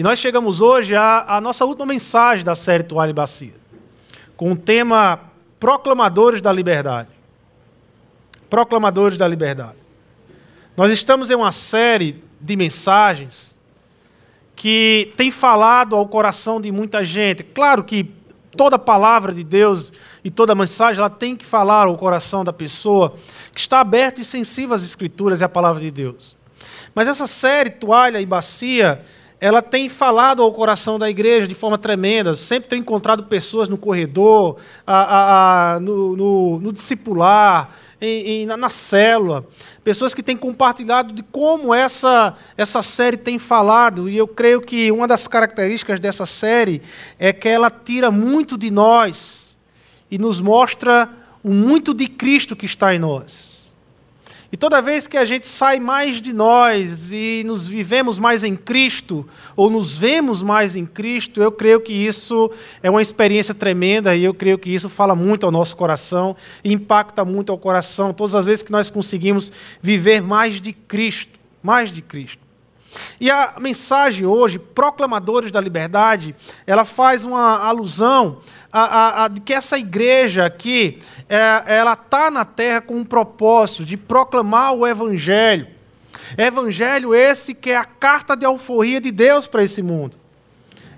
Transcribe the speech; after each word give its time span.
E 0.00 0.02
nós 0.02 0.18
chegamos 0.18 0.62
hoje 0.62 0.96
à, 0.96 1.36
à 1.36 1.42
nossa 1.42 1.62
última 1.66 1.84
mensagem 1.84 2.42
da 2.42 2.54
série 2.54 2.82
Toalha 2.82 3.10
e 3.10 3.12
Bacia, 3.12 3.52
com 4.34 4.52
o 4.52 4.56
tema 4.56 5.20
Proclamadores 5.58 6.40
da 6.40 6.50
Liberdade. 6.50 7.10
Proclamadores 8.48 9.18
da 9.18 9.28
Liberdade. 9.28 9.76
Nós 10.74 10.90
estamos 10.90 11.28
em 11.28 11.34
uma 11.34 11.52
série 11.52 12.24
de 12.40 12.56
mensagens 12.56 13.58
que 14.56 15.12
tem 15.18 15.30
falado 15.30 15.94
ao 15.94 16.08
coração 16.08 16.62
de 16.62 16.72
muita 16.72 17.04
gente. 17.04 17.42
Claro 17.42 17.84
que 17.84 18.10
toda 18.56 18.78
palavra 18.78 19.34
de 19.34 19.44
Deus 19.44 19.92
e 20.24 20.30
toda 20.30 20.54
mensagem 20.54 20.98
ela 20.98 21.10
tem 21.10 21.36
que 21.36 21.44
falar 21.44 21.88
ao 21.88 21.98
coração 21.98 22.42
da 22.42 22.54
pessoa 22.54 23.16
que 23.52 23.60
está 23.60 23.80
aberto 23.80 24.18
e 24.18 24.24
sensível 24.24 24.74
às 24.74 24.82
Escrituras 24.82 25.42
e 25.42 25.44
à 25.44 25.48
palavra 25.50 25.82
de 25.82 25.90
Deus. 25.90 26.38
Mas 26.94 27.06
essa 27.06 27.26
série, 27.26 27.68
Toalha 27.68 28.18
e 28.18 28.24
Bacia, 28.24 29.04
ela 29.40 29.62
tem 29.62 29.88
falado 29.88 30.42
ao 30.42 30.52
coração 30.52 30.98
da 30.98 31.08
igreja 31.08 31.48
de 31.48 31.54
forma 31.54 31.78
tremenda. 31.78 32.36
Sempre 32.36 32.68
tenho 32.68 32.80
encontrado 32.80 33.24
pessoas 33.24 33.68
no 33.68 33.78
corredor, 33.78 34.58
a, 34.86 34.94
a, 34.94 35.74
a, 35.74 35.80
no, 35.80 36.14
no, 36.14 36.60
no, 36.60 36.72
discipular, 36.72 37.74
em, 37.98 38.42
em, 38.42 38.46
na, 38.46 38.56
na, 38.56 38.68
célula. 38.68 39.46
Pessoas 39.82 40.12
que 40.12 40.22
têm 40.22 40.36
compartilhado 40.36 41.14
de 41.14 41.22
como 41.22 41.72
essa, 41.72 42.36
essa 42.54 42.82
série 42.82 43.16
tem 43.16 43.38
falado. 43.38 44.10
E 44.10 44.16
eu 44.16 44.28
creio 44.28 44.60
que 44.60 44.92
uma 44.92 45.08
das 45.08 45.26
características 45.26 45.98
dessa 45.98 46.26
série 46.26 46.82
é 47.18 47.32
que 47.32 47.48
ela 47.48 47.70
tira 47.70 48.10
muito 48.10 48.58
de 48.58 48.70
nós 48.70 49.56
e 50.10 50.18
nos 50.18 50.38
mostra 50.38 51.08
o 51.42 51.48
muito 51.48 51.94
de 51.94 52.06
Cristo 52.08 52.54
que 52.54 52.66
está 52.66 52.94
em 52.94 52.98
nós. 52.98 53.59
E 54.52 54.56
toda 54.56 54.82
vez 54.82 55.06
que 55.06 55.16
a 55.16 55.24
gente 55.24 55.46
sai 55.46 55.78
mais 55.78 56.20
de 56.20 56.32
nós 56.32 57.12
e 57.12 57.44
nos 57.46 57.68
vivemos 57.68 58.18
mais 58.18 58.42
em 58.42 58.56
Cristo, 58.56 59.24
ou 59.54 59.70
nos 59.70 59.96
vemos 59.96 60.42
mais 60.42 60.74
em 60.74 60.84
Cristo, 60.84 61.40
eu 61.40 61.52
creio 61.52 61.80
que 61.80 61.92
isso 61.92 62.50
é 62.82 62.90
uma 62.90 63.00
experiência 63.00 63.54
tremenda 63.54 64.16
e 64.16 64.24
eu 64.24 64.34
creio 64.34 64.58
que 64.58 64.74
isso 64.74 64.88
fala 64.88 65.14
muito 65.14 65.46
ao 65.46 65.52
nosso 65.52 65.76
coração 65.76 66.36
impacta 66.64 67.24
muito 67.24 67.52
ao 67.52 67.58
coração 67.58 68.12
todas 68.12 68.34
as 68.34 68.46
vezes 68.46 68.62
que 68.64 68.72
nós 68.72 68.90
conseguimos 68.90 69.52
viver 69.80 70.20
mais 70.20 70.60
de 70.60 70.72
Cristo, 70.72 71.38
mais 71.62 71.92
de 71.92 72.02
Cristo. 72.02 72.49
E 73.20 73.30
a 73.30 73.54
mensagem 73.60 74.26
hoje, 74.26 74.58
Proclamadores 74.58 75.52
da 75.52 75.60
Liberdade, 75.60 76.34
ela 76.66 76.84
faz 76.84 77.24
uma 77.24 77.58
alusão 77.58 78.40
a, 78.72 78.82
a, 78.82 79.24
a, 79.24 79.30
que 79.30 79.52
essa 79.52 79.78
igreja 79.78 80.44
aqui, 80.44 80.98
é, 81.28 81.62
ela 81.66 81.94
está 81.94 82.30
na 82.30 82.44
terra 82.44 82.80
com 82.80 82.94
um 82.94 83.04
propósito 83.04 83.84
de 83.84 83.96
proclamar 83.96 84.72
o 84.74 84.86
Evangelho. 84.86 85.66
Evangelho 86.38 87.14
esse 87.14 87.54
que 87.54 87.70
é 87.70 87.76
a 87.76 87.84
carta 87.84 88.36
de 88.36 88.46
alforria 88.46 89.00
de 89.00 89.10
Deus 89.10 89.46
para 89.46 89.62
esse 89.62 89.82
mundo. 89.82 90.16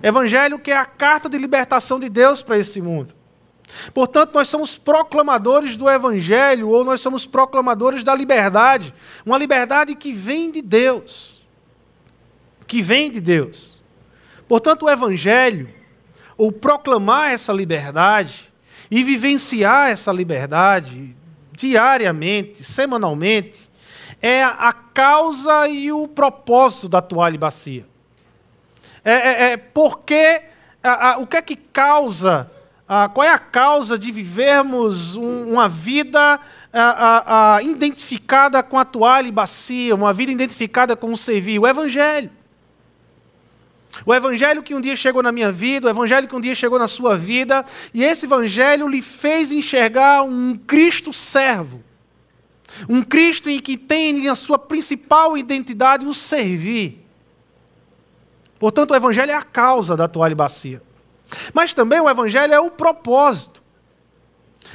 Evangelho 0.01 0.59
que 0.59 0.71
é 0.71 0.77
a 0.77 0.85
carta 0.85 1.27
de 1.29 1.37
libertação 1.37 1.99
de 1.99 2.09
Deus 2.09 2.41
para 2.41 2.57
esse 2.57 2.81
mundo. 2.81 3.13
Portanto, 3.93 4.33
nós 4.35 4.47
somos 4.47 4.77
proclamadores 4.77 5.75
do 5.75 5.89
Evangelho, 5.89 6.69
ou 6.69 6.83
nós 6.83 7.01
somos 7.01 7.25
proclamadores 7.25 8.03
da 8.03 8.13
liberdade. 8.13 8.93
Uma 9.25 9.37
liberdade 9.37 9.95
que 9.95 10.13
vem 10.13 10.51
de 10.51 10.61
Deus. 10.61 11.32
Que 12.67 12.81
vem 12.81 13.11
de 13.11 13.21
Deus. 13.21 13.81
Portanto, 14.47 14.83
o 14.83 14.89
Evangelho 14.89 15.67
ou 16.37 16.51
proclamar 16.51 17.31
essa 17.31 17.53
liberdade 17.53 18.51
e 18.89 19.03
vivenciar 19.03 19.89
essa 19.89 20.11
liberdade 20.11 21.15
diariamente, 21.51 22.63
semanalmente, 22.63 23.69
é 24.21 24.43
a 24.43 24.73
causa 24.73 25.67
e 25.67 25.91
o 25.91 26.07
propósito 26.07 26.89
da 26.89 27.01
toalha 27.01 27.35
e 27.35 27.37
bacia. 27.37 27.85
É, 29.03 29.13
é, 29.13 29.51
é 29.51 29.57
porque 29.57 30.41
a, 30.81 31.11
a, 31.11 31.17
o 31.17 31.27
que 31.27 31.37
é 31.37 31.41
que 31.41 31.55
causa, 31.55 32.49
a, 32.87 33.09
qual 33.09 33.25
é 33.25 33.31
a 33.31 33.39
causa 33.39 33.97
de 33.97 34.11
vivermos 34.11 35.15
um, 35.15 35.51
uma 35.51 35.67
vida 35.67 36.39
identificada 37.63 38.63
com 38.63 38.77
a 38.77 38.85
toalha 38.85 39.27
e 39.27 39.31
bacia, 39.31 39.93
uma 39.93 40.13
vida 40.13 40.31
identificada 40.31 40.95
com 40.95 41.11
o 41.11 41.17
servir? 41.17 41.59
O 41.59 41.67
Evangelho. 41.67 42.29
O 44.05 44.13
evangelho 44.13 44.63
que 44.63 44.73
um 44.73 44.81
dia 44.81 44.95
chegou 44.95 45.21
na 45.21 45.31
minha 45.31 45.51
vida, 45.51 45.87
o 45.87 45.89
evangelho 45.89 46.27
que 46.27 46.35
um 46.35 46.41
dia 46.41 46.55
chegou 46.55 46.79
na 46.79 46.87
sua 46.87 47.15
vida, 47.15 47.63
e 47.93 48.03
esse 48.03 48.25
evangelho 48.25 48.87
lhe 48.87 49.01
fez 49.01 49.51
enxergar 49.51 50.23
um 50.23 50.57
Cristo 50.57 51.13
servo. 51.13 51.83
Um 52.89 53.03
Cristo 53.03 53.49
em 53.49 53.59
que 53.59 53.77
tem 53.77 54.27
a 54.27 54.35
sua 54.35 54.57
principal 54.57 55.37
identidade 55.37 56.05
o 56.05 56.13
servir. 56.13 57.05
Portanto, 58.57 58.91
o 58.91 58.95
evangelho 58.95 59.31
é 59.31 59.35
a 59.35 59.43
causa 59.43 59.95
da 59.95 60.07
toalha 60.07 60.35
bacia. 60.35 60.81
Mas 61.53 61.73
também 61.73 61.99
o 61.99 62.09
evangelho 62.09 62.53
é 62.53 62.59
o 62.59 62.71
propósito 62.71 63.52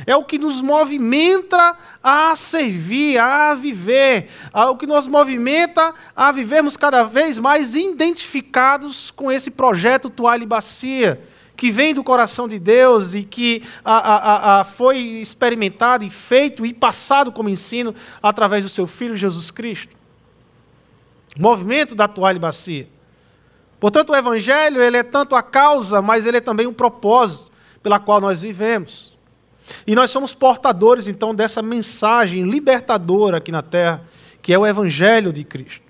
é 0.06 0.16
o 0.16 0.24
que 0.24 0.38
nos 0.38 0.60
movimenta 0.60 1.76
a 2.02 2.34
servir, 2.36 3.18
a 3.18 3.54
viver, 3.54 4.30
é 4.54 4.64
o 4.64 4.76
que 4.76 4.86
nos 4.86 5.06
movimenta 5.06 5.94
a 6.14 6.30
vivermos 6.32 6.76
cada 6.76 7.04
vez 7.04 7.38
mais 7.38 7.74
identificados 7.74 9.10
com 9.10 9.30
esse 9.30 9.50
projeto 9.50 10.10
Toalha 10.10 10.42
e 10.42 10.46
Bacia, 10.46 11.20
que 11.56 11.70
vem 11.70 11.92
do 11.92 12.04
coração 12.04 12.46
de 12.46 12.58
Deus 12.58 13.14
e 13.14 13.24
que 13.24 13.62
a, 13.84 13.96
a, 13.96 14.60
a, 14.60 14.64
foi 14.64 14.98
experimentado 14.98 16.04
e 16.04 16.10
feito 16.10 16.64
e 16.64 16.72
passado 16.72 17.32
como 17.32 17.48
ensino 17.48 17.94
através 18.22 18.62
do 18.62 18.68
seu 18.68 18.86
Filho 18.86 19.16
Jesus 19.16 19.50
Cristo. 19.50 19.96
Movimento 21.36 21.94
da 21.94 22.06
Toalha 22.06 22.36
e 22.36 22.40
Bacia. 22.40 22.88
Portanto, 23.80 24.10
o 24.10 24.16
Evangelho 24.16 24.82
ele 24.82 24.96
é 24.96 25.02
tanto 25.02 25.36
a 25.36 25.42
causa, 25.42 26.02
mas 26.02 26.26
ele 26.26 26.38
é 26.38 26.40
também 26.40 26.66
um 26.66 26.72
propósito 26.72 27.50
pela 27.82 27.98
qual 27.98 28.20
nós 28.20 28.42
vivemos. 28.42 29.17
E 29.86 29.94
nós 29.94 30.10
somos 30.10 30.34
portadores, 30.34 31.08
então, 31.08 31.34
dessa 31.34 31.62
mensagem 31.62 32.42
libertadora 32.42 33.38
aqui 33.38 33.52
na 33.52 33.62
terra, 33.62 34.02
que 34.40 34.52
é 34.52 34.58
o 34.58 34.66
Evangelho 34.66 35.32
de 35.32 35.44
Cristo. 35.44 35.82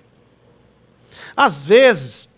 Às 1.36 1.64
vezes, 1.64 2.28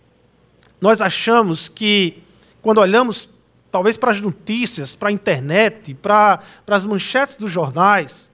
nós 0.79 1.01
achamos 1.01 1.67
que, 1.67 2.21
quando 2.61 2.79
olhamos, 2.79 3.29
talvez 3.71 3.97
para 3.97 4.11
as 4.11 4.21
notícias, 4.21 4.95
para 4.95 5.09
a 5.09 5.11
internet, 5.11 5.93
para, 5.95 6.39
para 6.65 6.75
as 6.75 6.85
manchetes 6.85 7.35
dos 7.35 7.51
jornais, 7.51 8.29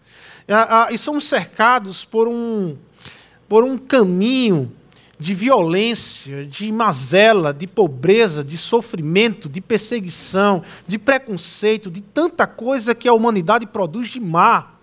e 0.89 0.97
somos 0.97 1.25
cercados 1.25 2.05
por 2.05 2.27
um, 2.27 2.77
por 3.49 3.63
um 3.63 3.77
caminho 3.77 4.71
de 5.19 5.33
violência, 5.33 6.45
de 6.45 6.71
mazela, 6.71 7.53
de 7.53 7.65
pobreza, 7.65 8.43
de 8.43 8.57
sofrimento, 8.57 9.49
de 9.49 9.59
perseguição, 9.59 10.63
de 10.87 10.99
preconceito, 10.99 11.89
de 11.89 12.01
tanta 12.01 12.45
coisa 12.45 12.93
que 12.93 13.07
a 13.07 13.13
humanidade 13.13 13.65
produz 13.65 14.09
de 14.09 14.19
má. 14.19 14.73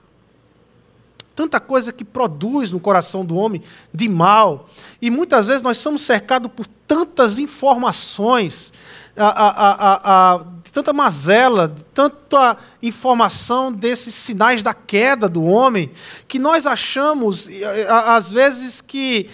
Tanta 1.35 1.59
coisa 1.59 1.93
que 1.93 2.05
produz 2.05 2.71
no 2.71 2.81
coração 2.81 3.25
do 3.25 3.37
homem 3.37 3.63
de 3.93 4.09
mal. 4.09 4.69
E 5.01 5.11
muitas 5.11 5.47
vezes 5.47 5.63
nós 5.63 5.79
somos 5.79 6.03
cercados 6.03 6.51
por 6.55 6.67
tantas 6.87 7.39
informações 7.39 8.73
a, 9.17 9.29
a, 9.29 10.35
a, 10.35 10.45
tanta 10.75 10.93
mazela, 10.93 11.73
tanta 11.95 12.57
informação 12.83 13.73
desses 13.73 14.13
sinais 14.13 14.61
da 14.61 14.75
queda 14.75 15.29
do 15.29 15.45
homem, 15.45 15.93
que 16.27 16.37
nós 16.37 16.67
achamos, 16.67 17.49
às 17.89 18.33
vezes, 18.33 18.81
que 18.81 19.31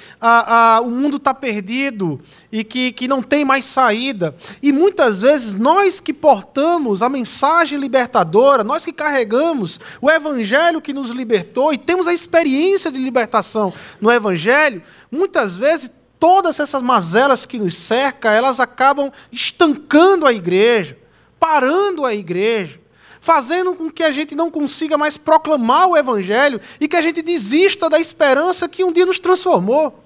o 0.84 0.91
mundo 0.91 1.17
está 1.17 1.33
perdido 1.33 2.21
e 2.53 2.62
que, 2.62 2.93
que 2.93 3.09
não 3.09 3.23
tem 3.23 3.43
mais 3.43 3.65
saída. 3.65 4.37
E 4.62 4.71
muitas 4.71 5.23
vezes 5.23 5.55
nós 5.55 5.99
que 5.99 6.12
portamos 6.12 7.00
a 7.00 7.09
mensagem 7.09 7.79
libertadora, 7.79 8.62
nós 8.62 8.84
que 8.84 8.93
carregamos 8.93 9.81
o 9.99 10.11
evangelho 10.11 10.79
que 10.79 10.93
nos 10.93 11.09
libertou 11.09 11.73
e 11.73 11.79
temos 11.79 12.06
a 12.06 12.12
experiência 12.12 12.93
de 12.93 12.99
libertação 12.99 13.73
no 13.99 14.12
evangelho, 14.12 14.83
muitas 15.11 15.56
vezes 15.56 15.91
todas 16.19 16.61
essas 16.61 16.83
mazelas 16.83 17.47
que 17.47 17.59
nos 17.59 17.75
cercam, 17.75 18.31
elas 18.31 18.61
acabam 18.61 19.11
estancando 19.32 20.26
a 20.26 20.32
igreja, 20.35 21.00
parando 21.40 22.04
a 22.04 22.14
igreja, 22.14 22.78
fazendo 23.20 23.75
com 23.75 23.90
que 23.90 24.02
a 24.02 24.12
gente 24.12 24.37
não 24.37 24.50
consiga 24.50 24.96
mais 24.96 25.16
proclamar 25.16 25.88
o 25.88 25.96
evangelho 25.96 26.60
e 26.78 26.87
que 26.87 26.96
a 26.96 27.02
gente 27.02 27.22
desista 27.22 27.88
da 27.88 27.98
esperança 27.98 28.69
que 28.69 28.84
um 28.84 28.92
dia 28.92 29.06
nos 29.06 29.19
transformou, 29.19 30.04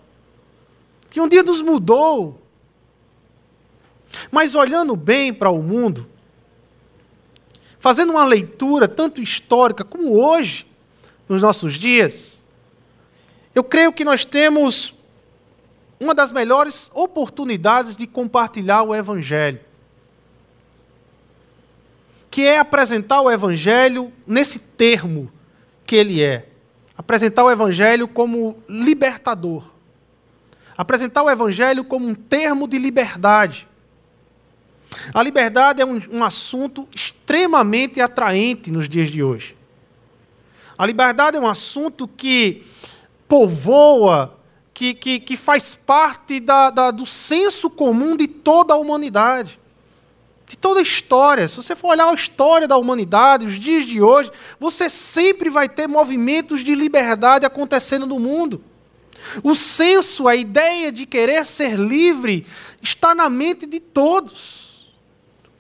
que 1.11 1.21
um 1.21 1.29
dia 1.29 1.43
nos 1.43 1.61
mudou. 1.61 2.41
Mas 4.31 4.55
olhando 4.55 4.95
bem 4.95 5.35
para 5.35 5.51
o 5.51 5.61
mundo, 5.61 6.09
fazendo 7.81 8.13
uma 8.13 8.25
leitura 8.25 8.87
tanto 8.87 9.21
histórica 9.21 9.85
como 9.85 10.17
hoje, 10.17 10.67
nos 11.29 11.43
nossos 11.43 11.75
dias, 11.75 12.43
eu 13.55 13.65
creio 13.65 13.93
que 13.93 14.05
nós 14.05 14.25
temos 14.25 14.95
uma 15.99 16.15
das 16.15 16.33
melhores 16.33 16.91
oportunidades 16.95 17.97
de 17.97 18.07
compartilhar 18.07 18.83
o 18.83 18.95
Evangelho. 18.95 19.61
Que 22.35 22.43
é 22.43 22.59
apresentar 22.59 23.21
o 23.21 23.31
Evangelho 23.31 24.13
nesse 24.27 24.59
termo 24.59 25.31
que 25.87 25.95
ele 25.95 26.21
é. 26.21 26.49
Apresentar 26.99 27.45
o 27.45 27.51
Evangelho 27.51 28.09
como 28.09 28.61
libertador. 28.69 29.63
apresentar 30.77 31.23
o 31.23 31.31
Evangelho 31.31 31.85
como 31.85 32.09
um 32.09 32.13
termo 32.13 32.67
de 32.67 32.77
liberdade. 32.77 33.69
A 35.15 35.23
liberdade 35.23 35.81
é 35.81 35.87
um, 35.87 36.03
um 36.11 36.25
assunto 36.25 36.89
extremamente 36.93 38.01
atraente 38.01 38.69
nos 38.73 38.89
dias 38.89 39.13
de 39.13 39.23
hoje. 39.23 39.57
A 40.77 40.85
liberdade 40.85 41.37
é 41.37 41.41
um 41.41 41.47
assunto 41.47 42.09
que 42.09 42.67
povoa, 43.29 44.37
que, 44.73 44.93
que, 44.93 45.21
que 45.21 45.37
faz 45.37 45.77
parte 45.77 46.41
da, 46.41 46.71
da, 46.71 46.91
do 46.91 47.07
senso 47.07 47.71
comum 47.71 48.17
de 48.17 48.27
toda 48.27 48.75
a 48.75 48.77
humanidade. 48.77 49.61
De 50.47 50.59
toda 50.59 50.81
a 50.81 50.83
história. 50.83 51.49
Se 51.49 51.57
você 51.57 51.75
for 51.75 51.89
olhar 51.89 52.09
a 52.09 52.15
história 52.15 52.69
da 52.69 52.77
humanidade, 52.77 53.47
os 53.47 53.59
dias 53.59 53.87
de 53.87 54.03
hoje, 54.03 54.31
você 54.61 54.91
sempre 54.91 55.49
vai 55.49 55.69
ter 55.69 55.87
movimentos 55.87 56.63
de 56.63 56.75
liberdade 56.75 57.47
acontecendo 57.47 58.07
no 58.07 58.19
mundo. 58.19 58.63
O 59.43 59.55
senso, 59.55 60.29
a 60.29 60.37
ideia 60.37 60.93
de 60.93 61.07
querer 61.07 61.45
ser 61.47 61.79
livre, 61.79 62.47
está 62.83 63.15
na 63.15 63.31
mente 63.31 63.67
de 63.67 63.81
todos. 63.81 64.93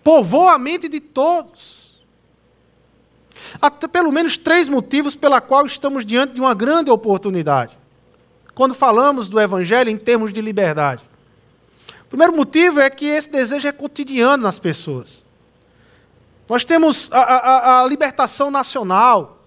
Povoa 0.02 0.54
a 0.54 0.58
mente 0.58 0.88
de 0.88 1.00
todos. 1.00 2.04
Há 3.60 3.70
pelo 3.70 4.12
menos 4.12 4.36
três 4.36 4.68
motivos 4.68 5.16
pela 5.16 5.40
qual 5.40 5.64
estamos 5.64 6.04
diante 6.04 6.34
de 6.34 6.40
uma 6.40 6.54
grande 6.54 6.90
oportunidade. 6.90 7.76
Quando 8.54 8.74
falamos 8.74 9.28
do 9.28 9.40
Evangelho 9.40 9.90
em 9.90 9.96
termos 9.96 10.32
de 10.32 10.40
liberdade. 10.40 11.02
Primeiro 12.14 12.36
motivo 12.36 12.78
é 12.78 12.88
que 12.88 13.06
esse 13.06 13.28
desejo 13.28 13.66
é 13.66 13.72
cotidiano 13.72 14.44
nas 14.44 14.60
pessoas. 14.60 15.26
Nós 16.48 16.64
temos 16.64 17.10
a, 17.12 17.18
a, 17.18 17.82
a 17.82 17.88
libertação 17.88 18.52
nacional, 18.52 19.44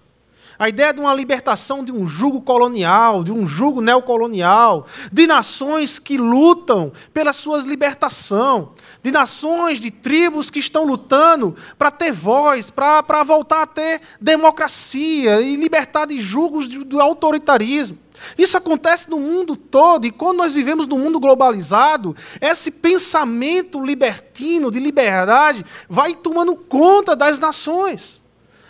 a 0.58 0.68
ideia 0.68 0.92
de 0.92 1.00
uma 1.00 1.14
libertação 1.14 1.82
de 1.82 1.90
um 1.90 2.06
jugo 2.06 2.42
colonial, 2.42 3.24
de 3.24 3.32
um 3.32 3.48
jugo 3.48 3.80
neocolonial, 3.80 4.86
de 5.10 5.26
nações 5.26 5.98
que 5.98 6.18
lutam 6.18 6.92
pela 7.14 7.32
sua 7.32 7.56
libertação, 7.60 8.74
de 9.02 9.10
nações, 9.10 9.80
de 9.80 9.90
tribos 9.90 10.50
que 10.50 10.58
estão 10.58 10.84
lutando 10.84 11.56
para 11.78 11.90
ter 11.90 12.12
voz, 12.12 12.70
para 12.70 13.24
voltar 13.24 13.62
a 13.62 13.66
ter 13.66 14.02
democracia 14.20 15.40
e 15.40 15.56
libertar 15.56 16.04
de 16.04 16.20
jugos 16.20 16.68
do 16.68 17.00
autoritarismo. 17.00 17.98
Isso 18.36 18.56
acontece 18.56 19.08
no 19.10 19.18
mundo 19.18 19.56
todo, 19.56 20.06
e 20.06 20.10
quando 20.10 20.38
nós 20.38 20.54
vivemos 20.54 20.86
num 20.86 20.98
mundo 20.98 21.20
globalizado, 21.20 22.16
esse 22.40 22.70
pensamento 22.70 23.84
libertino, 23.84 24.70
de 24.70 24.78
liberdade, 24.78 25.64
vai 25.88 26.14
tomando 26.14 26.56
conta 26.56 27.14
das 27.14 27.38
nações 27.38 28.20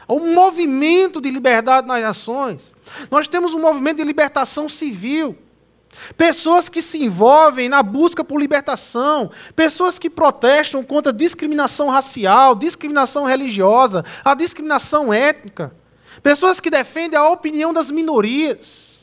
um 0.08 0.34
movimento 0.34 1.20
de 1.20 1.30
liberdade 1.30 1.86
nas 1.86 2.02
nações. 2.02 2.74
Nós 3.10 3.28
temos 3.28 3.52
um 3.52 3.60
movimento 3.60 3.98
de 3.98 4.04
libertação 4.04 4.68
civil. 4.68 5.36
Pessoas 6.16 6.68
que 6.68 6.80
se 6.80 7.02
envolvem 7.02 7.68
na 7.68 7.82
busca 7.82 8.22
por 8.22 8.40
libertação, 8.40 9.30
pessoas 9.56 9.98
que 9.98 10.08
protestam 10.08 10.82
contra 10.82 11.12
a 11.12 11.14
discriminação 11.14 11.88
racial, 11.88 12.54
discriminação 12.54 13.24
religiosa, 13.24 14.04
a 14.24 14.34
discriminação 14.34 15.12
étnica, 15.12 15.74
pessoas 16.22 16.60
que 16.60 16.70
defendem 16.70 17.18
a 17.18 17.28
opinião 17.28 17.72
das 17.72 17.90
minorias. 17.90 18.97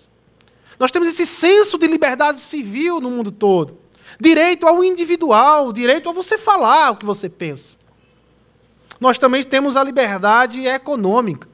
Nós 0.79 0.91
temos 0.91 1.07
esse 1.07 1.25
senso 1.25 1.77
de 1.77 1.87
liberdade 1.87 2.39
civil 2.39 2.99
no 2.99 3.09
mundo 3.09 3.31
todo. 3.31 3.77
Direito 4.19 4.67
ao 4.67 4.83
individual, 4.83 5.71
direito 5.73 6.09
a 6.09 6.13
você 6.13 6.37
falar 6.37 6.91
o 6.91 6.95
que 6.95 7.05
você 7.05 7.29
pensa. 7.29 7.77
Nós 8.99 9.17
também 9.17 9.43
temos 9.43 9.75
a 9.75 9.83
liberdade 9.83 10.65
econômica. 10.65 11.47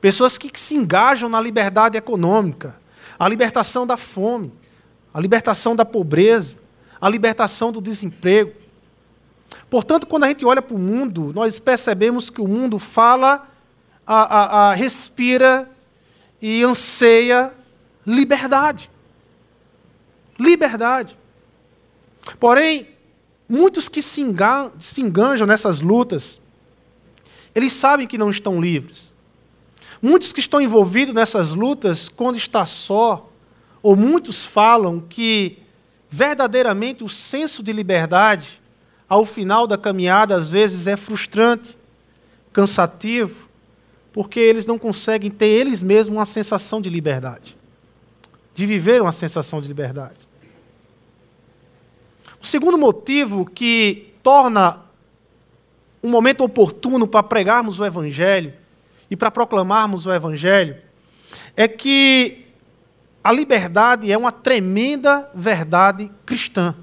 Pessoas 0.00 0.38
que 0.38 0.50
se 0.58 0.74
engajam 0.74 1.28
na 1.28 1.40
liberdade 1.40 1.96
econômica, 1.96 2.76
a 3.18 3.28
libertação 3.28 3.86
da 3.86 3.96
fome, 3.96 4.52
a 5.12 5.20
libertação 5.20 5.74
da 5.74 5.84
pobreza, 5.84 6.58
a 7.00 7.08
libertação 7.08 7.72
do 7.72 7.80
desemprego. 7.80 8.52
Portanto, 9.68 10.06
quando 10.06 10.24
a 10.24 10.28
gente 10.28 10.44
olha 10.44 10.62
para 10.62 10.76
o 10.76 10.78
mundo, 10.78 11.32
nós 11.34 11.58
percebemos 11.58 12.30
que 12.30 12.40
o 12.40 12.46
mundo 12.46 12.78
fala, 12.78 13.48
a, 14.06 14.22
a, 14.22 14.70
a 14.70 14.74
respira 14.74 15.68
e 16.40 16.62
anseia 16.62 17.52
liberdade. 18.08 18.90
Liberdade. 20.38 21.16
Porém, 22.40 22.88
muitos 23.48 23.88
que 23.88 24.00
se, 24.02 24.22
se 24.80 25.00
enganjam 25.00 25.46
nessas 25.46 25.80
lutas, 25.80 26.40
eles 27.54 27.72
sabem 27.72 28.06
que 28.06 28.18
não 28.18 28.30
estão 28.30 28.60
livres. 28.60 29.14
Muitos 30.00 30.32
que 30.32 30.40
estão 30.40 30.60
envolvidos 30.60 31.14
nessas 31.14 31.50
lutas, 31.50 32.08
quando 32.08 32.36
está 32.36 32.64
só, 32.64 33.30
ou 33.82 33.96
muitos 33.96 34.44
falam 34.44 35.00
que 35.00 35.58
verdadeiramente 36.08 37.04
o 37.04 37.08
senso 37.08 37.62
de 37.62 37.72
liberdade, 37.72 38.62
ao 39.08 39.24
final 39.24 39.66
da 39.66 39.76
caminhada, 39.76 40.36
às 40.36 40.50
vezes 40.50 40.86
é 40.86 40.96
frustrante, 40.96 41.76
cansativo, 42.52 43.48
porque 44.12 44.38
eles 44.38 44.66
não 44.66 44.78
conseguem 44.78 45.30
ter 45.30 45.46
eles 45.46 45.82
mesmos 45.82 46.16
uma 46.16 46.26
sensação 46.26 46.80
de 46.80 46.88
liberdade, 46.88 47.57
de 48.58 48.66
viver 48.66 49.00
uma 49.00 49.12
sensação 49.12 49.60
de 49.60 49.68
liberdade. 49.68 50.28
O 52.42 52.44
segundo 52.44 52.76
motivo 52.76 53.46
que 53.46 54.12
torna 54.20 54.80
um 56.02 56.08
momento 56.08 56.42
oportuno 56.42 57.06
para 57.06 57.22
pregarmos 57.22 57.78
o 57.78 57.84
Evangelho 57.86 58.52
e 59.08 59.14
para 59.14 59.30
proclamarmos 59.30 60.06
o 60.06 60.12
Evangelho 60.12 60.76
é 61.56 61.68
que 61.68 62.46
a 63.22 63.30
liberdade 63.30 64.10
é 64.10 64.18
uma 64.18 64.32
tremenda 64.32 65.30
verdade 65.32 66.10
cristã. 66.26 66.74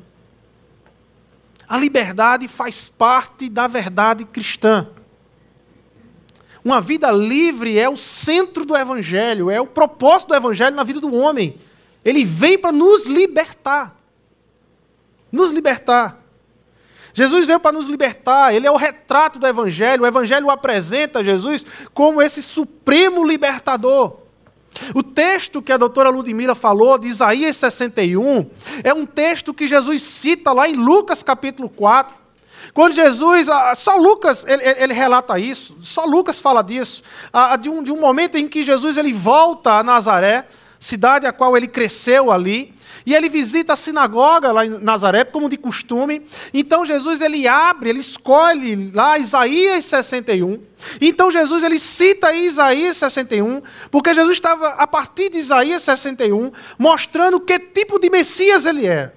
A 1.67 1.77
liberdade 1.77 2.47
faz 2.47 2.87
parte 2.87 3.49
da 3.49 3.67
verdade 3.67 4.23
cristã. 4.23 4.87
Uma 6.63 6.79
vida 6.79 7.11
livre 7.11 7.77
é 7.77 7.89
o 7.89 7.97
centro 7.97 8.65
do 8.65 8.77
Evangelho, 8.77 9.51
é 9.51 9.59
o 9.59 9.67
propósito 9.67 10.29
do 10.29 10.35
Evangelho 10.35 10.73
na 10.73 10.85
vida 10.85 11.01
do 11.01 11.13
homem. 11.13 11.64
Ele 12.05 12.23
vem 12.23 12.57
para 12.57 12.71
nos 12.71 13.07
libertar. 13.07 13.99
Nos 15.31 15.51
libertar. 15.51 16.23
Jesus 17.15 17.45
veio 17.45 17.61
para 17.61 17.71
nos 17.71 17.87
libertar, 17.87 18.53
ele 18.53 18.67
é 18.67 18.71
o 18.71 18.75
retrato 18.75 19.39
do 19.39 19.47
Evangelho. 19.47 20.03
O 20.03 20.05
Evangelho 20.05 20.49
apresenta 20.49 21.23
Jesus 21.23 21.65
como 21.93 22.21
esse 22.21 22.43
supremo 22.43 23.23
libertador. 23.23 24.17
O 24.93 25.01
texto 25.01 25.61
que 25.61 25.71
a 25.71 25.77
doutora 25.77 26.09
Ludmila 26.09 26.53
falou, 26.53 26.97
de 26.97 27.07
Isaías 27.07 27.55
61, 27.55 28.49
é 28.83 28.93
um 28.93 29.05
texto 29.05 29.53
que 29.53 29.65
Jesus 29.65 30.01
cita 30.01 30.51
lá 30.51 30.67
em 30.67 30.75
Lucas 30.75 31.23
capítulo 31.23 31.69
4. 31.69 32.13
Quando 32.73 32.93
Jesus, 32.93 33.47
só 33.77 33.95
Lucas 33.95 34.45
ele, 34.45 34.61
ele 34.63 34.93
relata 34.93 35.39
isso, 35.39 35.77
só 35.81 36.03
Lucas 36.03 36.37
fala 36.37 36.61
disso, 36.61 37.01
de 37.61 37.69
um, 37.69 37.81
de 37.81 37.93
um 37.93 37.99
momento 37.99 38.37
em 38.37 38.49
que 38.49 38.61
Jesus 38.61 38.97
ele 38.97 39.13
volta 39.13 39.73
a 39.73 39.83
Nazaré, 39.83 40.47
cidade 40.79 41.25
a 41.25 41.33
qual 41.33 41.55
ele 41.55 41.67
cresceu 41.67 42.31
ali, 42.31 42.73
e 43.05 43.13
ele 43.13 43.29
visita 43.29 43.73
a 43.73 43.75
sinagoga 43.75 44.51
lá 44.51 44.65
em 44.65 44.69
Nazaré, 44.81 45.23
como 45.23 45.47
de 45.47 45.57
costume. 45.57 46.25
Então 46.53 46.85
Jesus 46.85 47.21
ele 47.21 47.47
abre, 47.47 47.89
ele 47.89 47.99
escolhe 47.99 48.91
lá 48.91 49.17
Isaías 49.17 49.85
61. 49.85 50.59
Então 50.99 51.31
Jesus 51.31 51.63
ele 51.63 51.77
cita 51.77 52.33
Isaías 52.33 52.97
61, 52.97 53.61
porque 53.91 54.13
Jesus 54.13 54.33
estava 54.33 54.69
a 54.69 54.87
partir 54.87 55.29
de 55.29 55.37
Isaías 55.37 55.83
61 55.83 56.51
mostrando 56.79 57.39
que 57.39 57.59
tipo 57.59 57.99
de 57.99 58.09
Messias 58.09 58.65
ele 58.65 58.85
era. 58.85 59.13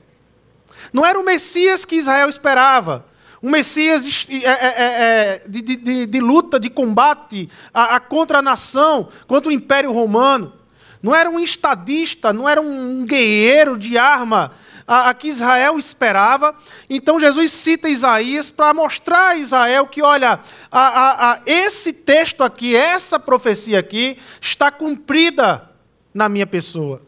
Não 0.93 1.05
era 1.05 1.19
o 1.19 1.25
Messias 1.25 1.85
que 1.85 1.97
Israel 1.97 2.29
esperava, 2.29 3.07
um 3.43 3.50
Messias 3.50 4.27
é, 4.31 4.37
é, 4.37 4.45
é, 4.47 5.43
de, 5.49 5.62
de, 5.62 6.07
de, 6.07 6.21
luta, 6.21 6.59
de 6.59 6.69
combate 6.69 7.49
a 7.73 8.00
contra 8.00 8.38
a 8.38 8.43
nação, 8.43 9.09
contra 9.29 9.49
o 9.49 9.53
Império 9.53 9.93
Romano 9.93 10.58
não 11.02 11.14
era 11.14 11.31
um 11.31 11.38
estadista, 11.38 12.33
não 12.33 12.49
era 12.49 12.61
um 12.61 13.05
guerreiro 13.05 13.78
de 13.78 13.97
arma 13.97 14.52
a, 14.87 15.11
a 15.11 15.14
que 15.14 15.28
Israel 15.28 15.78
esperava. 15.78 16.55
Então 16.88 17.21
Jesus 17.21 17.52
cita 17.52 17.88
Isaías 17.88 18.50
para 18.50 18.73
mostrar 18.73 19.28
a 19.28 19.37
Israel 19.37 19.87
que, 19.87 20.00
olha, 20.00 20.40
a, 20.73 21.33
a, 21.33 21.40
esse 21.47 21.93
texto 21.93 22.43
aqui, 22.43 22.75
essa 22.75 23.21
profecia 23.21 23.78
aqui, 23.78 24.17
está 24.40 24.71
cumprida 24.71 25.71
na 26.12 26.28
minha 26.28 26.47
pessoa. 26.47 27.02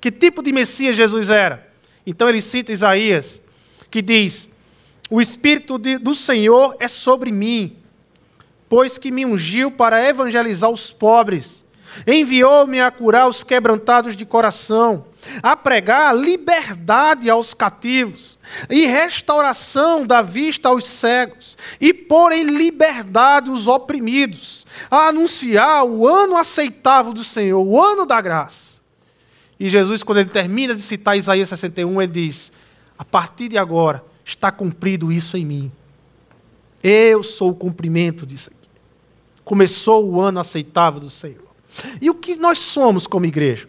Que 0.00 0.10
tipo 0.10 0.42
de 0.42 0.52
Messias 0.52 0.96
Jesus 0.96 1.28
era? 1.28 1.68
Então 2.04 2.28
ele 2.28 2.42
cita 2.42 2.72
Isaías, 2.72 3.40
que 3.90 4.02
diz: 4.02 4.50
O 5.08 5.20
Espírito 5.20 5.78
de, 5.78 5.98
do 5.98 6.14
Senhor 6.14 6.76
é 6.80 6.88
sobre 6.88 7.30
mim, 7.30 7.76
pois 8.68 8.98
que 8.98 9.10
me 9.10 9.24
ungiu 9.24 9.70
para 9.70 10.04
evangelizar 10.06 10.70
os 10.70 10.90
pobres 10.90 11.64
Enviou-me 12.06 12.80
a 12.80 12.90
curar 12.90 13.28
os 13.28 13.42
quebrantados 13.42 14.16
de 14.16 14.24
coração, 14.24 15.06
a 15.42 15.56
pregar 15.56 16.16
liberdade 16.16 17.28
aos 17.28 17.52
cativos 17.52 18.38
e 18.68 18.86
restauração 18.86 20.06
da 20.06 20.22
vista 20.22 20.68
aos 20.68 20.86
cegos, 20.86 21.56
e 21.80 21.92
pôr 21.92 22.32
em 22.32 22.44
liberdade 22.44 23.50
os 23.50 23.66
oprimidos, 23.66 24.66
a 24.90 25.08
anunciar 25.08 25.84
o 25.84 26.06
ano 26.08 26.36
aceitável 26.36 27.12
do 27.12 27.24
Senhor, 27.24 27.60
o 27.60 27.80
ano 27.80 28.06
da 28.06 28.20
graça. 28.20 28.80
E 29.58 29.68
Jesus, 29.68 30.02
quando 30.02 30.18
ele 30.18 30.30
termina 30.30 30.74
de 30.74 30.80
citar 30.80 31.18
Isaías 31.18 31.50
61, 31.50 32.00
ele 32.00 32.12
diz: 32.12 32.50
A 32.98 33.04
partir 33.04 33.48
de 33.48 33.58
agora 33.58 34.02
está 34.24 34.50
cumprido 34.50 35.12
isso 35.12 35.36
em 35.36 35.44
mim. 35.44 35.72
Eu 36.82 37.22
sou 37.22 37.50
o 37.50 37.54
cumprimento 37.54 38.24
disso 38.24 38.48
aqui. 38.48 38.70
Começou 39.44 40.08
o 40.08 40.20
ano 40.20 40.40
aceitável 40.40 40.98
do 40.98 41.10
Senhor. 41.10 41.49
E 42.00 42.10
o 42.10 42.14
que 42.14 42.36
nós 42.36 42.58
somos 42.58 43.06
como 43.06 43.26
igreja? 43.26 43.68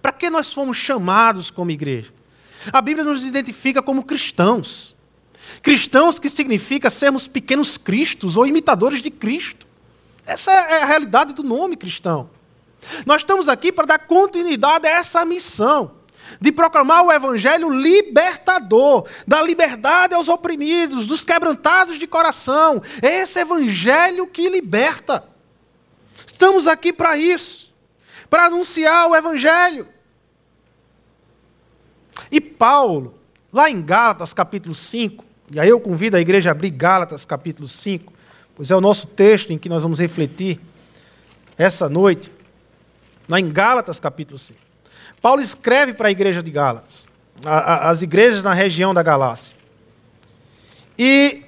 Para 0.00 0.12
que 0.12 0.30
nós 0.30 0.52
fomos 0.52 0.76
chamados 0.76 1.50
como 1.50 1.70
igreja? 1.70 2.12
A 2.72 2.80
Bíblia 2.80 3.04
nos 3.04 3.24
identifica 3.24 3.82
como 3.82 4.04
cristãos. 4.04 4.94
Cristãos 5.62 6.18
que 6.18 6.28
significa 6.28 6.90
sermos 6.90 7.26
pequenos 7.26 7.76
cristos 7.76 8.36
ou 8.36 8.46
imitadores 8.46 9.02
de 9.02 9.10
Cristo. 9.10 9.66
Essa 10.26 10.52
é 10.52 10.82
a 10.82 10.86
realidade 10.86 11.32
do 11.32 11.42
nome 11.42 11.76
cristão. 11.76 12.30
Nós 13.04 13.22
estamos 13.22 13.48
aqui 13.48 13.72
para 13.72 13.86
dar 13.86 13.98
continuidade 13.98 14.86
a 14.86 14.90
essa 14.90 15.24
missão 15.24 15.92
de 16.40 16.52
proclamar 16.52 17.04
o 17.04 17.12
evangelho 17.12 17.70
libertador, 17.70 19.06
da 19.26 19.42
liberdade 19.42 20.14
aos 20.14 20.28
oprimidos, 20.28 21.06
dos 21.06 21.24
quebrantados 21.24 21.98
de 21.98 22.06
coração. 22.06 22.80
É 23.02 23.22
esse 23.22 23.40
evangelho 23.40 24.26
que 24.26 24.48
liberta. 24.48 25.24
Estamos 26.60 26.74
aqui 26.74 26.92
para 26.92 27.16
isso, 27.16 27.72
para 28.28 28.44
anunciar 28.44 29.08
o 29.08 29.16
evangelho. 29.16 29.88
E 32.30 32.38
Paulo, 32.38 33.18
lá 33.50 33.70
em 33.70 33.80
Gálatas 33.80 34.34
capítulo 34.34 34.74
5, 34.74 35.24
e 35.50 35.58
aí 35.58 35.70
eu 35.70 35.80
convido 35.80 36.18
a 36.18 36.20
igreja 36.20 36.50
a 36.50 36.52
abrir 36.52 36.68
Gálatas 36.68 37.24
capítulo 37.24 37.66
5, 37.66 38.12
pois 38.54 38.70
é 38.70 38.76
o 38.76 38.80
nosso 38.80 39.06
texto 39.06 39.54
em 39.54 39.58
que 39.58 39.70
nós 39.70 39.82
vamos 39.82 39.98
refletir 39.98 40.60
essa 41.56 41.88
noite, 41.88 42.30
lá 43.26 43.40
em 43.40 43.50
Gálatas 43.50 43.98
capítulo 43.98 44.36
5. 44.36 44.60
Paulo 45.22 45.40
escreve 45.40 45.94
para 45.94 46.08
a 46.08 46.10
igreja 46.10 46.42
de 46.42 46.50
Gálatas, 46.50 47.06
a, 47.42 47.56
a, 47.56 47.90
as 47.90 48.02
igrejas 48.02 48.44
na 48.44 48.52
região 48.52 48.92
da 48.92 49.02
Galácia. 49.02 49.56
E 50.98 51.42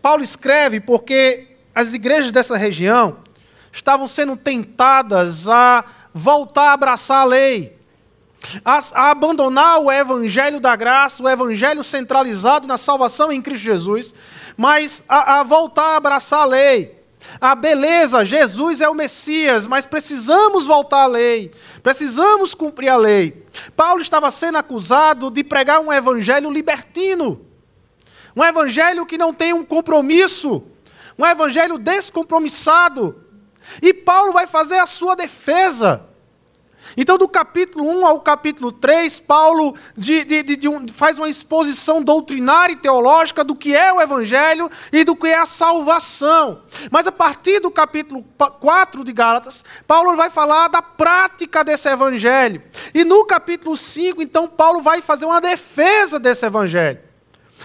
Paulo 0.00 0.22
escreve 0.22 0.80
porque 0.80 1.46
as 1.74 1.92
igrejas 1.92 2.32
dessa 2.32 2.56
região 2.56 3.25
estavam 3.76 4.08
sendo 4.08 4.36
tentadas 4.36 5.46
a 5.46 5.84
voltar 6.12 6.70
a 6.70 6.72
abraçar 6.72 7.18
a 7.18 7.24
lei, 7.24 7.76
a, 8.64 8.80
a, 8.94 9.10
abandonar 9.10 9.78
o 9.80 9.92
evangelho 9.92 10.58
da 10.58 10.74
graça, 10.74 11.22
o 11.22 11.28
evangelho 11.28 11.84
centralizado 11.84 12.66
na 12.66 12.78
salvação 12.78 13.30
em 13.30 13.42
Cristo 13.42 13.64
Jesus, 13.64 14.14
mas 14.56 15.04
a, 15.06 15.40
a 15.40 15.42
voltar 15.42 15.92
a 15.92 15.96
abraçar 15.96 16.40
a 16.40 16.46
lei. 16.46 16.96
A 17.40 17.54
beleza, 17.54 18.24
Jesus 18.24 18.80
é 18.80 18.88
o 18.88 18.94
Messias, 18.94 19.66
mas 19.66 19.84
precisamos 19.84 20.64
voltar 20.64 21.02
à 21.02 21.06
lei, 21.06 21.50
precisamos 21.82 22.54
cumprir 22.54 22.88
a 22.88 22.96
lei. 22.96 23.44
Paulo 23.76 24.00
estava 24.00 24.30
sendo 24.30 24.56
acusado 24.56 25.30
de 25.30 25.44
pregar 25.44 25.80
um 25.80 25.92
evangelho 25.92 26.50
libertino, 26.50 27.44
um 28.34 28.44
evangelho 28.44 29.04
que 29.04 29.18
não 29.18 29.34
tem 29.34 29.52
um 29.52 29.64
compromisso, 29.64 30.62
um 31.18 31.26
evangelho 31.26 31.78
descompromissado. 31.78 33.25
E 33.82 33.92
Paulo 33.92 34.32
vai 34.32 34.46
fazer 34.46 34.78
a 34.78 34.86
sua 34.86 35.14
defesa. 35.14 36.06
Então, 36.96 37.16
do 37.16 37.26
capítulo 37.26 37.88
1 37.88 38.06
ao 38.06 38.20
capítulo 38.20 38.70
3, 38.70 39.18
Paulo 39.20 39.74
de, 39.96 40.24
de, 40.24 40.42
de, 40.42 40.68
um, 40.68 40.86
faz 40.88 41.18
uma 41.18 41.28
exposição 41.28 42.02
doutrinária 42.02 42.74
e 42.74 42.76
teológica 42.76 43.42
do 43.42 43.56
que 43.56 43.74
é 43.74 43.92
o 43.92 44.00
Evangelho 44.00 44.70
e 44.92 45.02
do 45.02 45.16
que 45.16 45.26
é 45.26 45.38
a 45.38 45.46
salvação. 45.46 46.62
Mas 46.90 47.06
a 47.06 47.12
partir 47.12 47.60
do 47.60 47.70
capítulo 47.70 48.24
4 48.60 49.02
de 49.02 49.12
Gálatas, 49.12 49.64
Paulo 49.86 50.14
vai 50.16 50.30
falar 50.30 50.68
da 50.68 50.82
prática 50.82 51.64
desse 51.64 51.88
Evangelho. 51.88 52.62
E 52.94 53.04
no 53.04 53.24
capítulo 53.24 53.76
5, 53.76 54.22
então, 54.22 54.46
Paulo 54.46 54.80
vai 54.80 55.00
fazer 55.00 55.24
uma 55.24 55.40
defesa 55.40 56.18
desse 56.18 56.46
Evangelho. 56.46 57.00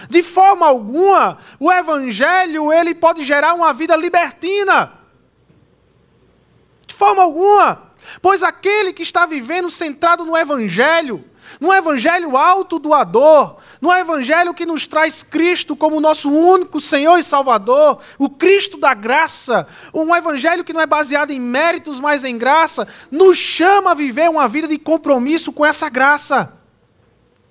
De 0.08 0.22
forma 0.22 0.66
alguma, 0.66 1.38
o 1.60 1.70
Evangelho 1.70 2.72
ele 2.72 2.94
pode 2.94 3.24
gerar 3.24 3.54
uma 3.54 3.72
vida 3.72 3.94
libertina. 3.94 5.01
De 6.92 6.98
forma 6.98 7.22
alguma. 7.22 7.90
Pois 8.20 8.42
aquele 8.42 8.92
que 8.92 9.00
está 9.00 9.24
vivendo 9.24 9.70
centrado 9.70 10.26
no 10.26 10.36
Evangelho, 10.36 11.24
no 11.58 11.72
Evangelho 11.72 12.36
autodoador, 12.36 13.56
no 13.80 13.90
Evangelho 13.90 14.52
que 14.52 14.66
nos 14.66 14.86
traz 14.86 15.22
Cristo 15.22 15.74
como 15.74 16.02
nosso 16.02 16.30
único 16.30 16.82
Senhor 16.82 17.16
e 17.16 17.24
Salvador, 17.24 18.00
o 18.18 18.28
Cristo 18.28 18.76
da 18.76 18.92
graça, 18.92 19.66
um 19.94 20.14
Evangelho 20.14 20.62
que 20.62 20.74
não 20.74 20.82
é 20.82 20.86
baseado 20.86 21.30
em 21.30 21.40
méritos, 21.40 21.98
mas 21.98 22.24
em 22.24 22.36
graça, 22.36 22.86
nos 23.10 23.38
chama 23.38 23.92
a 23.92 23.94
viver 23.94 24.28
uma 24.28 24.46
vida 24.46 24.68
de 24.68 24.76
compromisso 24.76 25.50
com 25.50 25.64
essa 25.64 25.88
graça. 25.88 26.52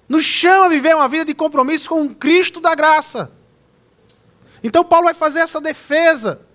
Nos 0.07 0.23
chama 0.23 0.67
a 0.67 0.69
viver 0.69 0.95
uma 0.95 1.07
vida 1.07 1.25
de 1.25 1.33
compromisso 1.33 1.89
com 1.89 2.03
o 2.03 2.13
Cristo 2.13 2.61
da 2.61 2.75
graça. 2.75 3.31
Então, 4.63 4.83
Paulo 4.83 5.05
vai 5.05 5.15
fazer 5.15 5.39
essa 5.39 5.59
defesa. 5.59 6.45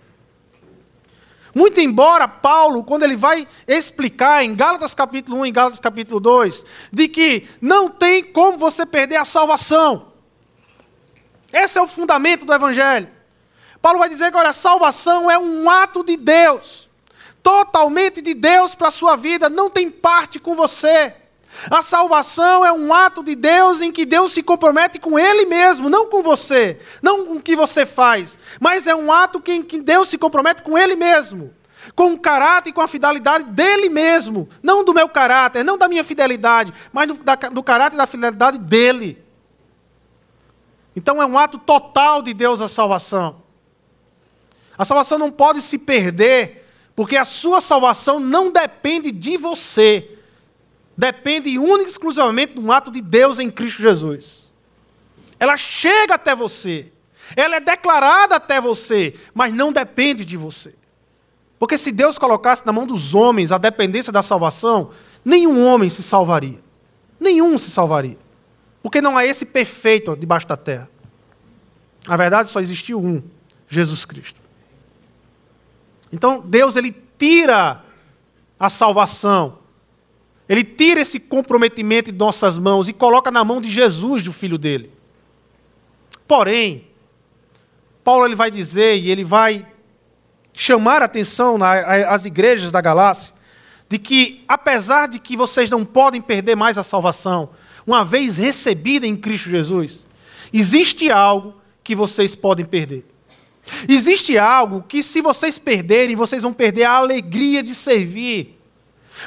Muito 1.57 1.81
embora 1.81 2.29
Paulo, 2.29 2.85
quando 2.85 3.05
ele 3.05 3.17
vai 3.17 3.49
explicar 3.67 4.45
em 4.45 4.55
Gálatas 4.55 4.93
capítulo 4.93 5.39
1 5.39 5.47
e 5.47 5.51
Gálatas 5.51 5.81
capítulo 5.81 6.21
2, 6.21 6.63
de 6.93 7.09
que 7.09 7.49
não 7.63 7.89
tem 7.89 8.23
como 8.23 8.59
você 8.59 8.85
perder 8.85 9.17
a 9.17 9.25
salvação. 9.25 10.13
Esse 11.51 11.79
é 11.79 11.81
o 11.81 11.89
fundamento 11.89 12.45
do 12.45 12.53
evangelho. 12.53 13.09
Paulo 13.81 14.01
vai 14.01 14.11
dizer 14.11 14.31
que 14.31 14.37
olha, 14.37 14.51
a 14.51 14.53
salvação 14.53 15.31
é 15.31 15.39
um 15.39 15.71
ato 15.71 16.05
de 16.05 16.19
Deus, 16.19 16.91
totalmente 17.43 18.21
de 18.21 18.35
Deus 18.35 18.75
para 18.75 18.89
a 18.89 18.91
sua 18.91 19.17
vida, 19.17 19.49
não 19.49 19.71
tem 19.71 19.91
parte 19.91 20.39
com 20.39 20.55
você. 20.55 21.15
A 21.71 21.83
salvação 21.83 22.65
é 22.65 22.73
um 22.73 22.93
ato 22.93 23.23
de 23.23 23.35
Deus 23.35 23.81
em 23.81 23.91
que 23.91 24.05
Deus 24.05 24.33
se 24.33 24.43
compromete 24.43 24.99
com 24.99 25.19
Ele 25.19 25.47
mesmo, 25.47 25.89
não 25.89 26.09
com 26.09 26.23
você, 26.23 26.79
não 27.03 27.27
com 27.27 27.33
o 27.35 27.43
que 27.43 27.57
você 27.57 27.87
faz, 27.87 28.39
mas 28.61 28.87
é 28.87 28.95
um 28.95 29.13
ato 29.13 29.43
em 29.47 29.63
que 29.63 29.81
Deus 29.81 30.09
se 30.09 30.19
compromete 30.19 30.63
com 30.63 30.77
Ele 30.77 30.95
mesmo, 30.97 31.53
com 31.95 32.13
o 32.13 32.19
caráter 32.19 32.71
e 32.71 32.73
com 32.73 32.81
a 32.81 32.89
fidelidade 32.89 33.45
dele 33.45 33.89
mesmo, 33.89 34.49
não 34.63 34.85
do 34.85 34.93
meu 34.93 35.09
caráter, 35.09 35.65
não 35.65 35.79
da 35.79 35.89
minha 35.89 36.05
fidelidade, 36.05 36.73
mas 36.93 37.09
do, 37.09 37.15
da, 37.15 37.35
do 37.35 37.63
caráter 37.63 37.97
e 37.97 37.99
da 37.99 38.07
fidelidade 38.07 38.59
dele. 38.59 39.25
Então 40.95 41.21
é 41.21 41.27
um 41.27 41.39
ato 41.39 41.59
total 41.59 42.23
de 42.23 42.33
Deus 42.33 42.61
a 42.61 42.69
salvação. 42.69 43.43
A 44.79 44.85
salvação 44.85 45.19
não 45.19 45.31
pode 45.31 45.63
se 45.63 45.79
perder, 45.79 46.67
porque 46.95 47.17
a 47.17 47.25
sua 47.25 47.61
salvação 47.61 48.21
não 48.21 48.51
depende 48.51 49.11
de 49.11 49.37
você 49.37 50.16
depende 50.97 51.59
única 51.59 51.85
e 51.85 51.91
exclusivamente 51.91 52.55
de 52.55 52.61
um 52.61 52.73
ato 52.73 52.91
de 52.91 53.01
Deus 53.01 53.39
em 53.39 53.51
Cristo 53.51 53.83
Jesus. 53.83 54.53
Ela 55.39 55.57
chega 55.57 56.15
até 56.15 56.35
você, 56.35 56.91
ela 57.35 57.57
é 57.57 57.61
declarada 57.61 58.37
até 58.37 58.61
você, 58.61 59.15
mas 59.35 59.53
não 59.53 59.73
depende 59.73 60.25
de 60.25 60.37
você. 60.37 60.75
Porque 61.59 61.79
se 61.79 61.91
Deus 61.91 62.19
colocasse 62.19 62.65
na 62.65 62.73
mão 62.73 62.87
dos 62.87 63.15
homens 63.15 63.51
a 63.51 63.59
dependência 63.59 64.13
da 64.13 64.23
salvação, 64.23 64.91
nenhum 65.25 65.65
homem 65.67 65.91
se 65.91 66.03
salvaria. 66.03 66.61
Nenhum 67.19 67.59
se 67.59 67.71
salvaria. 67.71 68.19
Porque 68.83 69.01
não 69.01 69.17
há 69.17 69.25
esse 69.25 69.45
perfeito 69.45 70.15
debaixo 70.17 70.47
da 70.47 70.57
terra. 70.57 70.89
Na 72.07 72.17
verdade, 72.17 72.51
só 72.51 72.61
existiu 72.61 73.03
um, 73.03 73.23
Jesus 73.69 74.05
Cristo. 74.05 74.41
Então, 76.13 76.41
Deus 76.41 76.77
ele 76.77 76.95
tira 77.19 77.83
a 78.61 78.69
salvação 78.69 79.59
ele 80.49 80.63
tira 80.63 81.01
esse 81.01 81.19
comprometimento 81.19 82.13
de 82.13 82.19
nossas 82.19 82.59
mãos 82.59 82.89
e 82.89 82.93
coloca 82.93 83.31
na 83.31 83.43
mão 83.45 83.61
de 83.61 83.71
Jesus, 83.71 84.23
do 84.23 84.33
filho 84.33 84.57
dele. 84.57 84.91
Porém, 86.27 86.87
Paulo 88.05 88.25
ele 88.25 88.35
vai 88.35 88.51
dizer 88.51 88.97
e 88.97 89.11
ele 89.11 89.25
vai 89.25 89.67
chamar 90.53 91.03
a 91.03 91.07
atenção 91.07 91.59
às 92.09 92.25
igrejas 92.25 92.71
da 92.71 92.81
Galácia 92.81 93.35
de 93.89 93.99
que, 93.99 94.45
apesar 94.49 95.07
de 95.07 95.19
que 95.19 95.37
vocês 95.37 95.71
não 95.71 95.85
podem 95.85 96.21
perder 96.21 96.57
mais 96.57 96.77
a 96.77 96.83
salvação, 96.83 97.51
uma 97.87 98.05
vez 98.05 98.37
recebida 98.37 99.07
em 99.07 99.17
Cristo 99.17 99.49
Jesus, 99.49 100.07
existe 100.53 101.11
algo 101.11 101.55
que 101.85 101.95
vocês 101.95 102.35
podem 102.35 102.65
perder. 102.65 103.05
Existe 103.89 104.39
algo 104.39 104.85
que, 104.89 105.03
se 105.03 105.21
vocês 105.21 105.59
perderem, 105.59 106.17
vocês 106.17 106.43
vão 106.43 106.53
perder 106.53 106.85
a 106.85 106.93
alegria 106.93 107.63
de 107.63 107.75
servir 107.75 108.56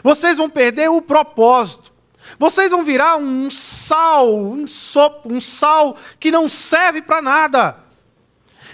vocês 0.04 0.38
vão 0.38 0.50
perder 0.50 0.90
o 0.90 1.02
propósito. 1.02 1.92
Vocês 2.38 2.70
vão 2.72 2.84
virar 2.84 3.18
um 3.18 3.50
sal, 3.50 4.34
um, 4.36 4.68
sopo, 4.68 5.34
um 5.34 5.42
sal 5.42 5.98
que 6.20 6.32
não 6.32 6.48
serve 6.48 7.02
para 7.02 7.22
nada. 7.22 7.78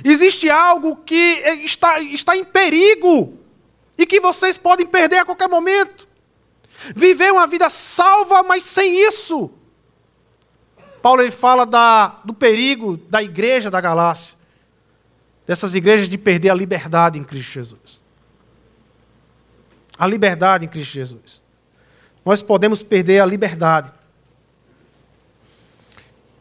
Existe 0.04 0.50
algo 0.50 0.98
que 0.98 1.16
está, 1.64 2.02
está 2.02 2.36
em 2.36 2.44
perigo 2.44 3.40
e 3.98 4.06
que 4.06 4.20
vocês 4.20 4.58
podem 4.58 4.86
perder 4.86 5.20
a 5.20 5.26
qualquer 5.26 5.48
momento. 5.48 6.08
Viver 6.96 7.32
uma 7.32 7.48
vida 7.48 7.70
salva, 7.70 8.44
mas 8.44 8.66
sem 8.66 9.08
isso. 9.08 9.50
Paulo 11.02 11.22
ele 11.22 11.32
fala 11.32 11.66
da, 11.66 12.20
do 12.26 12.34
perigo 12.34 12.98
da 13.10 13.24
igreja 13.24 13.72
da 13.72 13.80
Galácia, 13.80 14.36
dessas 15.48 15.76
igrejas 15.76 16.10
de 16.10 16.18
perder 16.18 16.50
a 16.50 16.56
liberdade 16.56 17.18
em 17.18 17.24
Cristo 17.24 17.54
Jesus 17.54 18.05
a 19.98 20.08
liberdade 20.08 20.66
em 20.66 20.68
Cristo 20.68 20.94
Jesus. 20.94 21.42
nós 22.24 22.42
podemos 22.42 22.82
perder 22.82 23.20
a 23.20 23.26
liberdade. 23.26 23.92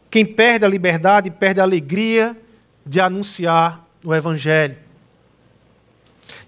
Quem 0.09 0.25
perde 0.25 0.65
a 0.65 0.67
liberdade 0.67 1.29
perde 1.29 1.59
a 1.59 1.63
alegria 1.63 2.37
de 2.85 2.99
anunciar 2.99 3.85
o 4.03 4.13
Evangelho. 4.13 4.77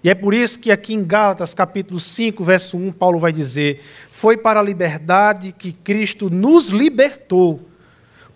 E 0.02 0.08
é 0.08 0.14
por 0.14 0.32
isso 0.32 0.58
que 0.58 0.70
aqui 0.70 0.94
em 0.94 1.04
Gálatas, 1.04 1.54
capítulo 1.54 1.98
5, 1.98 2.42
verso 2.44 2.76
1, 2.76 2.92
Paulo 2.92 3.18
vai 3.18 3.32
dizer: 3.32 3.82
Foi 4.10 4.36
para 4.36 4.60
a 4.60 4.62
liberdade 4.62 5.52
que 5.52 5.72
Cristo 5.72 6.30
nos 6.30 6.68
libertou. 6.68 7.60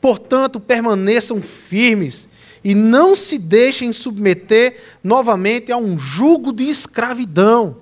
Portanto, 0.00 0.58
permaneçam 0.58 1.40
firmes 1.40 2.28
e 2.64 2.74
não 2.74 3.14
se 3.14 3.38
deixem 3.38 3.92
submeter 3.92 4.76
novamente 5.02 5.70
a 5.70 5.76
um 5.76 5.98
jugo 5.98 6.52
de 6.52 6.64
escravidão. 6.64 7.81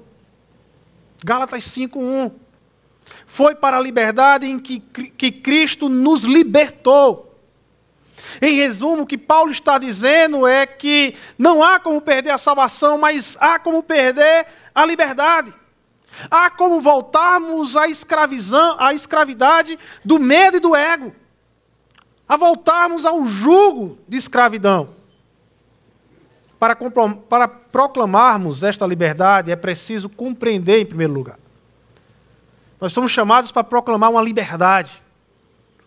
Gálatas 1.24 1.64
5:1. 1.64 2.32
Foi 3.26 3.54
para 3.54 3.76
a 3.76 3.80
liberdade 3.80 4.46
em 4.46 4.58
que, 4.58 4.80
que 4.80 5.30
Cristo 5.30 5.88
nos 5.88 6.24
libertou. 6.24 7.26
Em 8.40 8.54
resumo, 8.54 9.02
o 9.02 9.06
que 9.06 9.16
Paulo 9.16 9.50
está 9.50 9.78
dizendo 9.78 10.46
é 10.46 10.66
que 10.66 11.14
não 11.38 11.62
há 11.62 11.80
como 11.80 12.00
perder 12.00 12.30
a 12.30 12.38
salvação, 12.38 12.98
mas 12.98 13.36
há 13.40 13.58
como 13.58 13.82
perder 13.82 14.46
a 14.74 14.84
liberdade. 14.84 15.54
Há 16.30 16.50
como 16.50 16.80
voltarmos 16.80 17.76
à, 17.76 17.88
escravizão, 17.88 18.76
à 18.78 18.92
escravidade 18.92 19.78
do 20.04 20.18
medo 20.18 20.56
e 20.56 20.60
do 20.60 20.74
ego. 20.74 21.14
A 22.28 22.36
voltarmos 22.36 23.06
ao 23.06 23.26
jugo 23.26 23.98
de 24.08 24.16
escravidão. 24.16 25.00
Para, 26.60 26.76
para 27.28 27.48
proclamarmos 27.48 28.62
esta 28.62 28.86
liberdade, 28.86 29.50
é 29.50 29.56
preciso 29.56 30.10
compreender, 30.10 30.80
em 30.80 30.86
primeiro 30.86 31.14
lugar. 31.14 31.38
Nós 32.78 32.92
somos 32.92 33.10
chamados 33.10 33.50
para 33.50 33.64
proclamar 33.64 34.10
uma 34.10 34.20
liberdade. 34.20 35.02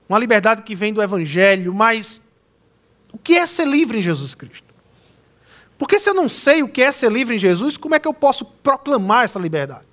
Uma 0.09 0.17
liberdade 0.17 0.63
que 0.63 0.73
vem 0.73 0.91
do 0.91 1.01
Evangelho, 1.01 1.71
mas 1.71 2.19
o 3.11 3.19
que 3.19 3.37
é 3.37 3.45
ser 3.45 3.67
livre 3.67 3.99
em 3.99 4.01
Jesus 4.01 4.33
Cristo? 4.33 4.73
Porque 5.77 5.99
se 5.99 6.09
eu 6.09 6.15
não 6.15 6.27
sei 6.27 6.63
o 6.63 6.67
que 6.67 6.81
é 6.81 6.91
ser 6.91 7.11
livre 7.11 7.35
em 7.35 7.39
Jesus, 7.39 7.77
como 7.77 7.93
é 7.93 7.99
que 7.99 8.07
eu 8.07 8.13
posso 8.13 8.43
proclamar 8.43 9.25
essa 9.25 9.37
liberdade? 9.37 9.85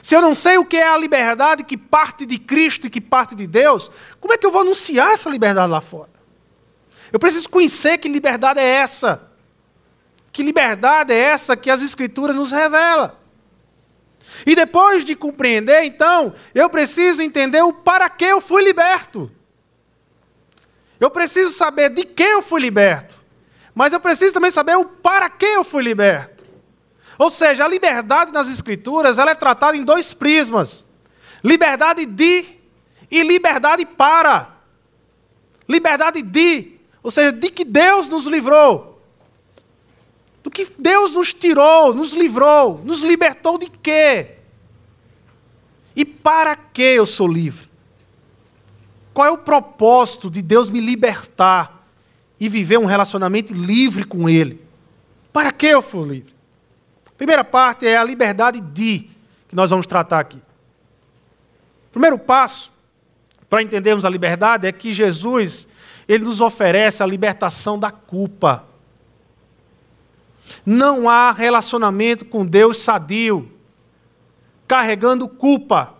Se 0.00 0.14
eu 0.14 0.22
não 0.22 0.36
sei 0.36 0.56
o 0.56 0.64
que 0.64 0.76
é 0.76 0.88
a 0.88 0.96
liberdade 0.96 1.64
que 1.64 1.76
parte 1.76 2.24
de 2.24 2.38
Cristo 2.38 2.86
e 2.86 2.90
que 2.90 3.00
parte 3.00 3.34
de 3.34 3.46
Deus, 3.46 3.90
como 4.20 4.32
é 4.32 4.38
que 4.38 4.46
eu 4.46 4.52
vou 4.52 4.60
anunciar 4.60 5.12
essa 5.12 5.28
liberdade 5.28 5.70
lá 5.70 5.80
fora? 5.80 6.10
Eu 7.12 7.18
preciso 7.18 7.48
conhecer 7.48 7.98
que 7.98 8.08
liberdade 8.08 8.60
é 8.60 8.64
essa. 8.64 9.31
Que 10.32 10.42
liberdade 10.42 11.12
é 11.12 11.16
essa 11.16 11.56
que 11.56 11.70
as 11.70 11.82
Escrituras 11.82 12.34
nos 12.34 12.50
revelam. 12.50 13.12
E 14.46 14.54
depois 14.54 15.04
de 15.04 15.14
compreender, 15.14 15.84
então, 15.84 16.34
eu 16.54 16.70
preciso 16.70 17.20
entender 17.20 17.62
o 17.62 17.72
para 17.72 18.08
que 18.08 18.24
eu 18.24 18.40
fui 18.40 18.62
liberto. 18.62 19.30
Eu 20.98 21.10
preciso 21.10 21.50
saber 21.50 21.90
de 21.90 22.04
que 22.04 22.22
eu 22.22 22.40
fui 22.40 22.60
liberto. 22.60 23.20
Mas 23.74 23.92
eu 23.92 24.00
preciso 24.00 24.32
também 24.32 24.50
saber 24.50 24.76
o 24.76 24.84
para 24.84 25.28
que 25.28 25.44
eu 25.44 25.64
fui 25.64 25.82
liberto. 25.82 26.44
Ou 27.18 27.30
seja, 27.30 27.64
a 27.64 27.68
liberdade 27.68 28.32
nas 28.32 28.48
Escrituras 28.48 29.18
ela 29.18 29.30
é 29.30 29.34
tratada 29.34 29.76
em 29.76 29.84
dois 29.84 30.14
prismas: 30.14 30.86
liberdade 31.42 32.06
de 32.06 32.44
e 33.10 33.22
liberdade 33.22 33.84
para. 33.84 34.50
Liberdade 35.68 36.22
de, 36.22 36.72
ou 37.02 37.10
seja, 37.10 37.32
de 37.32 37.50
que 37.50 37.64
Deus 37.64 38.08
nos 38.08 38.26
livrou. 38.26 38.91
Do 40.42 40.50
que 40.50 40.66
Deus 40.78 41.12
nos 41.12 41.32
tirou, 41.32 41.94
nos 41.94 42.12
livrou, 42.12 42.80
nos 42.84 43.02
libertou 43.02 43.58
de 43.58 43.70
quê? 43.70 44.38
E 45.94 46.04
para 46.04 46.56
que 46.56 46.82
eu 46.82 47.06
sou 47.06 47.28
livre? 47.28 47.70
Qual 49.14 49.26
é 49.26 49.30
o 49.30 49.38
propósito 49.38 50.30
de 50.30 50.40
Deus 50.40 50.70
me 50.70 50.80
libertar 50.80 51.86
e 52.40 52.48
viver 52.48 52.78
um 52.78 52.86
relacionamento 52.86 53.52
livre 53.52 54.04
com 54.04 54.28
Ele? 54.28 54.60
Para 55.32 55.52
que 55.52 55.66
eu 55.66 55.82
for 55.82 56.06
livre? 56.06 56.34
Primeira 57.16 57.44
parte 57.44 57.86
é 57.86 57.96
a 57.96 58.04
liberdade 58.04 58.60
de, 58.60 59.08
que 59.48 59.54
nós 59.54 59.70
vamos 59.70 59.86
tratar 59.86 60.18
aqui. 60.18 60.40
Primeiro 61.92 62.18
passo 62.18 62.72
para 63.48 63.62
entendermos 63.62 64.04
a 64.04 64.08
liberdade 64.08 64.66
é 64.66 64.72
que 64.72 64.94
Jesus, 64.94 65.68
ele 66.08 66.24
nos 66.24 66.40
oferece 66.40 67.02
a 67.02 67.06
libertação 67.06 67.78
da 67.78 67.90
culpa. 67.90 68.64
Não 70.64 71.08
há 71.08 71.32
relacionamento 71.32 72.24
com 72.24 72.44
Deus 72.46 72.78
sadio, 72.78 73.50
carregando 74.66 75.28
culpa. 75.28 75.94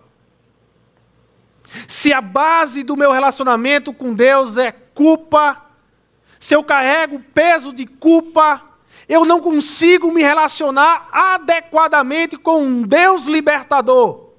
Se 1.87 2.13
a 2.13 2.21
base 2.21 2.83
do 2.83 2.95
meu 2.95 3.11
relacionamento 3.11 3.93
com 3.93 4.13
Deus 4.13 4.57
é 4.57 4.71
culpa, 4.71 5.65
se 6.39 6.55
eu 6.55 6.63
carrego 6.63 7.19
peso 7.33 7.71
de 7.73 7.85
culpa, 7.85 8.61
eu 9.07 9.25
não 9.25 9.41
consigo 9.41 10.11
me 10.11 10.21
relacionar 10.21 11.07
adequadamente 11.11 12.37
com 12.37 12.61
um 12.61 12.81
Deus 12.83 13.25
libertador, 13.25 14.29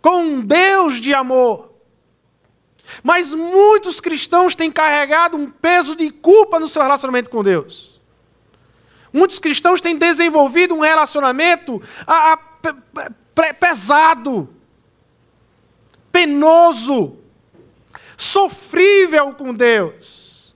com 0.00 0.22
um 0.22 0.40
Deus 0.40 1.00
de 1.00 1.14
amor. 1.14 1.72
Mas 3.02 3.34
muitos 3.34 4.00
cristãos 4.00 4.54
têm 4.54 4.70
carregado 4.70 5.36
um 5.36 5.50
peso 5.50 5.96
de 5.96 6.10
culpa 6.10 6.60
no 6.60 6.68
seu 6.68 6.82
relacionamento 6.82 7.30
com 7.30 7.42
Deus. 7.42 7.93
Muitos 9.14 9.38
cristãos 9.38 9.80
têm 9.80 9.96
desenvolvido 9.96 10.74
um 10.74 10.80
relacionamento 10.80 11.80
a, 12.04 12.32
a, 12.32 12.38
pesado, 13.60 14.52
penoso, 16.10 17.16
sofrível 18.16 19.32
com 19.32 19.54
Deus, 19.54 20.52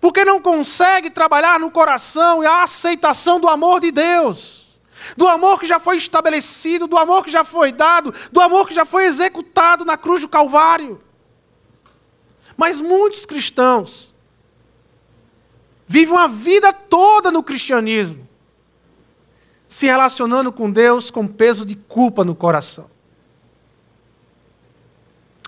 porque 0.00 0.24
não 0.24 0.40
consegue 0.40 1.10
trabalhar 1.10 1.60
no 1.60 1.70
coração 1.70 2.40
a 2.40 2.62
aceitação 2.62 3.38
do 3.38 3.46
amor 3.46 3.78
de 3.78 3.90
Deus, 3.90 4.80
do 5.14 5.28
amor 5.28 5.60
que 5.60 5.66
já 5.66 5.78
foi 5.78 5.98
estabelecido, 5.98 6.86
do 6.86 6.96
amor 6.96 7.22
que 7.22 7.30
já 7.30 7.44
foi 7.44 7.72
dado, 7.72 8.14
do 8.32 8.40
amor 8.40 8.66
que 8.66 8.74
já 8.74 8.86
foi 8.86 9.04
executado 9.04 9.84
na 9.84 9.98
cruz 9.98 10.22
do 10.22 10.28
Calvário. 10.30 10.98
Mas 12.56 12.80
muitos 12.80 13.26
cristãos 13.26 14.14
vivem 15.88 16.16
a 16.16 16.26
vida 16.26 16.72
toda 16.72 17.30
no 17.30 17.42
cristianismo, 17.42 18.28
se 19.66 19.86
relacionando 19.86 20.52
com 20.52 20.70
Deus 20.70 21.10
com 21.10 21.26
peso 21.26 21.64
de 21.64 21.74
culpa 21.74 22.24
no 22.24 22.34
coração. 22.34 22.90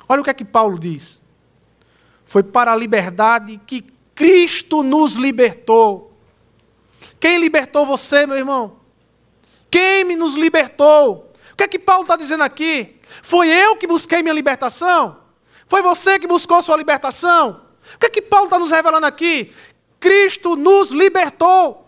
Olha 0.09 0.22
o 0.22 0.24
que 0.24 0.31
é 0.31 0.35
que 0.35 0.44
Paulo 0.44 0.79
diz. 0.79 1.22
Foi 2.24 2.42
para 2.42 2.72
a 2.72 2.76
liberdade 2.76 3.61
que 3.66 3.83
Cristo 4.14 4.83
nos 4.83 5.14
libertou. 5.14 6.16
Quem 7.20 7.38
libertou 7.38 7.87
você, 7.87 8.26
meu 8.26 8.37
irmão? 8.37 8.76
Quem 9.70 10.05
me 10.05 10.16
nos 10.16 10.35
libertou? 10.35 11.33
O 11.53 11.57
que 11.57 11.64
é 11.64 11.68
que 11.68 11.79
Paulo 11.79 12.03
está 12.03 12.16
dizendo 12.16 12.42
aqui? 12.42 12.98
Foi 13.22 13.48
eu 13.48 13.76
que 13.76 13.87
busquei 13.87 14.22
minha 14.22 14.35
libertação? 14.35 15.18
Foi 15.66 15.83
você 15.83 16.18
que 16.18 16.26
buscou 16.26 16.62
sua 16.62 16.76
libertação? 16.76 17.62
O 17.94 17.98
que 17.98 18.07
é 18.07 18.11
que 18.11 18.22
Paulo 18.22 18.46
está 18.46 18.59
nos 18.59 18.70
revelando 18.70 19.07
aqui? 19.07 19.53
Cristo 20.00 20.56
nos 20.56 20.90
libertou. 20.90 21.86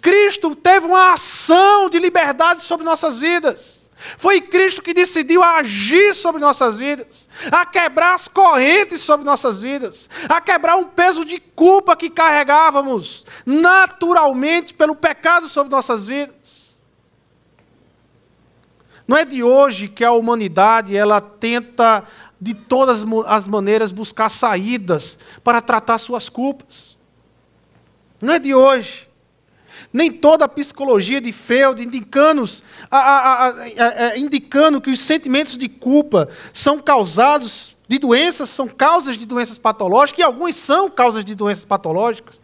Cristo 0.00 0.54
teve 0.54 0.86
uma 0.86 1.12
ação 1.12 1.90
de 1.90 1.98
liberdade 1.98 2.62
sobre 2.62 2.84
nossas 2.84 3.18
vidas. 3.18 3.78
Foi 4.16 4.40
Cristo 4.40 4.80
que 4.80 4.94
decidiu 4.94 5.42
agir 5.42 6.14
sobre 6.14 6.40
nossas 6.40 6.78
vidas, 6.78 7.28
a 7.50 7.66
quebrar 7.66 8.14
as 8.14 8.28
correntes 8.28 9.00
sobre 9.00 9.26
nossas 9.26 9.60
vidas, 9.60 10.08
a 10.28 10.40
quebrar 10.40 10.76
um 10.76 10.84
peso 10.84 11.24
de 11.24 11.40
culpa 11.40 11.96
que 11.96 12.08
carregávamos 12.08 13.26
naturalmente 13.44 14.72
pelo 14.72 14.94
pecado 14.94 15.48
sobre 15.48 15.72
nossas 15.72 16.06
vidas. 16.06 16.80
Não 19.06 19.16
é 19.16 19.24
de 19.24 19.42
hoje 19.42 19.88
que 19.88 20.04
a 20.04 20.12
humanidade 20.12 20.96
ela 20.96 21.20
tenta 21.20 22.04
de 22.40 22.54
todas 22.54 23.04
as 23.26 23.48
maneiras 23.48 23.90
buscar 23.90 24.28
saídas 24.28 25.18
para 25.42 25.60
tratar 25.60 25.98
suas 25.98 26.28
culpas. 26.28 26.97
Não 28.20 28.34
é 28.34 28.38
de 28.38 28.54
hoje. 28.54 29.08
Nem 29.92 30.12
toda 30.12 30.44
a 30.44 30.48
psicologia 30.48 31.20
de 31.20 31.32
Freud 31.32 31.82
indicando, 31.82 32.44
a, 32.90 32.98
a, 32.98 33.48
a, 33.48 34.18
indicando 34.18 34.80
que 34.80 34.90
os 34.90 35.00
sentimentos 35.00 35.56
de 35.56 35.68
culpa 35.68 36.28
são 36.52 36.78
causados 36.80 37.76
de 37.86 37.98
doenças, 37.98 38.50
são 38.50 38.68
causas 38.68 39.16
de 39.16 39.24
doenças 39.24 39.56
patológicas, 39.56 40.18
e 40.18 40.22
alguns 40.22 40.56
são 40.56 40.90
causas 40.90 41.24
de 41.24 41.34
doenças 41.34 41.64
patológicas. 41.64 42.38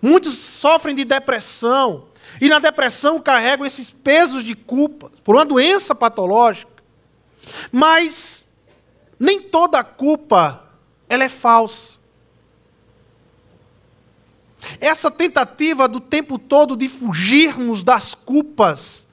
Muitos 0.00 0.38
sofrem 0.38 0.94
de 0.94 1.04
depressão, 1.04 2.04
e 2.40 2.48
na 2.48 2.58
depressão 2.58 3.20
carregam 3.20 3.66
esses 3.66 3.90
pesos 3.90 4.42
de 4.42 4.54
culpa 4.54 5.10
por 5.22 5.36
uma 5.36 5.44
doença 5.44 5.94
patológica. 5.94 6.70
Mas 7.70 8.48
nem 9.18 9.40
toda 9.40 9.84
culpa 9.84 10.64
ela 11.08 11.24
é 11.24 11.28
falsa. 11.28 11.98
Essa 14.80 15.10
tentativa 15.10 15.86
do 15.88 16.00
tempo 16.00 16.38
todo 16.38 16.76
de 16.76 16.88
fugirmos 16.88 17.82
das 17.82 18.14
culpas 18.14 19.06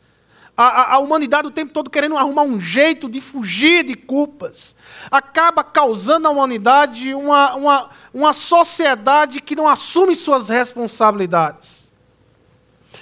a, 0.56 0.96
a, 0.96 1.00
humanidade 1.00 1.48
o 1.48 1.52
tempo 1.52 1.74
todo 1.74 1.90
querendo 1.90 2.16
arrumar 2.16 2.44
um 2.44 2.60
jeito 2.60 3.10
de 3.10 3.20
fugir 3.20 3.84
de 3.84 3.96
culpas, 3.96 4.76
acaba 5.10 5.64
causando 5.64 6.28
à 6.28 6.32
humanidade 6.32 7.14
uma, 7.14 7.56
uma, 7.56 7.90
uma 8.14 8.34
sociedade 8.34 9.42
que 9.42 9.56
não 9.56 9.68
assume 9.68 10.16
suas 10.16 10.50
responsabilidades. 10.50 11.92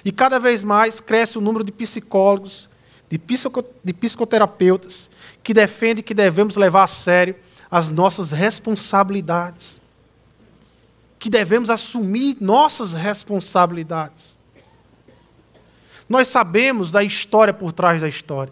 E 0.06 0.12
cada 0.14 0.40
vez 0.40 0.64
mais 0.64 1.02
cresce 1.02 1.38
o 1.38 1.42
número 1.42 1.64
de 1.64 1.74
psicólogos, 1.74 2.70
de, 3.10 3.20
psico, 3.20 3.64
de 3.84 3.94
psicoterapeutas, 3.94 5.10
que 5.44 5.54
defendem 5.54 6.04
que 6.04 6.14
devemos 6.14 6.56
levar 6.56 6.84
a 6.84 6.88
sério 6.88 7.36
as 7.70 7.90
nossas 7.90 8.32
responsabilidades. 8.32 9.82
Que 11.22 11.30
devemos 11.30 11.70
assumir 11.70 12.36
nossas 12.42 12.94
responsabilidades. 12.94 14.40
Nós 16.10 16.28
sabemos 16.28 16.92
da 16.92 17.04
história 17.04 17.54
por 17.54 17.72
trás 17.72 18.02
da 18.02 18.08
história. 18.08 18.52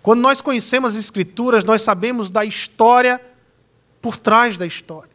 Quando 0.00 0.20
nós 0.20 0.40
conhecemos 0.40 0.94
as 0.94 1.00
Escrituras, 1.00 1.64
nós 1.64 1.82
sabemos 1.82 2.30
da 2.30 2.44
história 2.44 3.20
por 4.00 4.16
trás 4.16 4.56
da 4.56 4.64
história. 4.64 5.10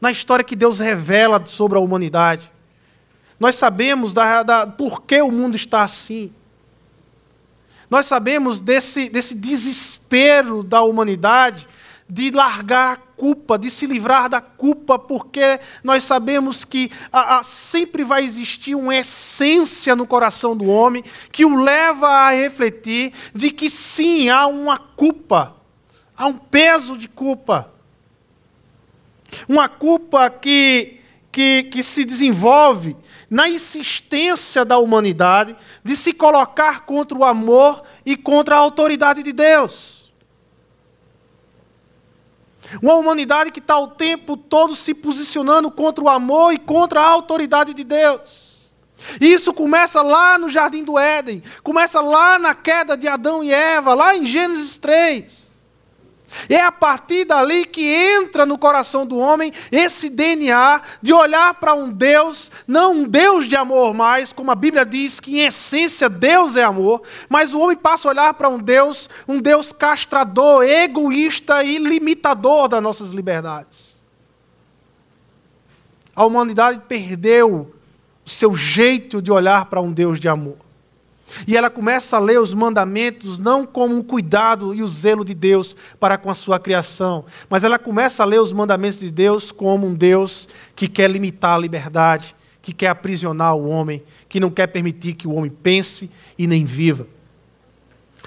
Na 0.00 0.10
história 0.10 0.42
que 0.42 0.56
Deus 0.56 0.78
revela 0.78 1.44
sobre 1.44 1.76
a 1.76 1.80
humanidade. 1.82 2.50
Nós 3.38 3.56
sabemos 3.56 4.14
da, 4.14 4.42
da, 4.42 4.66
por 4.66 5.02
que 5.02 5.20
o 5.20 5.30
mundo 5.30 5.56
está 5.56 5.82
assim. 5.82 6.32
Nós 7.90 8.06
sabemos 8.06 8.62
desse, 8.62 9.10
desse 9.10 9.34
desespero 9.34 10.62
da 10.62 10.80
humanidade 10.80 11.68
de 12.08 12.30
largar 12.30 12.94
a 12.94 13.05
culpa, 13.16 13.58
de 13.58 13.70
se 13.70 13.86
livrar 13.86 14.28
da 14.28 14.40
culpa, 14.40 14.98
porque 14.98 15.58
nós 15.82 16.04
sabemos 16.04 16.64
que 16.64 16.90
a, 17.12 17.38
a, 17.38 17.42
sempre 17.42 18.04
vai 18.04 18.24
existir 18.24 18.74
uma 18.74 18.94
essência 18.94 19.96
no 19.96 20.06
coração 20.06 20.56
do 20.56 20.66
homem 20.66 21.02
que 21.32 21.44
o 21.44 21.56
leva 21.56 22.08
a 22.08 22.30
refletir 22.30 23.12
de 23.34 23.50
que 23.50 23.70
sim, 23.70 24.28
há 24.28 24.46
uma 24.46 24.78
culpa, 24.78 25.56
há 26.16 26.26
um 26.26 26.36
peso 26.36 26.96
de 26.96 27.08
culpa. 27.08 27.72
Uma 29.48 29.68
culpa 29.68 30.30
que, 30.30 31.00
que, 31.32 31.64
que 31.64 31.82
se 31.82 32.04
desenvolve 32.04 32.96
na 33.28 33.48
insistência 33.48 34.64
da 34.64 34.78
humanidade 34.78 35.56
de 35.82 35.96
se 35.96 36.12
colocar 36.12 36.86
contra 36.86 37.18
o 37.18 37.24
amor 37.24 37.82
e 38.04 38.16
contra 38.16 38.54
a 38.54 38.58
autoridade 38.58 39.22
de 39.22 39.32
Deus. 39.32 39.95
Uma 42.82 42.94
humanidade 42.94 43.50
que 43.50 43.58
está 43.58 43.78
o 43.78 43.88
tempo 43.88 44.36
todo 44.36 44.74
se 44.74 44.94
posicionando 44.94 45.70
contra 45.70 46.04
o 46.04 46.08
amor 46.08 46.52
e 46.52 46.58
contra 46.58 47.00
a 47.00 47.06
autoridade 47.06 47.74
de 47.74 47.84
Deus. 47.84 48.72
Isso 49.20 49.52
começa 49.52 50.02
lá 50.02 50.38
no 50.38 50.50
Jardim 50.50 50.82
do 50.82 50.98
Éden, 50.98 51.42
começa 51.62 52.00
lá 52.00 52.38
na 52.38 52.54
queda 52.54 52.96
de 52.96 53.06
Adão 53.06 53.42
e 53.42 53.52
Eva, 53.52 53.94
lá 53.94 54.16
em 54.16 54.26
Gênesis 54.26 54.78
3. 54.78 55.45
É 56.48 56.60
a 56.60 56.72
partir 56.72 57.24
dali 57.24 57.64
que 57.64 57.86
entra 57.86 58.44
no 58.44 58.58
coração 58.58 59.06
do 59.06 59.16
homem 59.16 59.52
esse 59.70 60.10
DNA 60.10 60.82
de 61.00 61.12
olhar 61.12 61.54
para 61.54 61.74
um 61.74 61.90
Deus, 61.90 62.50
não 62.66 62.92
um 62.92 63.08
Deus 63.08 63.46
de 63.46 63.56
amor 63.56 63.94
mais, 63.94 64.32
como 64.32 64.50
a 64.50 64.54
Bíblia 64.54 64.84
diz 64.84 65.20
que 65.20 65.38
em 65.38 65.46
essência 65.46 66.08
Deus 66.08 66.56
é 66.56 66.64
amor, 66.64 67.02
mas 67.28 67.54
o 67.54 67.60
homem 67.60 67.76
passa 67.76 68.08
a 68.08 68.10
olhar 68.10 68.34
para 68.34 68.48
um 68.48 68.58
Deus, 68.58 69.08
um 69.26 69.40
Deus 69.40 69.72
castrador, 69.72 70.64
egoísta 70.64 71.62
e 71.62 71.78
limitador 71.78 72.68
das 72.68 72.82
nossas 72.82 73.10
liberdades. 73.10 73.96
A 76.14 76.24
humanidade 76.24 76.80
perdeu 76.88 77.72
o 78.24 78.30
seu 78.30 78.56
jeito 78.56 79.22
de 79.22 79.30
olhar 79.30 79.66
para 79.66 79.80
um 79.80 79.92
Deus 79.92 80.18
de 80.18 80.28
amor. 80.28 80.65
E 81.46 81.56
ela 81.56 81.68
começa 81.68 82.16
a 82.16 82.20
ler 82.20 82.40
os 82.40 82.54
mandamentos 82.54 83.38
não 83.38 83.66
como 83.66 83.96
um 83.96 84.02
cuidado 84.02 84.74
e 84.74 84.82
o 84.82 84.88
zelo 84.88 85.24
de 85.24 85.34
Deus 85.34 85.76
para 85.98 86.16
com 86.16 86.30
a 86.30 86.34
sua 86.34 86.58
criação, 86.58 87.24
mas 87.50 87.64
ela 87.64 87.78
começa 87.78 88.22
a 88.22 88.26
ler 88.26 88.40
os 88.40 88.52
mandamentos 88.52 89.00
de 89.00 89.10
Deus 89.10 89.50
como 89.50 89.86
um 89.86 89.94
Deus 89.94 90.48
que 90.74 90.88
quer 90.88 91.10
limitar 91.10 91.56
a 91.56 91.58
liberdade, 91.58 92.34
que 92.62 92.72
quer 92.72 92.88
aprisionar 92.88 93.56
o 93.56 93.68
homem, 93.68 94.02
que 94.28 94.40
não 94.40 94.50
quer 94.50 94.68
permitir 94.68 95.14
que 95.14 95.26
o 95.26 95.34
homem 95.34 95.50
pense 95.50 96.10
e 96.38 96.46
nem 96.46 96.64
viva. 96.64 97.06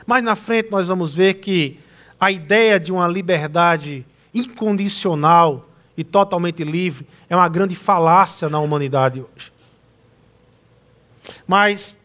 Mais 0.06 0.24
na 0.24 0.36
frente 0.36 0.72
nós 0.72 0.88
vamos 0.88 1.14
ver 1.14 1.36
que 1.36 1.80
a 2.20 2.32
ideia 2.32 2.80
de 2.80 2.92
uma 2.92 3.08
liberdade 3.08 4.06
incondicional 4.34 5.70
e 5.96 6.04
totalmente 6.04 6.64
livre 6.64 7.08
é 7.30 7.36
uma 7.36 7.48
grande 7.50 7.76
falácia 7.76 8.50
na 8.50 8.60
humanidade 8.60 9.22
hoje. 9.22 9.52
Mas 11.48 11.99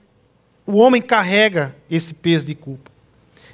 o 0.66 0.78
homem 0.78 1.02
carrega 1.02 1.74
esse 1.90 2.14
peso 2.14 2.46
de 2.46 2.54
culpa. 2.54 2.90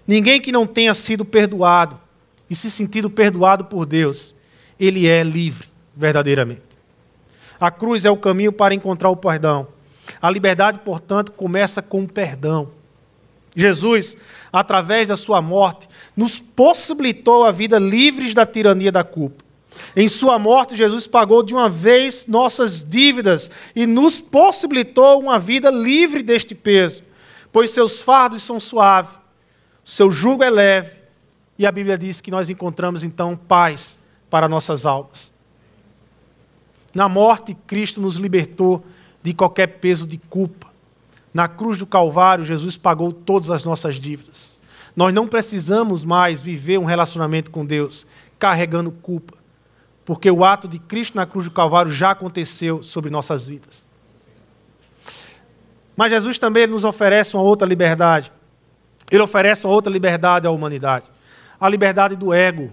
Ninguém 0.07 0.41
que 0.41 0.53
não 0.53 0.67
tenha 0.67 0.95
sido 0.95 1.25
perdoado 1.25 2.01
e 2.49 2.55
se 2.55 2.71
sentido 2.71 3.09
perdoado 3.09 3.65
por 3.65 3.87
Deus, 3.87 4.35
ele 4.79 5.07
é 5.07 5.23
livre, 5.23 5.69
verdadeiramente. 5.97 6.63
A 7.61 7.71
cruz 7.71 8.05
é 8.05 8.11
o 8.11 8.17
caminho 8.17 8.53
para 8.53 8.75
encontrar 8.75 9.11
o 9.11 9.17
perdão. 9.17 9.69
A 10.21 10.31
liberdade, 10.31 10.81
portanto, 10.81 11.31
começa 11.33 11.83
com 11.83 12.03
o 12.03 12.09
perdão. 12.09 12.71
Jesus, 13.55 14.17
através 14.53 15.09
da 15.09 15.17
sua 15.17 15.43
morte, 15.43 15.89
nos 16.17 16.39
possibilitou 16.39 17.45
a 17.45 17.53
vida 17.53 17.79
livres 17.79 18.33
da 18.35 18.47
tirania 18.47 18.91
da 18.91 19.05
culpa. 19.05 19.45
Em 19.95 20.09
sua 20.09 20.39
morte, 20.39 20.77
Jesus 20.77 21.07
pagou 21.07 21.43
de 21.43 21.55
uma 21.55 21.69
vez 21.69 22.27
nossas 22.27 22.83
dívidas 22.83 23.51
e 23.75 23.87
nos 23.87 24.21
possibilitou 24.21 25.21
uma 25.21 25.39
vida 25.39 25.71
livre 25.71 26.23
deste 26.23 26.55
peso, 26.55 27.03
pois 27.53 27.71
seus 27.71 28.01
fardos 28.01 28.43
são 28.43 28.61
suaves, 28.61 29.15
seu 29.85 30.11
jugo 30.11 30.43
é 30.43 30.51
leve, 30.51 30.99
e 31.59 31.67
a 31.67 31.73
Bíblia 31.73 31.99
diz 31.99 32.21
que 32.21 32.31
nós 32.31 32.49
encontramos 32.49 33.05
então 33.05 33.37
paz 33.37 33.99
para 34.29 34.49
nossas 34.49 34.87
almas. 34.87 35.33
Na 36.95 37.09
morte, 37.09 37.55
Cristo 37.67 38.01
nos 38.01 38.17
libertou 38.17 38.85
de 39.23 39.35
qualquer 39.35 39.67
peso 39.67 40.07
de 40.07 40.19
culpa. 40.19 40.69
Na 41.33 41.47
cruz 41.47 41.79
do 41.79 41.87
Calvário, 41.87 42.45
Jesus 42.45 42.77
pagou 42.77 43.13
todas 43.13 43.51
as 43.51 43.65
nossas 43.65 43.97
dívidas. 43.97 44.59
Nós 44.97 45.15
não 45.15 45.29
precisamos 45.29 46.05
mais 46.05 46.43
viver 46.43 46.79
um 46.79 46.85
relacionamento 46.85 47.51
com 47.51 47.65
Deus 47.65 48.07
carregando 48.39 48.91
culpa 48.91 49.40
porque 50.11 50.29
o 50.29 50.45
ato 50.45 50.67
de 50.67 50.81
Cristo 50.81 51.17
na 51.17 51.25
cruz 51.25 51.47
do 51.47 51.53
Calvário 51.53 51.93
já 51.93 52.11
aconteceu 52.11 52.83
sobre 52.83 53.11
nossas 53.11 53.47
vidas. 53.47 53.87
Mas 55.97 56.11
Jesus 56.11 56.37
também 56.37 56.67
nos 56.67 56.83
oferece 56.83 57.37
uma 57.37 57.45
outra 57.45 57.65
liberdade. 57.65 58.33
Ele 59.09 59.23
oferece 59.23 59.65
uma 59.65 59.73
outra 59.73 59.93
liberdade 59.93 60.49
à 60.49 60.51
humanidade 60.51 61.09
a 61.61 61.69
liberdade 61.69 62.17
do 62.17 62.35
ego. 62.35 62.73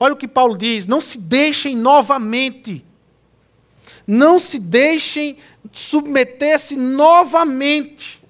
Olha 0.00 0.14
o 0.14 0.16
que 0.16 0.26
Paulo 0.26 0.58
diz: 0.58 0.84
não 0.84 1.00
se 1.00 1.16
deixem 1.16 1.76
novamente, 1.76 2.84
não 4.04 4.40
se 4.40 4.58
deixem 4.58 5.36
submeter-se 5.70 6.74
novamente. 6.74 8.20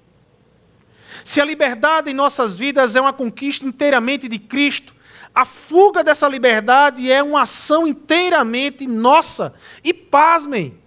Se 1.23 1.41
a 1.41 1.45
liberdade 1.45 2.11
em 2.11 2.13
nossas 2.13 2.55
vidas 2.59 2.95
é 2.95 3.01
uma 3.01 3.11
conquista 3.11 3.65
inteiramente 3.65 4.27
de 4.27 4.37
Cristo, 4.37 4.94
a 5.35 5.43
fuga 5.43 6.01
dessa 6.01 6.29
liberdade 6.29 7.11
é 7.11 7.21
uma 7.21 7.41
ação 7.41 7.85
inteiramente 7.85 8.87
nossa. 8.87 9.53
E 9.83 9.93
pasmem, 9.93 10.79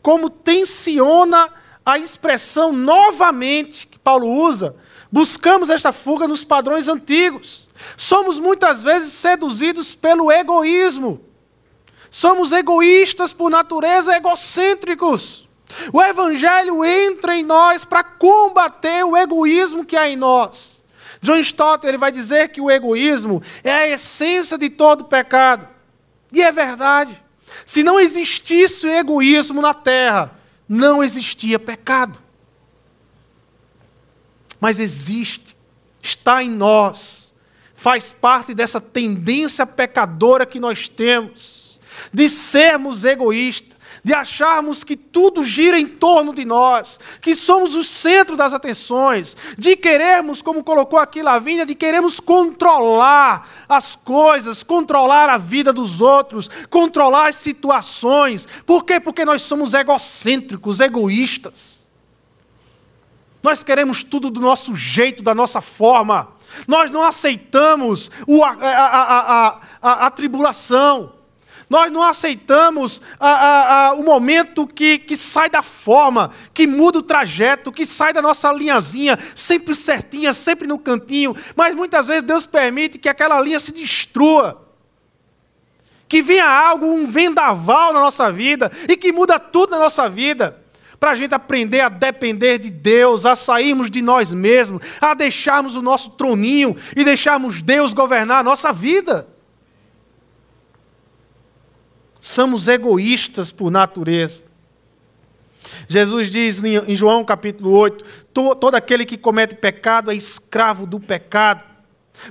como 0.00 0.30
tensiona 0.30 1.52
a 1.84 1.98
expressão 1.98 2.72
novamente 2.72 3.86
que 3.86 3.98
Paulo 3.98 4.26
usa, 4.26 4.74
buscamos 5.10 5.68
esta 5.68 5.92
fuga 5.92 6.26
nos 6.26 6.42
padrões 6.42 6.88
antigos. 6.88 7.68
Somos 7.96 8.38
muitas 8.38 8.82
vezes 8.82 9.12
seduzidos 9.12 9.94
pelo 9.94 10.32
egoísmo. 10.32 11.20
Somos 12.10 12.52
egoístas 12.52 13.34
por 13.34 13.50
natureza, 13.50 14.16
egocêntricos. 14.16 15.46
O 15.92 16.00
Evangelho 16.02 16.82
entra 16.84 17.36
em 17.36 17.42
nós 17.42 17.84
para 17.84 18.02
combater 18.02 19.04
o 19.04 19.16
egoísmo 19.16 19.84
que 19.84 19.96
há 19.96 20.08
em 20.08 20.16
nós. 20.16 20.81
John 21.22 21.38
Stott 21.38 21.86
ele 21.86 21.96
vai 21.96 22.10
dizer 22.10 22.48
que 22.48 22.60
o 22.60 22.68
egoísmo 22.68 23.40
é 23.62 23.72
a 23.72 23.88
essência 23.88 24.58
de 24.58 24.68
todo 24.68 25.04
pecado. 25.04 25.68
E 26.32 26.42
é 26.42 26.50
verdade. 26.50 27.22
Se 27.64 27.84
não 27.84 28.00
existisse 28.00 28.86
o 28.86 28.90
egoísmo 28.90 29.62
na 29.62 29.72
terra, 29.72 30.36
não 30.68 31.02
existia 31.02 31.60
pecado. 31.60 32.18
Mas 34.58 34.80
existe, 34.80 35.56
está 36.00 36.42
em 36.42 36.50
nós, 36.50 37.32
faz 37.74 38.12
parte 38.12 38.52
dessa 38.52 38.80
tendência 38.80 39.66
pecadora 39.66 40.46
que 40.46 40.58
nós 40.58 40.88
temos, 40.88 41.80
de 42.12 42.28
sermos 42.28 43.04
egoístas, 43.04 43.76
de 44.04 44.12
acharmos 44.12 44.82
que 44.82 44.96
tudo 44.96 45.44
gira 45.44 45.78
em 45.78 45.86
torno 45.86 46.34
de 46.34 46.44
nós, 46.44 46.98
que 47.20 47.34
somos 47.34 47.74
o 47.74 47.84
centro 47.84 48.36
das 48.36 48.52
atenções, 48.52 49.36
de 49.56 49.76
querermos, 49.76 50.42
como 50.42 50.64
colocou 50.64 50.98
aqui 50.98 51.22
Lavínia, 51.22 51.64
de 51.64 51.74
queremos 51.74 52.18
controlar 52.18 53.48
as 53.68 53.94
coisas, 53.94 54.62
controlar 54.62 55.28
a 55.28 55.38
vida 55.38 55.72
dos 55.72 56.00
outros, 56.00 56.50
controlar 56.68 57.28
as 57.28 57.36
situações. 57.36 58.46
Por 58.66 58.84
quê? 58.84 58.98
Porque 58.98 59.24
nós 59.24 59.42
somos 59.42 59.72
egocêntricos, 59.72 60.80
egoístas. 60.80 61.82
Nós 63.42 63.62
queremos 63.62 64.02
tudo 64.02 64.30
do 64.30 64.40
nosso 64.40 64.76
jeito, 64.76 65.22
da 65.22 65.34
nossa 65.34 65.60
forma. 65.60 66.28
Nós 66.68 66.90
não 66.90 67.02
aceitamos 67.02 68.10
a, 68.28 68.68
a, 68.68 69.60
a, 69.82 70.06
a, 70.06 70.10
tribulação. 70.10 71.21
Nós 71.72 71.90
não 71.90 72.02
aceitamos 72.02 73.00
o 73.96 74.02
momento 74.02 74.66
que, 74.66 74.98
que 74.98 75.16
sai 75.16 75.48
da 75.48 75.62
forma, 75.62 76.30
que 76.52 76.66
muda 76.66 76.98
o 76.98 77.02
trajeto, 77.02 77.72
que 77.72 77.86
sai 77.86 78.12
da 78.12 78.20
nossa 78.20 78.52
linhazinha, 78.52 79.18
sempre 79.34 79.74
certinha, 79.74 80.34
sempre 80.34 80.68
no 80.68 80.78
cantinho. 80.78 81.34
Mas 81.56 81.74
muitas 81.74 82.06
vezes 82.06 82.24
Deus 82.24 82.46
permite 82.46 82.98
que 82.98 83.08
aquela 83.08 83.40
linha 83.40 83.58
se 83.58 83.72
destrua. 83.72 84.68
Que 86.06 86.20
venha 86.20 86.46
algo, 86.46 86.84
um 86.84 87.06
vendaval 87.06 87.94
na 87.94 88.00
nossa 88.00 88.30
vida 88.30 88.70
e 88.86 88.94
que 88.94 89.10
muda 89.10 89.38
tudo 89.38 89.70
na 89.70 89.78
nossa 89.78 90.10
vida 90.10 90.62
para 91.00 91.12
a 91.12 91.14
gente 91.14 91.34
aprender 91.34 91.80
a 91.80 91.88
depender 91.88 92.58
de 92.58 92.68
Deus, 92.68 93.24
a 93.24 93.34
sairmos 93.34 93.90
de 93.90 94.02
nós 94.02 94.30
mesmos, 94.30 94.82
a 95.00 95.14
deixarmos 95.14 95.74
o 95.74 95.80
nosso 95.80 96.10
troninho 96.10 96.76
e 96.94 97.02
deixarmos 97.02 97.62
Deus 97.62 97.94
governar 97.94 98.40
a 98.40 98.42
nossa 98.42 98.74
vida. 98.74 99.31
Somos 102.24 102.68
egoístas 102.68 103.50
por 103.50 103.68
natureza. 103.68 104.44
Jesus 105.88 106.30
diz 106.30 106.62
em 106.62 106.94
João 106.94 107.24
capítulo 107.24 107.72
8: 107.72 108.04
todo 108.32 108.76
aquele 108.76 109.04
que 109.04 109.18
comete 109.18 109.56
pecado 109.56 110.08
é 110.08 110.14
escravo 110.14 110.86
do 110.86 111.00
pecado. 111.00 111.64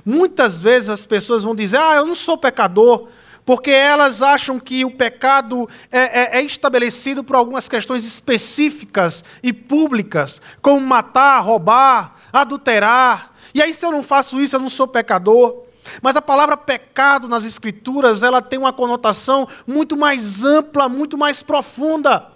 Muitas 0.02 0.62
vezes 0.62 0.88
as 0.88 1.04
pessoas 1.04 1.44
vão 1.44 1.54
dizer: 1.54 1.78
Ah, 1.78 1.96
eu 1.96 2.06
não 2.06 2.14
sou 2.14 2.38
pecador, 2.38 3.06
porque 3.44 3.70
elas 3.70 4.22
acham 4.22 4.58
que 4.58 4.82
o 4.82 4.90
pecado 4.90 5.68
é, 5.90 6.38
é, 6.38 6.38
é, 6.38 6.42
estabelecido 6.42 7.22
por 7.22 7.36
algumas 7.36 7.68
questões 7.68 8.02
específicas 8.06 9.22
e 9.42 9.52
públicas, 9.52 10.40
como 10.62 10.80
matar, 10.80 11.38
roubar, 11.40 12.16
adulterar. 12.32 13.34
E 13.54 13.60
aí, 13.60 13.74
se 13.74 13.84
eu 13.84 13.92
não 13.92 14.02
faço 14.02 14.40
isso, 14.40 14.56
eu 14.56 14.60
não 14.60 14.70
sou 14.70 14.88
pecador. 14.88 15.70
Mas 16.00 16.16
a 16.16 16.22
palavra 16.22 16.56
pecado 16.56 17.28
nas 17.28 17.44
Escrituras, 17.44 18.22
ela 18.22 18.40
tem 18.40 18.58
uma 18.58 18.72
conotação 18.72 19.48
muito 19.66 19.96
mais 19.96 20.44
ampla, 20.44 20.88
muito 20.88 21.18
mais 21.18 21.42
profunda. 21.42 22.28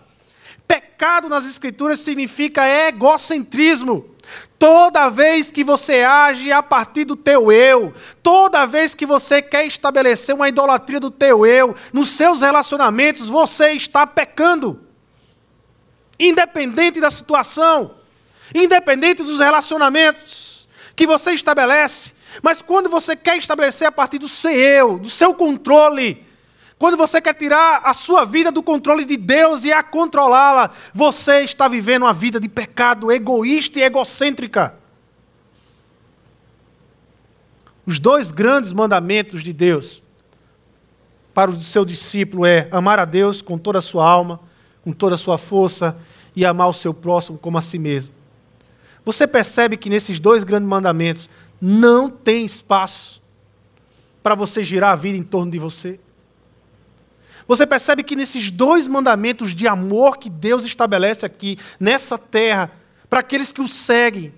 Pecado 0.67 1.29
nas 1.29 1.47
Escrituras 1.47 2.01
significa 2.01 2.67
egocentrismo. 2.67 4.17
Toda 4.59 5.11
vez 5.11 5.51
que 5.51 5.63
você 5.63 6.03
age 6.03 6.51
a 6.51 6.63
partir 6.63 7.05
do 7.05 7.15
teu 7.15 7.53
eu, 7.53 7.95
toda 8.23 8.67
vez 8.67 8.95
que 8.95 9.07
você 9.07 9.41
quer 9.41 9.67
estabelecer 9.67 10.35
uma 10.35 10.49
idolatria 10.49 10.99
do 10.99 11.11
teu 11.11 11.47
eu, 11.47 11.77
nos 11.93 12.09
seus 12.09 12.41
relacionamentos, 12.41 13.29
você 13.29 13.73
está 13.73 14.07
pecando. 14.07 14.81
Independente 16.19 16.99
da 16.99 17.11
situação, 17.11 17.95
independente 18.55 19.23
dos 19.23 19.39
relacionamentos 19.39 20.67
que 20.97 21.07
você 21.07 21.33
estabelece, 21.33 22.16
mas 22.43 22.63
quando 22.63 22.89
você 22.89 23.17
quer 23.17 23.37
estabelecer 23.37 23.87
a 23.87 23.93
partir 23.93 24.19
do 24.19 24.29
seu 24.29 24.51
eu, 24.51 24.99
do 24.99 25.11
seu 25.11 25.35
controle, 25.35 26.25
quando 26.79 26.97
você 26.97 27.21
quer 27.21 27.35
tirar 27.35 27.83
a 27.85 27.95
sua 27.95 28.25
vida 28.25 28.53
do 28.53 28.63
controle 28.63 29.05
de 29.05 29.17
Deus 29.17 29.65
e 29.65 29.73
a 29.73 29.83
controlá-la, 29.83 30.71
você 30.93 31.41
está 31.41 31.69
vivendo 31.69 32.03
uma 32.03 32.13
vida 32.13 32.39
de 32.39 32.49
pecado 32.49 33.11
egoísta 33.11 33.79
e 33.79 33.83
egocêntrica. 33.83 34.75
Os 37.87 37.99
dois 37.99 38.31
grandes 38.31 38.73
mandamentos 38.73 39.43
de 39.43 39.53
Deus 39.53 40.03
para 41.33 41.51
o 41.51 41.61
seu 41.61 41.85
discípulo 41.85 42.45
é 42.45 42.69
amar 42.71 42.99
a 42.99 43.05
Deus 43.05 43.41
com 43.41 43.57
toda 43.57 43.79
a 43.79 43.83
sua 43.83 44.07
alma, 44.07 44.41
com 44.83 44.93
toda 44.93 45.15
a 45.15 45.19
sua 45.19 45.39
força 45.39 45.97
e 46.35 46.45
amar 46.45 46.69
o 46.69 46.73
seu 46.73 46.93
próximo 46.93 47.39
como 47.39 47.57
a 47.57 47.63
si 47.63 47.79
mesmo. 47.79 48.15
Você 49.05 49.27
percebe 49.27 49.77
que 49.77 49.89
nesses 49.89 50.19
dois 50.19 50.45
grandes 50.45 50.69
mandamentos 50.69 51.31
não 51.61 52.11
tem 52.11 52.45
espaço 52.45 53.23
para 54.23 54.35
você 54.35 54.63
girar 54.65 54.93
a 54.93 54.97
vida 54.97 55.17
em 55.17 55.23
torno 55.23 55.51
de 55.51 55.59
você? 55.59 56.01
Você 57.49 57.67
percebe 57.67 58.03
que 58.03 58.17
nesses 58.17 58.51
dois 58.51 58.89
mandamentos 58.89 59.55
de 59.55 59.69
amor 59.69 60.19
que 60.19 60.29
Deus 60.29 60.65
estabelece 60.65 61.25
aqui, 61.25 61.59
nessa 61.79 62.19
terra, 62.19 62.73
para 63.09 63.21
aqueles 63.21 63.53
que 63.53 63.61
o 63.61 63.69
seguem, 63.69 64.35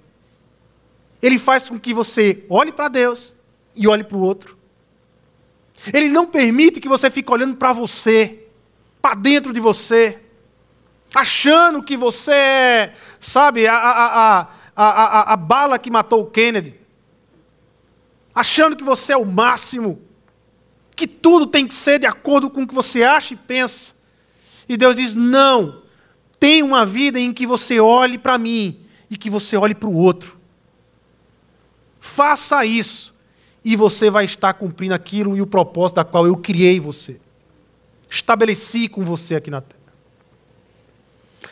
Ele 1.23 1.39
faz 1.39 1.69
com 1.69 1.79
que 1.79 1.95
você 1.95 2.45
olhe 2.49 2.71
para 2.71 2.89
Deus 2.89 3.35
e 3.75 3.89
olhe 3.89 4.05
para 4.05 4.17
o 4.17 4.21
outro. 4.21 4.59
Ele 5.93 6.09
não 6.09 6.27
permite 6.27 6.81
que 6.81 6.89
você 6.89 7.09
fique 7.11 7.31
olhando 7.33 7.57
para 7.57 7.73
você, 7.73 8.47
para 9.01 9.15
dentro 9.15 9.53
de 9.53 9.61
você, 9.61 10.19
achando 11.15 11.83
que 11.83 11.97
você 11.97 12.33
é, 12.33 12.95
sabe, 13.19 13.67
a, 13.67 13.75
a, 13.75 14.49
a, 14.77 15.33
a, 15.33 15.37
bala 15.37 15.79
que 15.79 15.91
matou 15.91 16.23
o 16.23 16.27
Kennedy, 16.27 16.79
achando 18.39 18.77
que 18.77 18.85
você 18.85 19.13
é 19.13 19.17
o 19.17 19.27
máximo 19.27 20.01
que 20.95 21.09
tudo 21.09 21.45
tem 21.45 21.67
que 21.67 21.75
ser 21.75 21.99
de 21.99 22.07
acordo 22.07 22.49
com 22.49 22.63
o 22.63 22.69
que 22.69 22.75
você 22.75 23.03
acha 23.03 23.35
e 23.35 23.37
pensa. 23.37 23.95
E 24.69 24.77
Deus 24.77 24.95
diz: 24.95 25.15
não, 25.17 25.83
tem 26.39 26.63
uma 26.63 26.87
vida 26.87 27.19
em 27.19 27.33
que 27.33 27.45
você 27.45 27.81
olhe 27.81 28.17
para 28.17 28.39
mim 28.39 28.79
e 29.11 29.17
que 29.17 29.29
você 29.29 29.57
olhe 29.57 29.75
para 29.75 29.89
o 29.89 29.95
outro. 29.97 30.39
Faça 31.99 32.65
isso 32.65 33.13
e 33.65 33.75
você 33.75 34.09
vai 34.09 34.25
estar 34.25 34.55
cumprindo 34.55 34.95
aquilo 34.95 35.37
e 35.37 35.43
o 35.43 35.47
propósito 35.47 35.97
da 35.97 36.05
qual 36.05 36.25
eu 36.25 36.37
criei 36.37 36.79
você. 36.79 37.21
Estabeleci 38.09 38.89
com 38.89 39.05
você 39.05 39.35
aqui 39.35 39.51
na 39.51 39.61
terra. 39.61 39.79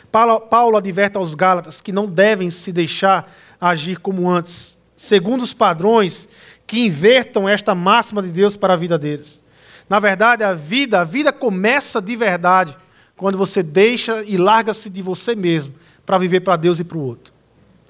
Paulo, 0.09 0.39
Paulo 0.39 0.81
aos 1.15 1.35
Gálatas 1.35 1.81
que 1.81 1.91
não 1.91 2.07
devem 2.07 2.49
se 2.49 2.71
deixar 2.71 3.29
agir 3.59 3.99
como 3.99 4.29
antes, 4.29 4.77
segundo 4.95 5.43
os 5.43 5.53
padrões 5.53 6.29
que 6.67 6.85
invertam 6.85 7.47
esta 7.47 7.73
máxima 7.73 8.21
de 8.21 8.29
Deus 8.29 8.57
para 8.57 8.73
a 8.73 8.77
vida 8.77 8.99
deles. 8.99 9.41
Na 9.89 9.99
verdade, 9.99 10.43
a 10.43 10.53
vida, 10.53 10.99
a 10.99 11.03
vida 11.05 11.31
começa 11.31 12.01
de 12.01 12.15
verdade 12.15 12.77
quando 13.15 13.37
você 13.37 13.63
deixa 13.63 14.21
e 14.23 14.37
larga-se 14.37 14.89
de 14.89 15.01
você 15.01 15.33
mesmo 15.33 15.73
para 16.05 16.17
viver 16.17 16.41
para 16.41 16.57
Deus 16.57 16.79
e 16.79 16.83
para 16.83 16.97
o 16.97 17.01
outro. 17.01 17.33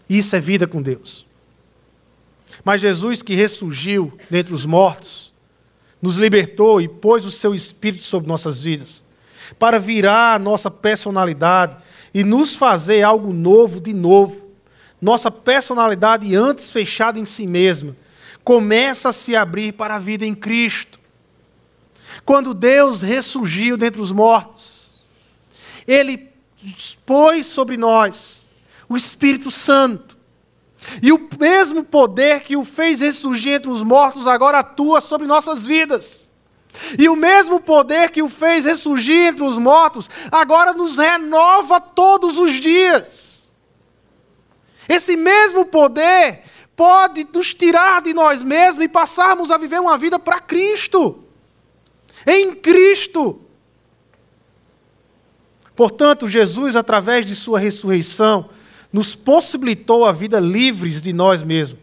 Isso 0.07 0.35
é 0.35 0.39
vida 0.39 0.67
com 0.67 0.81
Deus. 0.81 1.25
Mas 2.63 2.81
Jesus, 2.81 3.21
que 3.21 3.35
ressurgiu 3.35 4.13
dentre 4.29 4.53
os 4.53 4.65
mortos, 4.65 5.33
nos 6.01 6.17
libertou 6.17 6.79
e 6.79 6.87
pôs 6.87 7.25
o 7.25 7.31
seu 7.31 7.55
Espírito 7.55 8.03
sobre 8.03 8.29
nossas 8.29 8.61
vidas, 8.61 9.03
para 9.57 9.79
virar 9.79 10.35
a 10.35 10.39
nossa 10.39 10.69
personalidade 10.69 11.77
e 12.13 12.23
nos 12.23 12.55
fazer 12.55 13.01
algo 13.01 13.33
novo 13.33 13.79
de 13.79 13.93
novo. 13.93 14.43
Nossa 15.01 15.29
personalidade, 15.29 16.35
antes 16.35 16.71
fechada 16.71 17.19
em 17.19 17.25
si 17.25 17.45
mesma, 17.45 17.95
começa 18.47 19.09
a 19.09 19.13
se 19.13 19.35
abrir 19.35 19.73
para 19.73 19.95
a 19.95 19.99
vida 19.99 20.25
em 20.25 20.33
Cristo. 20.33 21.01
Quando 22.23 22.53
Deus 22.53 23.01
ressurgiu 23.01 23.75
dentre 23.75 23.99
os 23.99 24.09
mortos, 24.09 25.09
Ele 25.85 26.29
pôs 27.05 27.45
sobre 27.45 27.75
nós 27.75 28.55
o 28.87 28.95
Espírito 28.95 29.51
Santo. 29.51 30.17
E 31.03 31.11
o 31.11 31.27
mesmo 31.37 31.83
poder 31.83 32.39
que 32.39 32.55
o 32.55 32.63
fez 32.63 33.01
ressurgir 33.01 33.55
entre 33.55 33.69
os 33.69 33.83
mortos 33.83 34.25
agora 34.25 34.59
atua 34.59 35.01
sobre 35.01 35.27
nossas 35.27 35.67
vidas. 35.67 36.31
E 36.97 37.09
o 37.09 37.17
mesmo 37.17 37.59
poder 37.59 38.11
que 38.11 38.21
o 38.21 38.29
fez 38.29 38.63
ressurgir 38.63 39.27
entre 39.27 39.43
os 39.43 39.57
mortos 39.57 40.09
agora 40.31 40.71
nos 40.71 40.95
renova 40.97 41.81
todos 41.81 42.37
os 42.37 42.53
dias. 42.53 43.53
Esse 44.87 45.17
mesmo 45.17 45.65
poder 45.65 46.46
pode 46.77 47.27
nos 47.33 47.55
tirar 47.55 48.03
de 48.03 48.13
nós 48.13 48.43
mesmos 48.43 48.85
e 48.85 48.87
passarmos 48.87 49.49
a 49.49 49.57
viver 49.57 49.81
uma 49.81 49.97
vida 49.97 50.19
para 50.19 50.39
Cristo. 50.39 51.23
Em 52.25 52.53
Cristo. 52.53 53.41
Portanto, 55.75 56.27
Jesus, 56.27 56.75
através 56.75 57.25
de 57.25 57.33
Sua 57.33 57.59
ressurreição, 57.59 58.49
nos 58.93 59.15
possibilitou 59.15 60.05
a 60.05 60.11
vida 60.11 60.39
livres 60.39 61.01
de 61.01 61.11
nós 61.11 61.41
mesmos. 61.41 61.79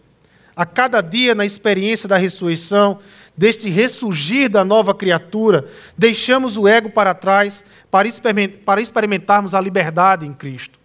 A 0.55 0.65
cada 0.65 1.01
dia, 1.01 1.35
na 1.35 1.45
experiência 1.45 2.09
da 2.09 2.17
ressurreição, 2.17 3.01
deste 3.37 3.69
ressurgir 3.69 4.49
da 4.49 4.65
nova 4.65 4.95
criatura, 4.95 5.69
deixamos 5.99 6.57
o 6.57 6.69
ego 6.69 6.89
para 6.89 7.13
trás 7.15 7.65
para 7.91 8.81
experimentarmos 8.81 9.55
a 9.55 9.61
liberdade 9.61 10.25
em 10.25 10.33
Cristo. 10.33 10.84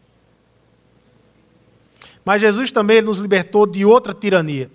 Mas 2.29 2.41
Jesus 2.41 2.71
também 2.71 3.01
nos 3.01 3.17
libertou 3.17 3.65
de 3.65 3.83
outra 3.83 4.13
tirania. 4.13 4.69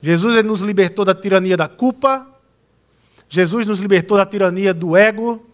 Jesus 0.00 0.36
ele 0.36 0.48
nos 0.48 0.62
libertou 0.62 1.04
da 1.04 1.14
tirania 1.14 1.54
da 1.54 1.68
culpa, 1.68 2.26
Jesus 3.28 3.66
nos 3.66 3.78
libertou 3.78 4.16
da 4.16 4.24
tirania 4.24 4.72
do 4.72 4.96
ego, 4.96 5.46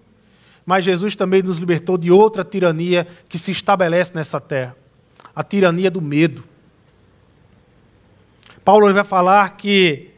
mas 0.65 0.85
Jesus 0.85 1.17
também 1.17 1.43
nos 1.43 1.59
libertou 1.59 1.99
de 1.99 2.09
outra 2.13 2.45
tirania 2.45 3.05
que 3.29 3.37
se 3.37 3.51
estabelece 3.51 4.13
nessa 4.15 4.41
terra 4.41 4.77
a 5.35 5.43
tirania 5.43 5.91
do 5.91 6.01
medo. 6.01 6.45
Paulo 8.65 8.95
vai 8.95 9.03
falar 9.03 9.57
que 9.57 10.13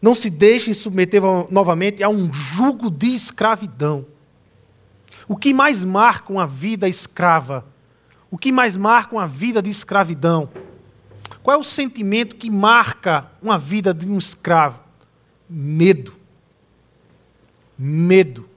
não 0.00 0.14
se 0.14 0.30
deixem 0.30 0.72
submeter 0.72 1.20
novamente 1.50 2.02
a 2.02 2.08
um 2.08 2.32
jugo 2.32 2.90
de 2.90 3.08
escravidão. 3.08 4.06
O 5.28 5.36
que 5.36 5.52
mais 5.52 5.84
marca 5.84 6.32
uma 6.32 6.46
vida 6.46 6.88
escrava 6.88 7.75
o 8.30 8.36
que 8.36 8.50
mais 8.50 8.76
marca 8.76 9.14
uma 9.14 9.26
vida 9.26 9.62
de 9.62 9.70
escravidão? 9.70 10.48
Qual 11.42 11.56
é 11.56 11.60
o 11.60 11.64
sentimento 11.64 12.36
que 12.36 12.50
marca 12.50 13.30
uma 13.40 13.58
vida 13.58 13.94
de 13.94 14.06
um 14.06 14.18
escravo? 14.18 14.80
Medo. 15.48 16.14
Medo. 17.78 18.48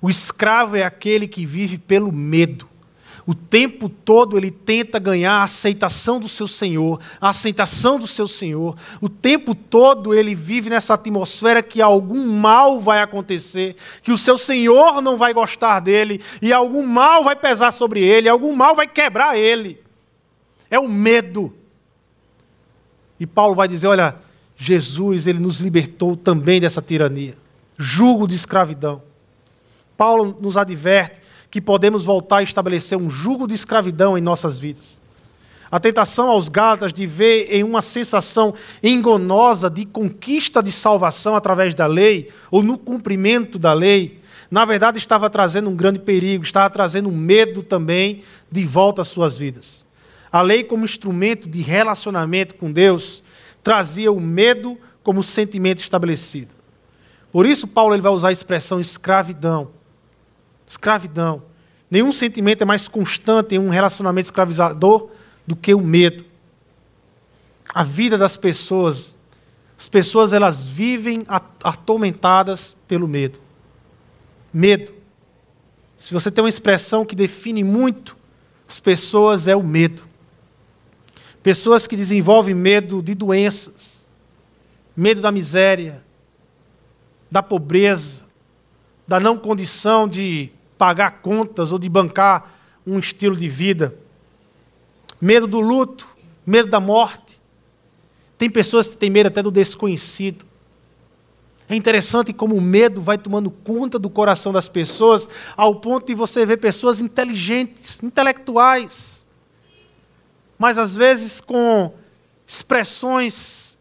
O 0.00 0.08
escravo 0.08 0.76
é 0.76 0.82
aquele 0.82 1.26
que 1.28 1.44
vive 1.44 1.78
pelo 1.78 2.12
medo. 2.12 2.68
O 3.26 3.34
tempo 3.34 3.88
todo 3.88 4.36
ele 4.36 4.50
tenta 4.50 4.98
ganhar 4.98 5.32
a 5.32 5.42
aceitação 5.44 6.20
do 6.20 6.28
seu 6.28 6.46
senhor, 6.46 7.00
a 7.18 7.30
aceitação 7.30 7.98
do 7.98 8.06
seu 8.06 8.28
senhor. 8.28 8.76
O 9.00 9.08
tempo 9.08 9.54
todo 9.54 10.12
ele 10.12 10.34
vive 10.34 10.68
nessa 10.68 10.92
atmosfera 10.92 11.62
que 11.62 11.80
algum 11.80 12.26
mal 12.26 12.78
vai 12.78 13.00
acontecer, 13.00 13.76
que 14.02 14.12
o 14.12 14.18
seu 14.18 14.36
senhor 14.36 15.00
não 15.00 15.16
vai 15.16 15.32
gostar 15.32 15.80
dele 15.80 16.20
e 16.42 16.52
algum 16.52 16.86
mal 16.86 17.24
vai 17.24 17.34
pesar 17.34 17.72
sobre 17.72 18.02
ele, 18.02 18.28
algum 18.28 18.54
mal 18.54 18.76
vai 18.76 18.86
quebrar 18.86 19.38
ele. 19.38 19.82
É 20.70 20.78
o 20.78 20.88
medo. 20.88 21.54
E 23.18 23.26
Paulo 23.26 23.54
vai 23.54 23.66
dizer: 23.66 23.86
olha, 23.86 24.16
Jesus 24.54 25.26
ele 25.26 25.38
nos 25.38 25.60
libertou 25.60 26.14
também 26.14 26.60
dessa 26.60 26.82
tirania, 26.82 27.34
jugo 27.78 28.28
de 28.28 28.34
escravidão. 28.34 29.02
Paulo 29.96 30.36
nos 30.40 30.58
adverte 30.58 31.23
que 31.54 31.60
podemos 31.60 32.04
voltar 32.04 32.38
a 32.38 32.42
estabelecer 32.42 32.98
um 32.98 33.08
jugo 33.08 33.46
de 33.46 33.54
escravidão 33.54 34.18
em 34.18 34.20
nossas 34.20 34.58
vidas. 34.58 35.00
A 35.70 35.78
tentação 35.78 36.28
aos 36.28 36.48
Gálatas 36.48 36.92
de 36.92 37.06
ver 37.06 37.46
em 37.48 37.62
uma 37.62 37.80
sensação 37.80 38.52
enganosa 38.82 39.70
de 39.70 39.84
conquista 39.84 40.60
de 40.60 40.72
salvação 40.72 41.36
através 41.36 41.72
da 41.72 41.86
lei, 41.86 42.28
ou 42.50 42.60
no 42.60 42.76
cumprimento 42.76 43.56
da 43.56 43.72
lei, 43.72 44.18
na 44.50 44.64
verdade 44.64 44.98
estava 44.98 45.30
trazendo 45.30 45.70
um 45.70 45.76
grande 45.76 46.00
perigo, 46.00 46.42
estava 46.42 46.68
trazendo 46.68 47.08
um 47.08 47.16
medo 47.16 47.62
também 47.62 48.24
de 48.50 48.64
volta 48.66 49.02
às 49.02 49.08
suas 49.08 49.38
vidas. 49.38 49.86
A 50.32 50.42
lei, 50.42 50.64
como 50.64 50.84
instrumento 50.84 51.48
de 51.48 51.62
relacionamento 51.62 52.56
com 52.56 52.72
Deus, 52.72 53.22
trazia 53.62 54.10
o 54.10 54.18
medo 54.18 54.76
como 55.04 55.22
sentimento 55.22 55.78
estabelecido. 55.78 56.52
Por 57.30 57.46
isso, 57.46 57.68
Paulo 57.68 57.94
ele 57.94 58.02
vai 58.02 58.10
usar 58.10 58.30
a 58.30 58.32
expressão 58.32 58.80
escravidão 58.80 59.70
Escravidão. 60.66 61.42
Nenhum 61.90 62.12
sentimento 62.12 62.62
é 62.62 62.64
mais 62.64 62.88
constante 62.88 63.54
em 63.54 63.58
um 63.58 63.68
relacionamento 63.68 64.26
escravizador 64.26 65.10
do 65.46 65.54
que 65.54 65.74
o 65.74 65.80
medo. 65.80 66.24
A 67.74 67.82
vida 67.82 68.16
das 68.16 68.36
pessoas, 68.36 69.18
as 69.78 69.88
pessoas 69.88 70.32
elas 70.32 70.66
vivem 70.66 71.24
atormentadas 71.62 72.74
pelo 72.88 73.06
medo. 73.06 73.38
Medo. 74.52 74.92
Se 75.96 76.12
você 76.12 76.30
tem 76.30 76.42
uma 76.42 76.48
expressão 76.48 77.04
que 77.04 77.14
define 77.14 77.62
muito 77.62 78.16
as 78.68 78.80
pessoas 78.80 79.46
é 79.46 79.54
o 79.54 79.62
medo. 79.62 80.02
Pessoas 81.42 81.86
que 81.86 81.96
desenvolvem 81.96 82.54
medo 82.54 83.02
de 83.02 83.14
doenças, 83.14 84.08
medo 84.96 85.20
da 85.20 85.30
miséria, 85.30 86.02
da 87.30 87.42
pobreza, 87.42 88.23
da 89.06 89.20
não 89.20 89.36
condição 89.36 90.08
de 90.08 90.50
pagar 90.78 91.22
contas 91.22 91.72
ou 91.72 91.78
de 91.78 91.88
bancar 91.88 92.54
um 92.86 92.98
estilo 92.98 93.36
de 93.36 93.48
vida. 93.48 93.96
Medo 95.20 95.46
do 95.46 95.60
luto, 95.60 96.06
medo 96.46 96.68
da 96.68 96.80
morte. 96.80 97.40
Tem 98.36 98.50
pessoas 98.50 98.88
que 98.88 98.96
têm 98.96 99.10
medo 99.10 99.28
até 99.28 99.42
do 99.42 99.50
desconhecido. 99.50 100.44
É 101.68 101.74
interessante 101.74 102.32
como 102.32 102.54
o 102.54 102.60
medo 102.60 103.00
vai 103.00 103.16
tomando 103.16 103.50
conta 103.50 103.98
do 103.98 104.10
coração 104.10 104.52
das 104.52 104.68
pessoas, 104.68 105.28
ao 105.56 105.76
ponto 105.76 106.06
de 106.06 106.14
você 106.14 106.44
ver 106.44 106.58
pessoas 106.58 107.00
inteligentes, 107.00 108.02
intelectuais, 108.02 109.26
mas 110.58 110.76
às 110.76 110.94
vezes 110.94 111.40
com 111.40 111.94
expressões 112.46 113.80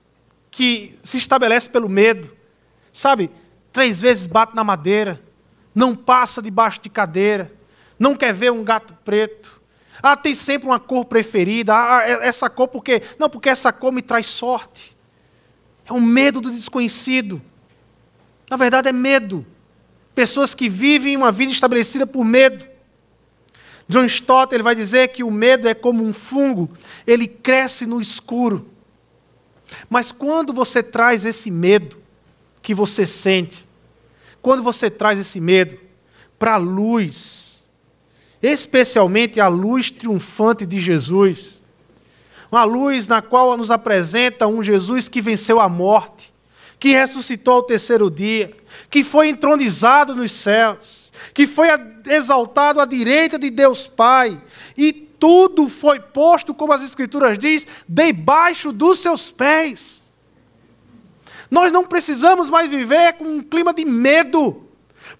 que 0.49 0.97
se 1.03 1.17
estabelecem 1.17 1.71
pelo 1.71 1.89
medo. 1.89 2.31
Sabe, 2.91 3.29
três 3.73 3.99
vezes 3.99 4.27
bate 4.27 4.55
na 4.55 4.63
madeira, 4.63 5.19
não 5.73 5.95
passa 5.95 6.41
debaixo 6.41 6.79
de 6.79 6.89
cadeira, 6.89 7.51
não 7.97 8.15
quer 8.15 8.31
ver 8.31 8.51
um 8.51 8.63
gato 8.63 8.93
preto. 9.03 9.61
Ah, 10.01 10.15
tem 10.15 10.35
sempre 10.35 10.67
uma 10.67 10.79
cor 10.79 11.05
preferida. 11.05 11.73
Ah, 11.73 12.01
é, 12.07 12.27
essa 12.27 12.49
cor 12.49 12.67
porque 12.67 13.01
não, 13.17 13.29
porque 13.29 13.49
essa 13.49 13.73
cor 13.73 13.91
me 13.91 14.01
traz 14.01 14.27
sorte. 14.27 14.95
É 15.85 15.91
o 15.91 15.99
medo 15.99 16.39
do 16.39 16.51
desconhecido. 16.51 17.41
Na 18.49 18.57
verdade 18.57 18.89
é 18.89 18.93
medo. 18.93 19.45
Pessoas 20.13 20.53
que 20.53 20.69
vivem 20.69 21.17
uma 21.17 21.31
vida 21.31 21.51
estabelecida 21.51 22.05
por 22.05 22.23
medo. 22.23 22.65
John 23.87 24.05
Stott 24.05 24.53
ele 24.53 24.63
vai 24.63 24.75
dizer 24.75 25.09
que 25.09 25.23
o 25.23 25.31
medo 25.31 25.67
é 25.67 25.73
como 25.73 26.03
um 26.03 26.13
fungo, 26.13 26.69
ele 27.05 27.27
cresce 27.27 27.85
no 27.85 27.99
escuro. 27.99 28.69
Mas 29.89 30.11
quando 30.11 30.53
você 30.53 30.83
traz 30.83 31.25
esse 31.25 31.49
medo 31.49 32.02
que 32.63 32.73
você 32.73 33.05
sente, 33.05 33.67
quando 34.41 34.63
você 34.63 34.89
traz 34.89 35.19
esse 35.19 35.39
medo 35.39 35.77
para 36.39 36.55
a 36.55 36.57
luz, 36.57 37.69
especialmente 38.41 39.39
a 39.39 39.47
luz 39.47 39.91
triunfante 39.91 40.65
de 40.65 40.79
Jesus, 40.79 41.61
uma 42.51 42.63
luz 42.63 43.07
na 43.07 43.21
qual 43.21 43.55
nos 43.57 43.69
apresenta 43.69 44.47
um 44.47 44.63
Jesus 44.63 45.07
que 45.09 45.21
venceu 45.21 45.59
a 45.59 45.67
morte, 45.67 46.33
que 46.79 46.89
ressuscitou 46.89 47.55
ao 47.55 47.63
terceiro 47.63 48.09
dia, 48.09 48.55
que 48.89 49.03
foi 49.03 49.29
entronizado 49.29 50.15
nos 50.15 50.31
céus, 50.31 51.11
que 51.33 51.47
foi 51.47 51.67
exaltado 52.07 52.79
à 52.79 52.85
direita 52.85 53.39
de 53.39 53.49
Deus 53.49 53.87
Pai, 53.87 54.41
e 54.77 54.91
tudo 54.91 55.69
foi 55.69 55.99
posto, 55.99 56.53
como 56.53 56.73
as 56.73 56.83
Escrituras 56.83 57.39
diz, 57.39 57.65
debaixo 57.87 58.71
dos 58.71 58.99
seus 58.99 59.31
pés. 59.31 60.02
Nós 61.53 61.71
não 61.71 61.85
precisamos 61.85 62.49
mais 62.49 62.67
viver 62.67 63.13
com 63.13 63.25
um 63.25 63.39
clima 63.39 63.71
de 63.71 63.85
medo, 63.85 64.63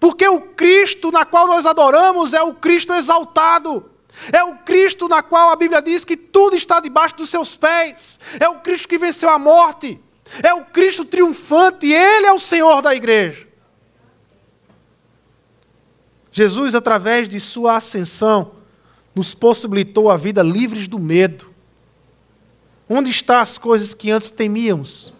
porque 0.00 0.26
o 0.26 0.40
Cristo 0.40 1.12
na 1.12 1.24
qual 1.24 1.46
nós 1.46 1.64
adoramos 1.64 2.34
é 2.34 2.42
o 2.42 2.52
Cristo 2.52 2.92
exaltado. 2.92 3.88
É 4.32 4.42
o 4.42 4.56
Cristo 4.56 5.06
na 5.06 5.22
qual 5.22 5.50
a 5.50 5.54
Bíblia 5.54 5.80
diz 5.80 6.04
que 6.04 6.16
tudo 6.16 6.56
está 6.56 6.80
debaixo 6.80 7.18
dos 7.18 7.30
seus 7.30 7.54
pés. 7.54 8.18
É 8.40 8.48
o 8.48 8.58
Cristo 8.58 8.88
que 8.88 8.98
venceu 8.98 9.30
a 9.30 9.38
morte. 9.38 10.00
É 10.42 10.52
o 10.52 10.64
Cristo 10.64 11.04
triunfante. 11.04 11.86
Ele 11.86 12.26
é 12.26 12.32
o 12.32 12.40
Senhor 12.40 12.82
da 12.82 12.92
igreja. 12.92 13.46
Jesus, 16.32 16.74
através 16.74 17.28
de 17.28 17.38
sua 17.38 17.76
ascensão, 17.76 18.56
nos 19.14 19.36
possibilitou 19.36 20.10
a 20.10 20.16
vida 20.16 20.42
livres 20.42 20.88
do 20.88 20.98
medo. 20.98 21.48
Onde 22.88 23.08
estão 23.08 23.38
as 23.38 23.56
coisas 23.56 23.94
que 23.94 24.10
antes 24.10 24.32
temíamos? 24.32 25.14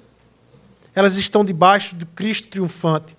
Elas 0.95 1.17
estão 1.17 1.45
debaixo 1.45 1.97
de 1.97 2.07
Cristo 2.07 2.49
triunfante. 2.49 3.17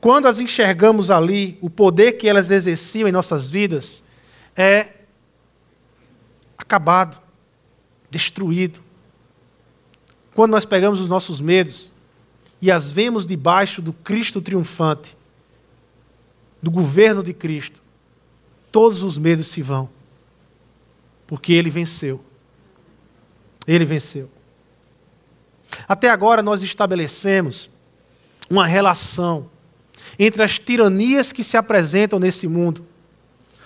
Quando 0.00 0.26
as 0.26 0.40
enxergamos 0.40 1.10
ali, 1.10 1.58
o 1.60 1.70
poder 1.70 2.12
que 2.12 2.28
elas 2.28 2.50
exerciam 2.50 3.08
em 3.08 3.12
nossas 3.12 3.50
vidas 3.50 4.02
é 4.56 4.88
acabado, 6.56 7.18
destruído. 8.10 8.80
Quando 10.34 10.52
nós 10.52 10.64
pegamos 10.64 11.00
os 11.00 11.08
nossos 11.08 11.40
medos 11.40 11.92
e 12.60 12.70
as 12.70 12.90
vemos 12.90 13.26
debaixo 13.26 13.80
do 13.80 13.92
Cristo 13.92 14.40
triunfante, 14.40 15.16
do 16.60 16.70
governo 16.70 17.22
de 17.22 17.32
Cristo, 17.32 17.80
todos 18.72 19.02
os 19.02 19.16
medos 19.16 19.46
se 19.46 19.62
vão, 19.62 19.88
porque 21.26 21.52
Ele 21.52 21.70
venceu. 21.70 22.22
Ele 23.66 23.84
venceu. 23.84 24.28
Até 25.88 26.10
agora 26.10 26.42
nós 26.42 26.62
estabelecemos 26.62 27.70
uma 28.50 28.66
relação 28.66 29.48
entre 30.18 30.42
as 30.42 30.58
tiranias 30.58 31.32
que 31.32 31.42
se 31.42 31.56
apresentam 31.56 32.18
nesse 32.18 32.46
mundo, 32.46 32.84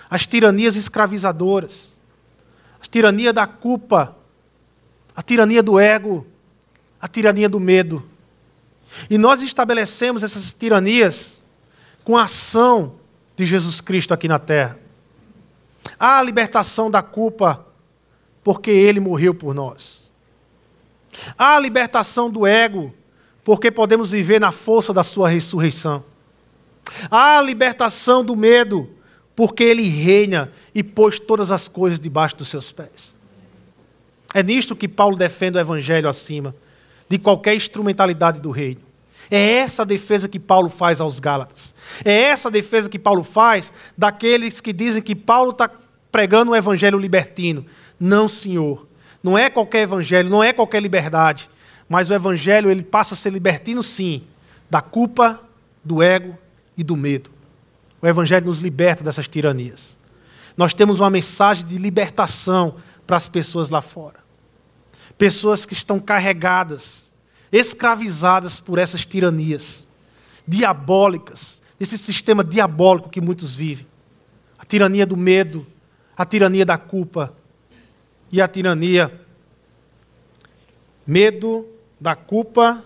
as 0.09 0.25
tiranias 0.25 0.75
escravizadoras, 0.75 1.99
a 2.81 2.87
tirania 2.87 3.33
da 3.33 3.45
culpa, 3.45 4.15
a 5.15 5.21
tirania 5.21 5.61
do 5.61 5.79
ego, 5.79 6.25
a 6.99 7.07
tirania 7.07 7.49
do 7.49 7.59
medo. 7.59 8.03
E 9.09 9.17
nós 9.17 9.41
estabelecemos 9.41 10.23
essas 10.23 10.53
tiranias 10.53 11.43
com 12.03 12.15
a 12.17 12.23
ação 12.23 12.95
de 13.35 13.45
Jesus 13.45 13.81
Cristo 13.81 14.13
aqui 14.13 14.27
na 14.27 14.39
terra. 14.39 14.79
Há 15.99 16.19
a 16.19 16.23
libertação 16.23 16.89
da 16.89 17.01
culpa, 17.01 17.65
porque 18.43 18.71
ele 18.71 18.99
morreu 18.99 19.33
por 19.33 19.53
nós. 19.53 20.12
Há 21.37 21.55
a 21.55 21.59
libertação 21.59 22.29
do 22.29 22.45
ego, 22.45 22.93
porque 23.43 23.69
podemos 23.71 24.11
viver 24.11 24.39
na 24.39 24.51
força 24.51 24.93
da 24.93 25.03
sua 25.03 25.29
ressurreição. 25.29 26.03
Há 27.09 27.37
a 27.37 27.41
libertação 27.41 28.23
do 28.23 28.35
medo, 28.35 28.89
porque 29.35 29.63
ele 29.63 29.87
reina 29.87 30.51
e 30.73 30.83
pôs 30.83 31.19
todas 31.19 31.51
as 31.51 31.67
coisas 31.67 31.99
debaixo 31.99 32.35
dos 32.37 32.49
seus 32.49 32.71
pés. 32.71 33.17
É 34.33 34.41
nisto 34.41 34.75
que 34.75 34.87
Paulo 34.87 35.15
defende 35.15 35.57
o 35.57 35.61
evangelho 35.61 36.09
acima 36.09 36.55
de 37.07 37.17
qualquer 37.19 37.55
instrumentalidade 37.55 38.39
do 38.39 38.49
reino. 38.49 38.81
É 39.29 39.53
essa 39.53 39.83
a 39.83 39.85
defesa 39.85 40.27
que 40.27 40.39
Paulo 40.39 40.69
faz 40.69 40.99
aos 40.99 41.19
Gálatas. 41.19 41.73
É 42.03 42.11
essa 42.11 42.49
a 42.49 42.51
defesa 42.51 42.89
que 42.89 42.99
Paulo 42.99 43.23
faz 43.23 43.71
daqueles 43.97 44.59
que 44.59 44.73
dizem 44.73 45.01
que 45.01 45.15
Paulo 45.15 45.51
está 45.51 45.69
pregando 46.11 46.51
um 46.51 46.55
evangelho 46.55 46.99
libertino. 46.99 47.65
Não, 47.99 48.27
Senhor. 48.27 48.87
Não 49.23 49.37
é 49.37 49.49
qualquer 49.49 49.83
evangelho, 49.83 50.29
não 50.29 50.43
é 50.43 50.51
qualquer 50.51 50.81
liberdade. 50.81 51.49
Mas 51.87 52.09
o 52.09 52.13
evangelho 52.13 52.69
ele 52.69 52.83
passa 52.83 53.13
a 53.13 53.17
ser 53.17 53.31
libertino, 53.31 53.81
sim, 53.81 54.23
da 54.69 54.81
culpa, 54.81 55.41
do 55.83 56.03
ego 56.03 56.37
e 56.75 56.83
do 56.83 56.97
medo. 56.97 57.31
O 58.01 58.07
evangelho 58.07 58.47
nos 58.47 58.59
liberta 58.59 59.03
dessas 59.03 59.27
tiranias. 59.27 59.97
Nós 60.57 60.73
temos 60.73 60.99
uma 60.99 61.09
mensagem 61.09 61.65
de 61.65 61.77
libertação 61.77 62.75
para 63.07 63.15
as 63.17 63.29
pessoas 63.29 63.69
lá 63.69 63.81
fora. 63.81 64.19
Pessoas 65.17 65.65
que 65.65 65.73
estão 65.73 65.99
carregadas, 65.99 67.13
escravizadas 67.51 68.59
por 68.59 68.77
essas 68.77 69.05
tiranias 69.05 69.87
diabólicas, 70.45 71.61
esse 71.79 71.97
sistema 71.97 72.43
diabólico 72.43 73.09
que 73.09 73.21
muitos 73.21 73.55
vivem. 73.55 73.87
A 74.59 74.65
tirania 74.65 75.05
do 75.05 75.15
medo, 75.15 75.65
a 76.17 76.25
tirania 76.25 76.65
da 76.65 76.77
culpa 76.77 77.33
e 78.33 78.41
a 78.41 78.47
tirania 78.47 79.21
medo 81.07 81.65
da 82.01 82.15
culpa 82.15 82.83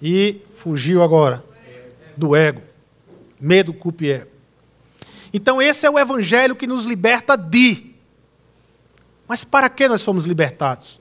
e 0.00 0.42
fugiu 0.54 1.02
agora 1.02 1.42
do 2.16 2.36
ego. 2.36 2.62
Medo, 3.40 3.74
culpa 3.74 4.04
e 4.04 4.10
ego. 4.10 4.30
Então 5.32 5.60
esse 5.60 5.84
é 5.84 5.90
o 5.90 5.98
evangelho 5.98 6.54
que 6.54 6.66
nos 6.66 6.84
liberta 6.84 7.36
de. 7.36 7.94
Mas 9.26 9.42
para 9.42 9.68
que 9.68 9.88
nós 9.88 10.04
fomos 10.04 10.24
libertados? 10.24 11.00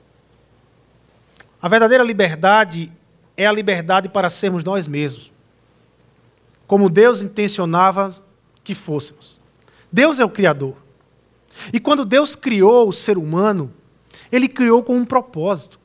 A 1.61 1.67
verdadeira 1.67 2.03
liberdade 2.03 2.91
é 3.37 3.45
a 3.45 3.51
liberdade 3.51 4.09
para 4.09 4.29
sermos 4.29 4.63
nós 4.63 4.87
mesmos 4.87 5.33
como 6.65 6.89
Deus 6.89 7.21
intencionava 7.21 8.11
que 8.63 8.73
fôssemos. 8.73 9.39
Deus 9.91 10.19
é 10.19 10.25
o 10.25 10.29
Criador. 10.29 10.82
E 11.71 11.79
quando 11.79 12.05
Deus 12.05 12.35
criou 12.35 12.89
o 12.89 12.93
ser 12.93 13.17
humano, 13.17 13.73
ele 14.31 14.47
criou 14.47 14.83
com 14.83 14.95
um 14.95 15.05
propósito. 15.05 15.79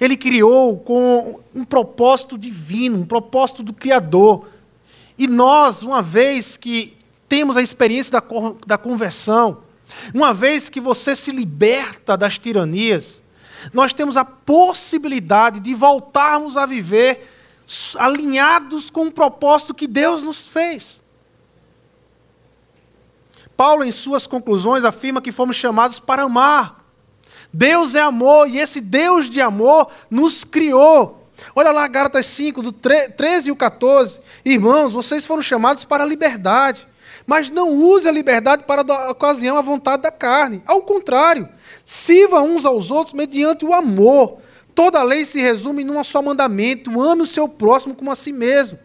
Ele 0.00 0.16
criou 0.16 0.78
com 0.78 1.40
um 1.54 1.64
propósito 1.64 2.38
divino, 2.38 2.98
um 2.98 3.06
propósito 3.06 3.62
do 3.62 3.72
Criador. 3.72 4.48
E 5.18 5.26
nós, 5.26 5.82
uma 5.82 6.00
vez 6.00 6.56
que 6.56 6.96
temos 7.28 7.56
a 7.56 7.62
experiência 7.62 8.12
da, 8.12 8.22
da 8.66 8.78
conversão, 8.78 9.58
uma 10.14 10.32
vez 10.32 10.68
que 10.68 10.80
você 10.80 11.16
se 11.16 11.32
liberta 11.32 12.16
das 12.16 12.38
tiranias, 12.38 13.22
nós 13.72 13.92
temos 13.92 14.16
a 14.16 14.24
possibilidade 14.24 15.60
de 15.60 15.74
voltarmos 15.74 16.56
a 16.56 16.64
viver 16.64 17.34
alinhados 17.98 18.88
com 18.88 19.06
o 19.06 19.12
propósito 19.12 19.74
que 19.74 19.86
Deus 19.86 20.22
nos 20.22 20.46
fez. 20.48 21.02
Paulo, 23.58 23.82
em 23.82 23.90
suas 23.90 24.24
conclusões, 24.24 24.84
afirma 24.84 25.20
que 25.20 25.32
fomos 25.32 25.56
chamados 25.56 25.98
para 25.98 26.22
amar. 26.22 26.84
Deus 27.52 27.96
é 27.96 28.00
amor 28.00 28.48
e 28.48 28.56
esse 28.56 28.80
Deus 28.80 29.28
de 29.28 29.40
amor 29.40 29.88
nos 30.08 30.44
criou. 30.44 31.26
Olha 31.56 31.72
lá, 31.72 31.84
Gálatas 31.88 32.26
5, 32.26 32.62
do 32.62 32.70
13 32.70 33.48
e 33.48 33.50
o 33.50 33.56
14. 33.56 34.20
Irmãos, 34.44 34.92
vocês 34.92 35.26
foram 35.26 35.42
chamados 35.42 35.84
para 35.84 36.04
a 36.04 36.06
liberdade, 36.06 36.86
mas 37.26 37.50
não 37.50 37.72
use 37.72 38.06
a 38.08 38.12
liberdade 38.12 38.62
para 38.62 38.84
dar 38.84 39.10
ocasião 39.10 39.56
à 39.56 39.60
vontade 39.60 40.04
da 40.04 40.12
carne. 40.12 40.62
Ao 40.64 40.80
contrário, 40.82 41.48
sirva 41.84 42.40
uns 42.40 42.64
aos 42.64 42.92
outros 42.92 43.12
mediante 43.12 43.64
o 43.64 43.74
amor. 43.74 44.38
Toda 44.72 45.02
lei 45.02 45.24
se 45.24 45.40
resume 45.40 45.82
num 45.82 46.04
só 46.04 46.22
mandamento: 46.22 47.00
ame 47.02 47.22
o 47.22 47.26
seu 47.26 47.48
próximo 47.48 47.96
como 47.96 48.12
a 48.12 48.14
si 48.14 48.32
mesmo. 48.32 48.78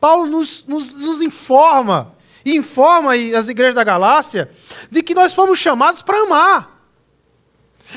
Paulo 0.00 0.26
nos, 0.26 0.66
nos, 0.66 0.92
nos 0.94 1.22
informa, 1.22 2.17
e 2.48 2.56
informa 2.56 3.12
as 3.36 3.48
igrejas 3.50 3.74
da 3.74 3.84
Galácia, 3.84 4.50
de 4.90 5.02
que 5.02 5.14
nós 5.14 5.34
fomos 5.34 5.58
chamados 5.58 6.00
para 6.00 6.22
amar. 6.22 6.82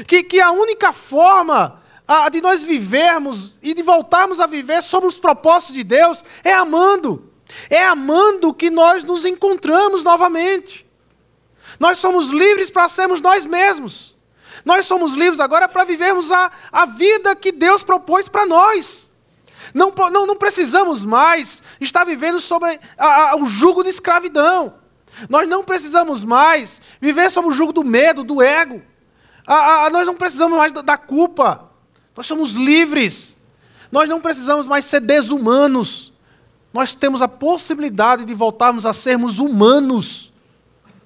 Que, 0.05 0.23
que 0.23 0.41
a 0.41 0.51
única 0.51 0.91
forma 0.91 1.81
a, 2.05 2.27
de 2.27 2.41
nós 2.41 2.61
vivermos 2.61 3.57
e 3.61 3.73
de 3.73 3.81
voltarmos 3.81 4.41
a 4.41 4.47
viver 4.47 4.83
sobre 4.83 5.07
os 5.07 5.17
propósitos 5.17 5.75
de 5.75 5.85
Deus 5.85 6.21
é 6.43 6.51
amando. 6.51 7.31
É 7.69 7.81
amando 7.85 8.53
que 8.53 8.69
nós 8.69 9.05
nos 9.05 9.23
encontramos 9.23 10.03
novamente. 10.03 10.85
Nós 11.79 11.99
somos 11.99 12.27
livres 12.27 12.69
para 12.69 12.89
sermos 12.89 13.21
nós 13.21 13.45
mesmos. 13.45 14.17
Nós 14.65 14.85
somos 14.85 15.13
livres 15.13 15.39
agora 15.39 15.69
para 15.69 15.85
vivermos 15.85 16.29
a, 16.29 16.51
a 16.73 16.85
vida 16.85 17.37
que 17.37 17.53
Deus 17.53 17.85
propôs 17.85 18.27
para 18.27 18.45
nós. 18.45 19.10
Não, 19.73 19.93
não, 20.11 20.25
não 20.25 20.35
precisamos 20.35 21.05
mais 21.05 21.61
estar 21.79 22.03
vivendo 22.03 22.39
sobre 22.39 22.79
o 23.39 23.45
jugo 23.45 23.83
de 23.83 23.89
escravidão. 23.89 24.75
Nós 25.29 25.47
não 25.47 25.63
precisamos 25.63 26.23
mais 26.23 26.81
viver 26.99 27.29
sob 27.29 27.47
o 27.47 27.53
jugo 27.53 27.73
do 27.73 27.83
medo, 27.83 28.23
do 28.23 28.41
ego. 28.41 28.81
A, 29.45 29.89
nós 29.89 30.05
não 30.05 30.15
precisamos 30.15 30.57
mais 30.57 30.71
da, 30.71 30.81
da 30.81 30.97
culpa. 30.97 31.69
Nós 32.15 32.27
somos 32.27 32.51
livres. 32.51 33.37
Nós 33.91 34.07
não 34.07 34.21
precisamos 34.21 34.67
mais 34.67 34.85
ser 34.85 35.01
desumanos. 35.01 36.11
Nós 36.73 36.93
temos 36.93 37.21
a 37.21 37.27
possibilidade 37.27 38.23
de 38.23 38.33
voltarmos 38.33 38.85
a 38.85 38.93
sermos 38.93 39.39
humanos, 39.39 40.31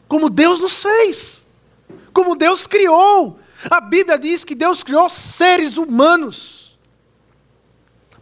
como 0.08 0.30
Deus 0.30 0.60
nos 0.60 0.84
fez, 0.84 1.48
como 2.14 2.36
Deus 2.36 2.68
criou. 2.68 3.40
A 3.70 3.82
Bíblia 3.82 4.20
diz 4.20 4.44
que 4.44 4.54
Deus 4.54 4.84
criou 4.84 5.10
seres 5.10 5.78
humanos. 5.78 6.65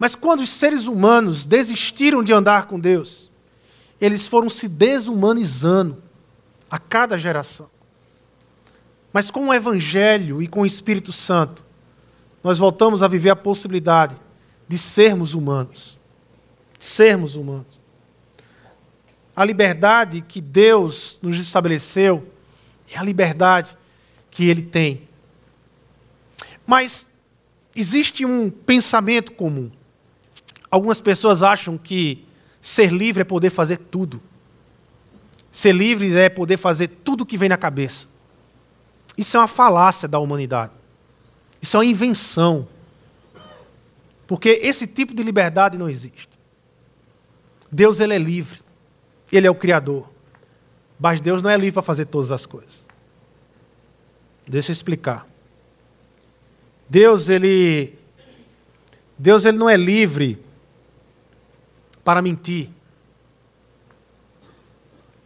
Mas 0.04 0.16
quando 0.16 0.42
os 0.42 0.50
seres 0.50 0.86
humanos 0.86 1.46
desistiram 1.46 2.22
de 2.22 2.34
andar 2.34 2.66
com 2.66 2.78
Deus, 2.78 3.32
eles 4.02 4.28
foram 4.28 4.50
se 4.50 4.68
desumanizando 4.68 6.04
a 6.70 6.78
cada 6.78 7.18
geração. 7.18 7.70
Mas 9.14 9.32
com 9.32 9.48
o 9.48 9.54
Evangelho 9.54 10.42
e 10.42 10.48
com 10.50 10.64
o 10.64 10.66
Espírito 10.66 11.14
Santo, 11.14 11.64
nós 12.44 12.58
voltamos 12.58 13.02
a 13.02 13.08
viver 13.08 13.30
a 13.30 13.36
possibilidade 13.38 14.18
de 14.68 14.78
sermos 14.78 15.34
humanos. 15.34 15.98
Sermos 16.78 17.38
humanos. 17.38 17.80
A 19.34 19.46
liberdade 19.46 20.20
que 20.20 20.42
Deus 20.42 21.18
nos 21.22 21.40
estabeleceu 21.40 22.28
é 22.92 22.98
a 22.98 23.04
liberdade 23.04 23.78
que 24.30 24.50
Ele 24.50 24.64
tem 24.64 25.08
mas 26.66 27.10
existe 27.74 28.26
um 28.26 28.50
pensamento 28.50 29.32
comum. 29.32 29.72
Algumas 30.74 31.00
pessoas 31.00 31.44
acham 31.44 31.78
que 31.78 32.26
ser 32.60 32.92
livre 32.92 33.22
é 33.22 33.24
poder 33.24 33.52
fazer 33.52 33.78
tudo. 33.78 34.20
Ser 35.52 35.72
livre 35.72 36.12
é 36.18 36.30
poder 36.30 36.58
fazer 36.58 36.88
tudo 36.88 37.22
o 37.22 37.26
que 37.28 37.38
vem 37.38 37.48
na 37.48 37.58
cabeça. 37.58 38.08
Isso 39.16 39.38
é 39.38 39.40
uma 39.40 39.48
falácia 39.48 40.08
da 40.08 40.18
humanidade. 40.18 40.72
Isso 41.62 41.78
é 41.78 41.80
uma 41.80 41.86
invenção. 41.86 42.68
Porque 44.26 44.50
esse 44.64 44.88
tipo 44.88 45.14
de 45.14 45.22
liberdade 45.22 45.78
não 45.78 45.88
existe. 45.88 46.28
Deus 47.72 48.00
ele 48.00 48.16
é 48.16 48.18
livre. 48.18 48.60
Ele 49.32 49.46
é 49.46 49.52
o 49.52 49.56
Criador. 49.56 50.10
Mas 51.00 51.22
Deus 51.22 51.44
não 51.44 51.52
é 51.52 51.56
livre 51.56 51.74
para 51.74 51.84
fazer 51.84 52.06
todas 52.06 52.32
as 52.32 52.48
coisas. 52.48 52.84
Deixa 54.48 54.72
eu 54.72 54.74
explicar. 54.74 55.28
Deus, 56.90 57.30
ele 57.30 57.94
Deus 59.20 59.46
ele 59.46 59.60
não 59.60 59.70
é 59.70 59.78
livre 59.78 60.43
para 62.04 62.22
mentir. 62.22 62.70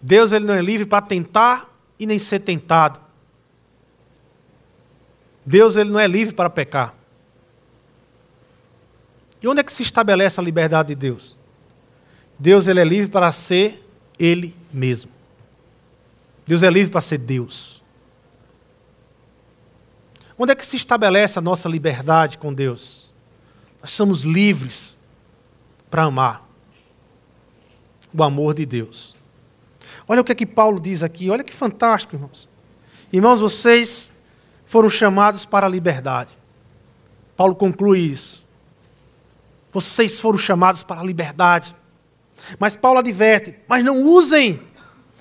Deus 0.01 0.32
ele 0.32 0.45
não 0.45 0.53
é 0.53 0.61
livre 0.61 0.86
para 0.86 1.01
tentar 1.01 1.69
e 1.99 2.05
nem 2.05 2.19
ser 2.19 2.39
tentado. 2.39 2.99
Deus 5.45 5.75
ele 5.75 5.89
não 5.89 5.99
é 5.99 6.07
livre 6.07 6.34
para 6.34 6.49
pecar. 6.49 6.93
E 9.41 9.47
onde 9.47 9.61
é 9.61 9.63
que 9.63 9.71
se 9.71 9.84
estabelece 9.84 10.39
a 10.39 10.43
liberdade 10.43 10.89
de 10.89 10.95
Deus? 10.95 11.36
Deus 12.38 12.67
ele 12.67 12.80
é 12.80 12.84
livre 12.84 13.09
para 13.09 13.32
ser 13.32 13.84
ele 14.19 14.55
mesmo. 14.71 15.11
Deus 16.45 16.63
é 16.63 16.69
livre 16.69 16.91
para 16.91 17.01
ser 17.01 17.17
Deus. 17.17 17.82
Onde 20.38 20.51
é 20.51 20.55
que 20.55 20.65
se 20.65 20.75
estabelece 20.75 21.39
a 21.39 21.41
nossa 21.41 21.67
liberdade 21.67 22.38
com 22.38 22.53
Deus? 22.53 23.09
Nós 23.82 23.91
somos 23.91 24.23
livres 24.23 24.97
para 25.89 26.03
amar 26.03 26.47
o 28.14 28.24
amor 28.24 28.53
de 28.53 28.66
Deus. 28.66 29.16
Olha 30.08 30.22
o 30.22 30.24
que 30.24 30.32
é 30.32 30.36
que 30.36 30.45
Paulo 30.45 30.80
diz 30.80 31.03
aqui, 31.03 31.30
olha 31.30 31.43
que 31.43 31.53
fantástico, 31.53 32.16
irmãos. 32.16 32.49
Irmãos, 33.12 33.39
vocês 33.39 34.12
foram 34.66 34.89
chamados 34.89 35.45
para 35.45 35.66
a 35.66 35.70
liberdade. 35.70 36.38
Paulo 37.36 37.55
conclui 37.55 37.99
isso. 37.99 38.45
Vocês 39.72 40.20
foram 40.20 40.38
chamados 40.38 40.84
para 40.84 41.01
a 41.01 41.03
liberdade. 41.03 41.76
Mas 42.60 42.76
Paulo 42.76 42.99
adverte: 42.99 43.55
mas 43.68 43.84
não 43.84 44.01
usem 44.03 44.62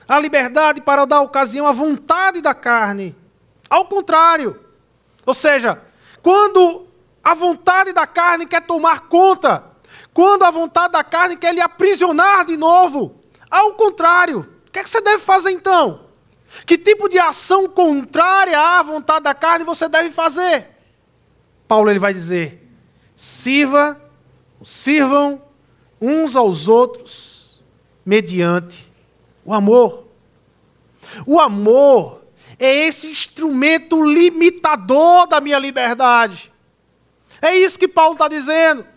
a 0.08 0.18
liberdade 0.18 0.80
para 0.80 1.04
dar 1.04 1.20
ocasião 1.20 1.66
à 1.66 1.72
vontade 1.72 2.40
da 2.40 2.54
carne. 2.54 3.14
Ao 3.68 3.84
contrário, 3.86 4.58
ou 5.24 5.34
seja, 5.34 5.80
quando 6.22 6.86
a 7.22 7.34
vontade 7.34 7.92
da 7.92 8.06
carne 8.06 8.46
quer 8.46 8.62
tomar 8.62 9.08
conta, 9.08 9.64
quando 10.16 10.44
a 10.44 10.50
vontade 10.50 10.94
da 10.94 11.04
carne 11.04 11.36
quer 11.36 11.54
lhe 11.54 11.60
aprisionar 11.60 12.46
de 12.46 12.56
novo, 12.56 13.20
ao 13.50 13.74
contrário, 13.74 14.48
o 14.66 14.70
que, 14.72 14.78
é 14.78 14.82
que 14.82 14.88
você 14.88 15.02
deve 15.02 15.18
fazer 15.18 15.50
então? 15.50 16.06
Que 16.64 16.78
tipo 16.78 17.06
de 17.06 17.18
ação 17.18 17.68
contrária 17.68 18.58
à 18.58 18.82
vontade 18.82 19.24
da 19.24 19.34
carne 19.34 19.62
você 19.62 19.90
deve 19.90 20.08
fazer? 20.08 20.70
Paulo 21.68 21.90
ele 21.90 21.98
vai 21.98 22.14
dizer: 22.14 22.66
sirva, 23.14 24.00
sirvam 24.64 25.42
uns 26.00 26.34
aos 26.34 26.66
outros 26.66 27.62
mediante 28.02 28.90
o 29.44 29.52
amor. 29.52 30.06
O 31.26 31.38
amor 31.38 32.22
é 32.58 32.86
esse 32.86 33.06
instrumento 33.06 34.02
limitador 34.02 35.26
da 35.26 35.42
minha 35.42 35.58
liberdade. 35.58 36.50
É 37.42 37.54
isso 37.54 37.78
que 37.78 37.86
Paulo 37.86 38.14
está 38.14 38.28
dizendo. 38.28 38.95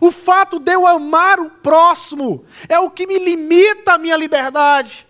O 0.00 0.10
fato 0.10 0.58
de 0.58 0.72
eu 0.72 0.86
amar 0.86 1.40
o 1.40 1.50
próximo 1.50 2.44
é 2.68 2.78
o 2.78 2.90
que 2.90 3.06
me 3.06 3.18
limita 3.18 3.94
a 3.94 3.98
minha 3.98 4.16
liberdade. 4.16 5.06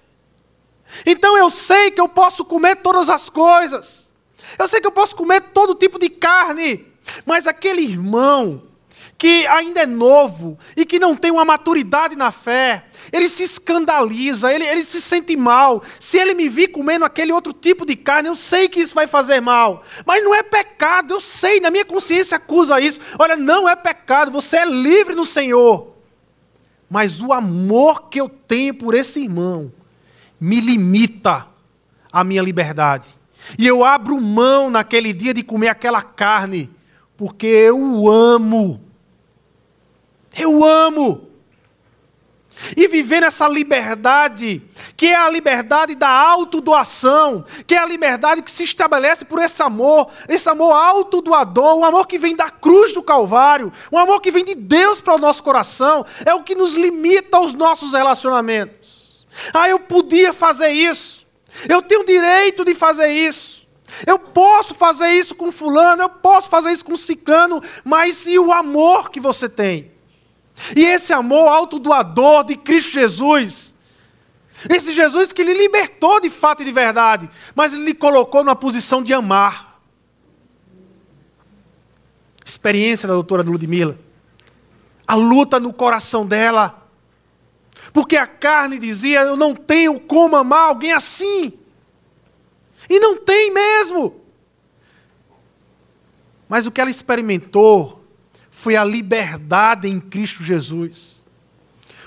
Então 1.05 1.37
eu 1.37 1.51
sei 1.51 1.91
que 1.91 2.01
eu 2.01 2.09
posso 2.09 2.45
comer 2.45 2.77
todas 2.77 3.09
as 3.09 3.29
coisas. 3.29 4.13
Eu 4.59 4.69
sei 4.69 4.81
que 4.81 4.87
eu 4.87 4.93
posso 4.93 5.17
comer 5.17 5.41
todo 5.41 5.75
tipo 5.75 5.99
de 5.99 6.09
carne. 6.09 6.87
Mas 7.25 7.47
aquele 7.47 7.83
irmão 7.83 8.63
que 9.25 9.47
ainda 9.47 9.81
é 9.81 9.87
novo 9.87 10.59
e 10.77 10.85
que 10.85 10.99
não 10.99 11.17
tem 11.17 11.31
uma 11.31 11.47
maturidade 11.47 12.15
na 12.15 12.31
fé, 12.31 12.85
ele 13.11 13.27
se 13.27 13.43
escandaliza, 13.43 14.53
ele, 14.53 14.67
ele 14.67 14.85
se 14.85 15.01
sente 15.01 15.35
mal. 15.35 15.83
Se 15.99 16.19
ele 16.19 16.35
me 16.35 16.47
vir 16.47 16.69
comendo 16.69 17.07
aquele 17.07 17.33
outro 17.33 17.51
tipo 17.55 17.87
de 17.87 17.97
carne, 17.97 18.29
eu 18.29 18.35
sei 18.35 18.69
que 18.69 18.81
isso 18.81 18.95
vai 18.95 19.07
fazer 19.07 19.41
mal. 19.41 19.83
Mas 20.05 20.23
não 20.23 20.35
é 20.35 20.43
pecado, 20.43 21.15
eu 21.15 21.23
sei, 21.23 21.59
na 21.59 21.71
minha 21.71 21.87
consciência 21.87 22.37
acusa 22.37 22.79
isso. 22.79 23.01
Olha, 23.19 23.35
não 23.35 23.67
é 23.67 23.75
pecado, 23.75 24.31
você 24.31 24.59
é 24.59 24.67
livre 24.67 25.15
no 25.15 25.25
Senhor. 25.25 25.95
Mas 26.91 27.23
o 27.23 27.33
amor 27.33 28.11
que 28.11 28.21
eu 28.21 28.29
tenho 28.29 28.75
por 28.75 28.95
esse 28.95 29.23
irmão 29.23 29.73
me 30.39 30.61
limita 30.61 31.47
a 32.13 32.23
minha 32.23 32.43
liberdade. 32.43 33.09
E 33.59 33.67
eu 33.67 33.83
abro 33.83 34.21
mão 34.21 34.71
naquele 34.71 35.15
dia 35.15 35.33
de 35.33 35.43
comer 35.43 35.69
aquela 35.69 36.03
carne, 36.03 36.71
porque 37.17 37.47
eu 37.47 37.81
o 37.81 38.11
amo. 38.11 38.85
Eu 40.37 40.65
amo. 40.65 41.35
E 42.77 42.87
viver 42.87 43.21
nessa 43.21 43.49
liberdade, 43.49 44.63
que 44.97 45.09
é 45.09 45.17
a 45.17 45.29
liberdade 45.29 45.95
da 45.95 46.09
autodoação, 46.09 47.45
que 47.67 47.75
é 47.75 47.79
a 47.79 47.87
liberdade 47.87 48.43
que 48.43 48.51
se 48.51 48.63
estabelece 48.63 49.25
por 49.25 49.43
esse 49.43 49.61
amor, 49.63 50.09
esse 50.29 50.49
amor 50.49 50.73
autodoador, 50.73 51.77
um 51.77 51.85
amor 51.85 52.07
que 52.07 52.19
vem 52.19 52.37
da 52.37 52.51
cruz 52.51 52.93
do 52.93 53.03
Calvário, 53.03 53.73
um 53.91 53.99
amor 53.99 54.21
que 54.21 54.31
vem 54.31 54.45
de 54.45 54.55
Deus 54.55 55.01
para 55.01 55.15
o 55.15 55.19
nosso 55.19 55.43
coração, 55.43 56.07
é 56.25 56.33
o 56.33 56.45
que 56.45 56.55
nos 56.55 56.75
limita 56.75 57.37
aos 57.37 57.53
nossos 57.53 57.93
relacionamentos. 57.93 59.27
Ah, 59.53 59.69
eu 59.69 59.81
podia 59.81 60.33
fazer 60.33 60.71
isso, 60.71 61.27
eu 61.69 61.83
tenho 61.83 62.07
direito 62.07 62.65
de 62.65 62.73
fazer 62.73 63.09
isso, 63.09 63.67
eu 64.07 64.19
posso 64.19 64.75
fazer 64.75 65.11
isso 65.11 65.35
com 65.35 65.51
Fulano, 65.51 66.03
eu 66.03 66.09
posso 66.09 66.49
fazer 66.49 66.71
isso 66.71 66.85
com 66.85 66.97
Ciclano, 66.97 67.61
mas 67.85 68.27
e 68.27 68.39
o 68.39 68.53
amor 68.53 69.11
que 69.11 69.21
você 69.21 69.49
tem? 69.49 69.94
E 70.77 70.85
esse 70.85 71.13
amor 71.13 71.49
autodoador 71.49 72.45
de 72.45 72.57
Cristo 72.57 72.93
Jesus, 72.93 73.75
esse 74.69 74.93
Jesus 74.93 75.33
que 75.33 75.43
lhe 75.43 75.55
libertou 75.55 76.21
de 76.21 76.31
fato 76.31 76.63
e 76.63 76.65
de 76.65 76.73
verdade, 76.73 77.29
mas 77.55 77.73
ele 77.73 77.85
lhe 77.85 77.95
colocou 77.95 78.45
numa 78.45 78.57
posição 78.57 79.03
de 79.03 79.13
amar. 79.13 79.81
Experiência 82.45 83.09
da 83.09 83.15
doutora 83.15 83.43
Ludmilla. 83.43 83.99
A 85.07 85.15
luta 85.15 85.59
no 85.59 85.73
coração 85.73 86.27
dela. 86.27 86.83
Porque 87.93 88.17
a 88.17 88.27
carne 88.27 88.79
dizia: 88.79 89.23
Eu 89.23 89.37
não 89.37 89.55
tenho 89.55 89.99
como 89.99 90.37
amar 90.37 90.69
alguém 90.69 90.93
assim. 90.93 91.53
E 92.89 92.99
não 92.99 93.17
tem 93.17 93.53
mesmo. 93.53 94.21
Mas 96.49 96.67
o 96.67 96.71
que 96.71 96.81
ela 96.81 96.91
experimentou 96.91 98.04
foi 98.55 98.77
a 98.77 98.85
liberdade 98.85 99.89
em 99.89 100.01
Cristo 100.01 100.45
Jesus. 100.45 101.25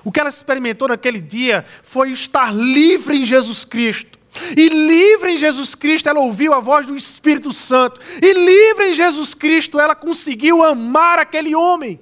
O 0.04 0.12
que 0.12 0.20
ela 0.20 0.30
experimentou 0.30 0.88
naquele 0.88 1.20
dia 1.20 1.66
foi 1.84 2.12
estar 2.12 2.56
livre 2.56 3.18
em 3.18 3.26
Jesus 3.26 3.66
Cristo. 3.66 4.18
E 4.56 4.70
livre 4.70 5.34
em 5.34 5.38
Jesus 5.38 5.76
Cristo, 5.76 6.08
ela 6.08 6.22
ouviu 6.22 6.54
a 6.54 6.60
voz 6.60 6.86
do 6.86 6.96
Espírito 6.96 7.52
Santo. 7.52 8.00
E 8.22 8.34
livre 8.34 8.92
em 8.92 8.94
Jesus 8.94 9.34
Cristo, 9.34 9.78
ela 9.78 9.94
conseguiu 9.94 10.64
amar 10.64 11.20
aquele 11.20 11.54
homem. 11.54 12.00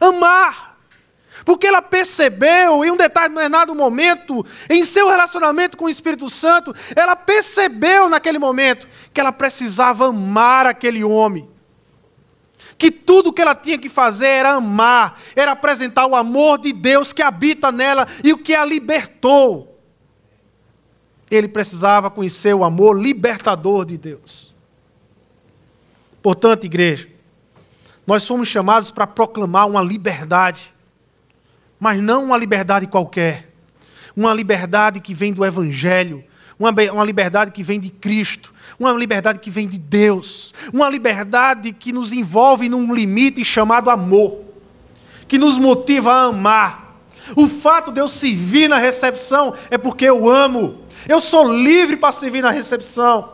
Amar. 0.00 0.78
Porque 1.44 1.66
ela 1.66 1.82
percebeu, 1.82 2.84
em 2.84 2.92
um 2.92 2.96
determinado 2.96 3.74
momento, 3.74 4.46
em 4.70 4.84
seu 4.84 5.10
relacionamento 5.10 5.76
com 5.76 5.86
o 5.86 5.90
Espírito 5.90 6.30
Santo, 6.30 6.72
ela 6.94 7.16
percebeu 7.16 8.08
naquele 8.08 8.38
momento 8.38 8.86
que 9.12 9.20
ela 9.20 9.32
precisava 9.32 10.06
amar 10.06 10.64
aquele 10.64 11.02
homem 11.02 11.51
que 12.78 12.90
tudo 12.90 13.30
o 13.30 13.32
que 13.32 13.42
ela 13.42 13.54
tinha 13.54 13.78
que 13.78 13.88
fazer 13.88 14.26
era 14.26 14.52
amar, 14.52 15.20
era 15.36 15.52
apresentar 15.52 16.06
o 16.06 16.16
amor 16.16 16.58
de 16.58 16.72
Deus 16.72 17.12
que 17.12 17.22
habita 17.22 17.70
nela 17.70 18.06
e 18.22 18.32
o 18.32 18.38
que 18.38 18.54
a 18.54 18.64
libertou. 18.64 19.80
Ele 21.30 21.48
precisava 21.48 22.10
conhecer 22.10 22.54
o 22.54 22.64
amor 22.64 23.00
libertador 23.00 23.84
de 23.84 23.96
Deus. 23.96 24.52
Portanto, 26.22 26.64
igreja, 26.64 27.08
nós 28.06 28.22
somos 28.22 28.48
chamados 28.48 28.90
para 28.90 29.06
proclamar 29.06 29.66
uma 29.66 29.82
liberdade, 29.82 30.74
mas 31.78 32.00
não 32.00 32.24
uma 32.24 32.36
liberdade 32.36 32.86
qualquer, 32.86 33.50
uma 34.16 34.34
liberdade 34.34 35.00
que 35.00 35.14
vem 35.14 35.32
do 35.32 35.44
Evangelho, 35.44 36.24
uma, 36.58 36.70
uma 36.92 37.04
liberdade 37.04 37.50
que 37.50 37.62
vem 37.62 37.80
de 37.80 37.90
Cristo, 37.90 38.51
uma 38.78 38.92
liberdade 38.92 39.38
que 39.38 39.50
vem 39.50 39.68
de 39.68 39.78
Deus, 39.78 40.52
uma 40.72 40.88
liberdade 40.88 41.72
que 41.72 41.92
nos 41.92 42.12
envolve 42.12 42.68
num 42.68 42.94
limite 42.94 43.44
chamado 43.44 43.90
amor, 43.90 44.40
que 45.28 45.38
nos 45.38 45.58
motiva 45.58 46.12
a 46.12 46.22
amar. 46.24 46.82
O 47.36 47.48
fato 47.48 47.92
de 47.92 48.00
eu 48.00 48.08
servir 48.08 48.68
na 48.68 48.78
recepção 48.78 49.54
é 49.70 49.78
porque 49.78 50.04
eu 50.04 50.28
amo. 50.28 50.82
Eu 51.08 51.20
sou 51.20 51.52
livre 51.52 51.96
para 51.96 52.12
servir 52.12 52.42
na 52.42 52.50
recepção. 52.50 53.30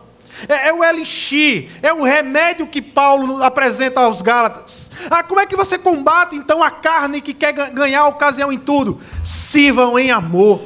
É, 0.47 0.69
é, 0.69 0.73
o 0.73 0.85
elixir, 0.85 1.71
é 1.83 1.93
o 1.93 2.03
remédio 2.03 2.67
que 2.67 2.81
Paulo 2.81 3.43
apresenta 3.43 4.01
aos 4.01 4.23
Gálatas. 4.23 4.91
Ah, 5.11 5.23
como 5.23 5.41
é 5.41 5.47
que 5.47 5.57
você 5.57 5.79
combate 5.79 6.37
então 6.37 6.63
a 6.63 6.71
carne 6.71 7.21
que 7.21 7.35
quer 7.35 7.53
ganhar 7.53 8.03
a 8.03 8.09
ocasião 8.09 8.53
em 8.53 8.59
tudo? 8.59 9.01
Sirvam 9.25 9.99
em 9.99 10.11
amor. 10.11 10.61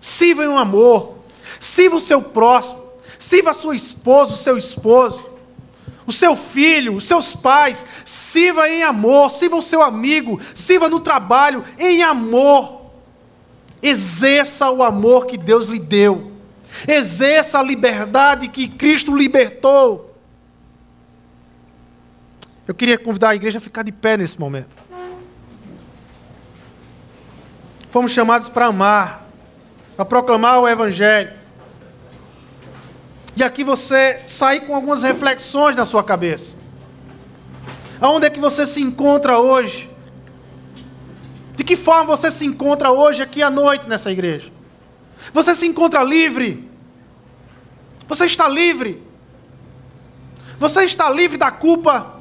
Sirvam 0.00 0.44
em 0.44 0.58
amor. 0.58 1.18
Sirva 1.58 1.96
o 1.96 2.00
seu 2.00 2.20
próximo. 2.20 2.87
Sirva 3.18 3.50
a 3.50 3.54
sua 3.54 3.74
esposa, 3.74 4.32
o 4.32 4.36
seu 4.36 4.56
esposo, 4.56 5.28
o 6.06 6.12
seu 6.12 6.36
filho, 6.36 6.94
os 6.94 7.04
seus 7.04 7.34
pais. 7.34 7.84
Sirva 8.04 8.68
em 8.68 8.82
amor, 8.82 9.30
sirva 9.30 9.56
o 9.56 9.62
seu 9.62 9.82
amigo, 9.82 10.40
sirva 10.54 10.88
no 10.88 11.00
trabalho 11.00 11.64
em 11.78 12.02
amor. 12.02 12.78
Exerça 13.82 14.70
o 14.70 14.82
amor 14.82 15.26
que 15.26 15.36
Deus 15.36 15.66
lhe 15.66 15.78
deu. 15.78 16.32
Exerça 16.86 17.58
a 17.58 17.62
liberdade 17.62 18.48
que 18.48 18.68
Cristo 18.68 19.16
libertou. 19.16 20.14
Eu 22.66 22.74
queria 22.74 22.98
convidar 22.98 23.30
a 23.30 23.34
igreja 23.34 23.58
a 23.58 23.60
ficar 23.60 23.82
de 23.82 23.90
pé 23.90 24.16
nesse 24.16 24.38
momento. 24.38 24.76
Fomos 27.88 28.12
chamados 28.12 28.50
para 28.50 28.66
amar, 28.66 29.26
para 29.96 30.04
proclamar 30.04 30.60
o 30.60 30.68
Evangelho. 30.68 31.32
E 33.38 33.44
aqui 33.44 33.62
você 33.62 34.20
sai 34.26 34.58
com 34.58 34.74
algumas 34.74 35.02
reflexões 35.02 35.76
na 35.76 35.86
sua 35.86 36.02
cabeça. 36.02 36.56
Aonde 38.00 38.26
é 38.26 38.30
que 38.30 38.40
você 38.40 38.66
se 38.66 38.82
encontra 38.82 39.38
hoje? 39.38 39.88
De 41.54 41.62
que 41.62 41.76
forma 41.76 42.16
você 42.16 42.32
se 42.32 42.44
encontra 42.44 42.90
hoje 42.90 43.22
aqui 43.22 43.40
à 43.40 43.48
noite 43.48 43.88
nessa 43.88 44.10
igreja? 44.10 44.50
Você 45.32 45.54
se 45.54 45.68
encontra 45.68 46.02
livre? 46.02 46.68
Você 48.08 48.26
está 48.26 48.48
livre? 48.48 49.00
Você 50.58 50.82
está 50.82 51.08
livre 51.08 51.38
da 51.38 51.52
culpa? 51.52 52.14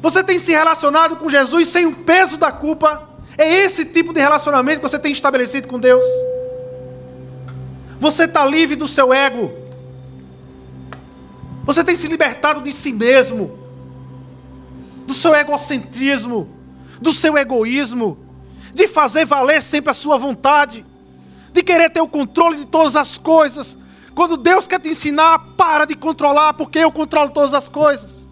Você 0.00 0.24
tem 0.24 0.38
se 0.38 0.50
relacionado 0.50 1.16
com 1.16 1.28
Jesus 1.28 1.68
sem 1.68 1.84
o 1.84 1.94
peso 1.94 2.38
da 2.38 2.50
culpa? 2.50 3.06
É 3.36 3.46
esse 3.46 3.84
tipo 3.84 4.14
de 4.14 4.20
relacionamento 4.20 4.80
que 4.80 4.88
você 4.88 4.98
tem 4.98 5.12
estabelecido 5.12 5.68
com 5.68 5.78
Deus? 5.78 6.06
Você 7.98 8.24
está 8.24 8.46
livre 8.46 8.76
do 8.76 8.88
seu 8.88 9.12
ego? 9.12 9.59
Você 11.70 11.84
tem 11.84 11.94
se 11.94 12.08
libertado 12.08 12.60
de 12.62 12.72
si 12.72 12.92
mesmo, 12.92 13.56
do 15.06 15.14
seu 15.14 15.32
egocentrismo, 15.36 16.50
do 17.00 17.12
seu 17.12 17.38
egoísmo, 17.38 18.18
de 18.74 18.88
fazer 18.88 19.24
valer 19.24 19.62
sempre 19.62 19.92
a 19.92 19.94
sua 19.94 20.18
vontade, 20.18 20.84
de 21.52 21.62
querer 21.62 21.88
ter 21.88 22.00
o 22.00 22.08
controle 22.08 22.56
de 22.56 22.64
todas 22.66 22.96
as 22.96 23.16
coisas. 23.16 23.78
Quando 24.16 24.36
Deus 24.36 24.66
quer 24.66 24.80
te 24.80 24.88
ensinar, 24.88 25.38
para 25.56 25.84
de 25.84 25.94
controlar, 25.94 26.54
porque 26.54 26.80
eu 26.80 26.90
controlo 26.90 27.30
todas 27.30 27.54
as 27.54 27.68
coisas. 27.68 28.28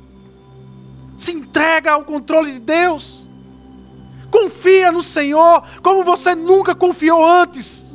Se 1.16 1.30
entrega 1.30 1.92
ao 1.92 2.02
controle 2.04 2.50
de 2.50 2.58
Deus. 2.58 3.24
Confia 4.32 4.90
no 4.90 5.00
Senhor 5.00 5.62
como 5.80 6.02
você 6.02 6.34
nunca 6.34 6.74
confiou 6.74 7.24
antes. 7.24 7.87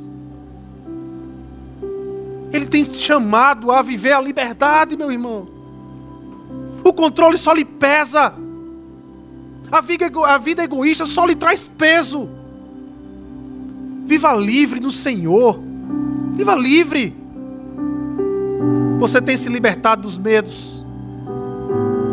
Tem 2.61 2.85
te 2.85 2.97
chamado 2.97 3.71
a 3.71 3.81
viver 3.81 4.13
a 4.13 4.21
liberdade, 4.21 4.95
meu 4.95 5.11
irmão. 5.11 5.47
O 6.83 6.93
controle 6.93 7.37
só 7.37 7.51
lhe 7.51 7.65
pesa. 7.65 8.33
A 9.71 9.81
vida, 9.81 10.11
a 10.25 10.37
vida 10.37 10.63
egoísta 10.63 11.07
só 11.07 11.25
lhe 11.25 11.33
traz 11.33 11.67
peso. 11.67 12.29
Viva 14.05 14.33
livre 14.33 14.79
no 14.79 14.91
Senhor. 14.91 15.59
Viva 16.33 16.53
livre. 16.53 17.15
Você 18.99 19.19
tem 19.19 19.35
se 19.35 19.49
libertado 19.49 20.03
dos 20.03 20.17
medos. 20.17 20.85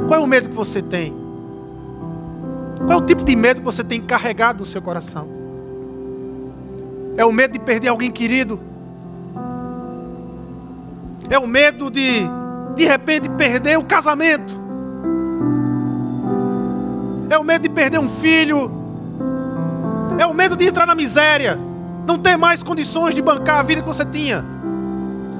Qual 0.08 0.18
é 0.18 0.22
o 0.22 0.26
medo 0.26 0.48
que 0.48 0.56
você 0.56 0.80
tem? 0.80 1.14
Qual 2.78 2.92
é 2.92 2.96
o 2.96 3.04
tipo 3.04 3.22
de 3.22 3.36
medo 3.36 3.60
que 3.60 3.64
você 3.64 3.84
tem 3.84 4.00
carregado 4.00 4.60
no 4.60 4.66
seu 4.66 4.80
coração? 4.80 5.28
É 7.16 7.24
o 7.24 7.32
medo 7.32 7.52
de 7.52 7.58
perder 7.58 7.88
alguém 7.88 8.10
querido? 8.10 8.69
É 11.30 11.38
o 11.38 11.46
medo 11.46 11.88
de, 11.92 12.22
de 12.74 12.84
repente, 12.84 13.28
perder 13.28 13.78
o 13.78 13.84
casamento? 13.84 14.58
É 17.30 17.38
o 17.38 17.44
medo 17.44 17.62
de 17.62 17.68
perder 17.68 18.00
um 18.00 18.08
filho? 18.08 18.68
É 20.18 20.26
o 20.26 20.34
medo 20.34 20.56
de 20.56 20.66
entrar 20.66 20.86
na 20.86 20.94
miséria? 20.96 21.56
Não 22.04 22.18
ter 22.18 22.36
mais 22.36 22.64
condições 22.64 23.14
de 23.14 23.22
bancar 23.22 23.60
a 23.60 23.62
vida 23.62 23.80
que 23.80 23.86
você 23.86 24.04
tinha? 24.04 24.44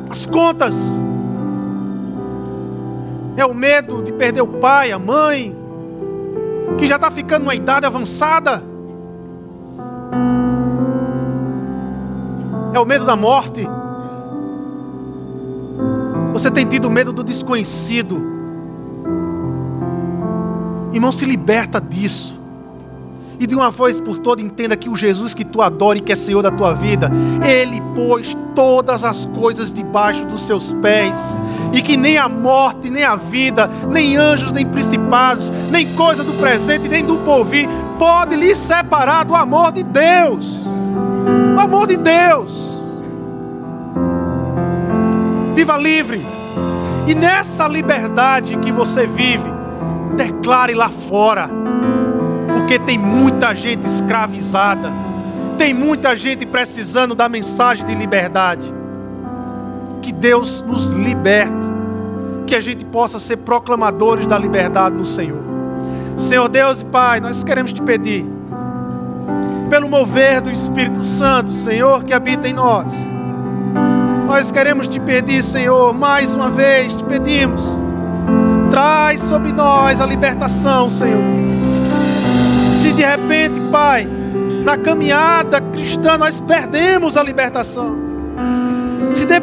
As 0.08 0.26
contas? 0.26 0.76
É 3.36 3.44
o 3.44 3.52
medo 3.52 4.00
de 4.00 4.12
perder 4.12 4.42
o 4.42 4.46
pai, 4.46 4.92
a 4.92 4.98
mãe, 4.98 5.56
que 6.78 6.86
já 6.86 6.94
está 6.94 7.10
ficando 7.10 7.42
numa 7.42 7.54
idade 7.54 7.84
avançada. 7.84 8.62
É 12.72 12.78
o 12.78 12.84
medo 12.84 13.04
da 13.04 13.16
morte. 13.16 13.66
Você 16.40 16.50
tem 16.50 16.64
tido 16.64 16.90
medo 16.90 17.12
do 17.12 17.22
desconhecido. 17.22 18.16
Irmão, 20.90 21.12
se 21.12 21.26
liberta 21.26 21.78
disso. 21.78 22.40
E 23.38 23.46
de 23.46 23.54
uma 23.54 23.70
vez 23.70 24.00
por 24.00 24.18
todas 24.18 24.42
entenda 24.42 24.74
que 24.74 24.88
o 24.88 24.96
Jesus 24.96 25.34
que 25.34 25.44
tu 25.44 25.60
adora 25.60 25.98
e 25.98 26.00
que 26.00 26.10
é 26.10 26.16
Senhor 26.16 26.40
da 26.40 26.50
tua 26.50 26.72
vida, 26.72 27.10
Ele 27.46 27.78
pôs 27.94 28.34
todas 28.54 29.04
as 29.04 29.26
coisas 29.26 29.70
debaixo 29.70 30.24
dos 30.24 30.40
seus 30.46 30.72
pés. 30.80 31.12
E 31.74 31.82
que 31.82 31.94
nem 31.94 32.16
a 32.16 32.26
morte, 32.26 32.88
nem 32.88 33.04
a 33.04 33.16
vida, 33.16 33.68
nem 33.90 34.16
anjos, 34.16 34.50
nem 34.50 34.64
principados, 34.64 35.52
nem 35.70 35.94
coisa 35.94 36.24
do 36.24 36.32
presente, 36.38 36.88
nem 36.88 37.04
do 37.04 37.18
porvir, 37.18 37.68
pode 37.98 38.34
lhe 38.34 38.56
separar 38.56 39.26
do 39.26 39.34
amor 39.34 39.72
de 39.72 39.82
Deus. 39.82 40.56
O 41.54 41.60
amor 41.60 41.86
de 41.86 41.98
Deus. 41.98 42.69
Viva 45.70 45.76
livre. 45.76 46.26
E 47.06 47.14
nessa 47.14 47.68
liberdade 47.68 48.58
que 48.58 48.72
você 48.72 49.06
vive, 49.06 49.48
declare 50.16 50.74
lá 50.74 50.88
fora 50.88 51.48
porque 52.52 52.76
tem 52.80 52.98
muita 52.98 53.54
gente 53.54 53.86
escravizada, 53.86 54.90
tem 55.56 55.72
muita 55.72 56.16
gente 56.16 56.44
precisando 56.44 57.14
da 57.14 57.28
mensagem 57.28 57.86
de 57.86 57.94
liberdade. 57.94 58.64
Que 60.02 60.12
Deus 60.12 60.60
nos 60.62 60.90
liberte, 60.90 61.68
que 62.48 62.56
a 62.56 62.60
gente 62.60 62.84
possa 62.84 63.20
ser 63.20 63.36
proclamadores 63.36 64.26
da 64.26 64.36
liberdade 64.36 64.96
no 64.96 65.06
Senhor. 65.06 65.42
Senhor 66.16 66.48
Deus 66.48 66.80
e 66.80 66.84
Pai, 66.86 67.20
nós 67.20 67.44
queremos 67.44 67.72
te 67.72 67.80
pedir, 67.80 68.26
pelo 69.68 69.88
mover 69.88 70.40
do 70.40 70.50
Espírito 70.50 71.04
Santo, 71.04 71.52
Senhor, 71.52 72.02
que 72.02 72.12
habita 72.12 72.48
em 72.48 72.52
nós. 72.52 73.19
Nós 74.30 74.52
queremos 74.52 74.86
te 74.86 75.00
pedir, 75.00 75.42
Senhor, 75.42 75.92
mais 75.92 76.36
uma 76.36 76.48
vez 76.50 76.94
te 76.94 77.02
pedimos, 77.02 77.64
traz 78.70 79.20
sobre 79.22 79.50
nós 79.50 80.00
a 80.00 80.06
libertação, 80.06 80.88
Senhor. 80.88 81.24
Se 82.72 82.92
de 82.92 83.02
repente, 83.04 83.60
Pai, 83.72 84.08
na 84.64 84.78
caminhada 84.78 85.60
cristã 85.60 86.16
nós 86.16 86.40
perdemos 86.40 87.16
a 87.16 87.24
libertação, 87.24 87.98
se 89.10 89.26
de, 89.26 89.34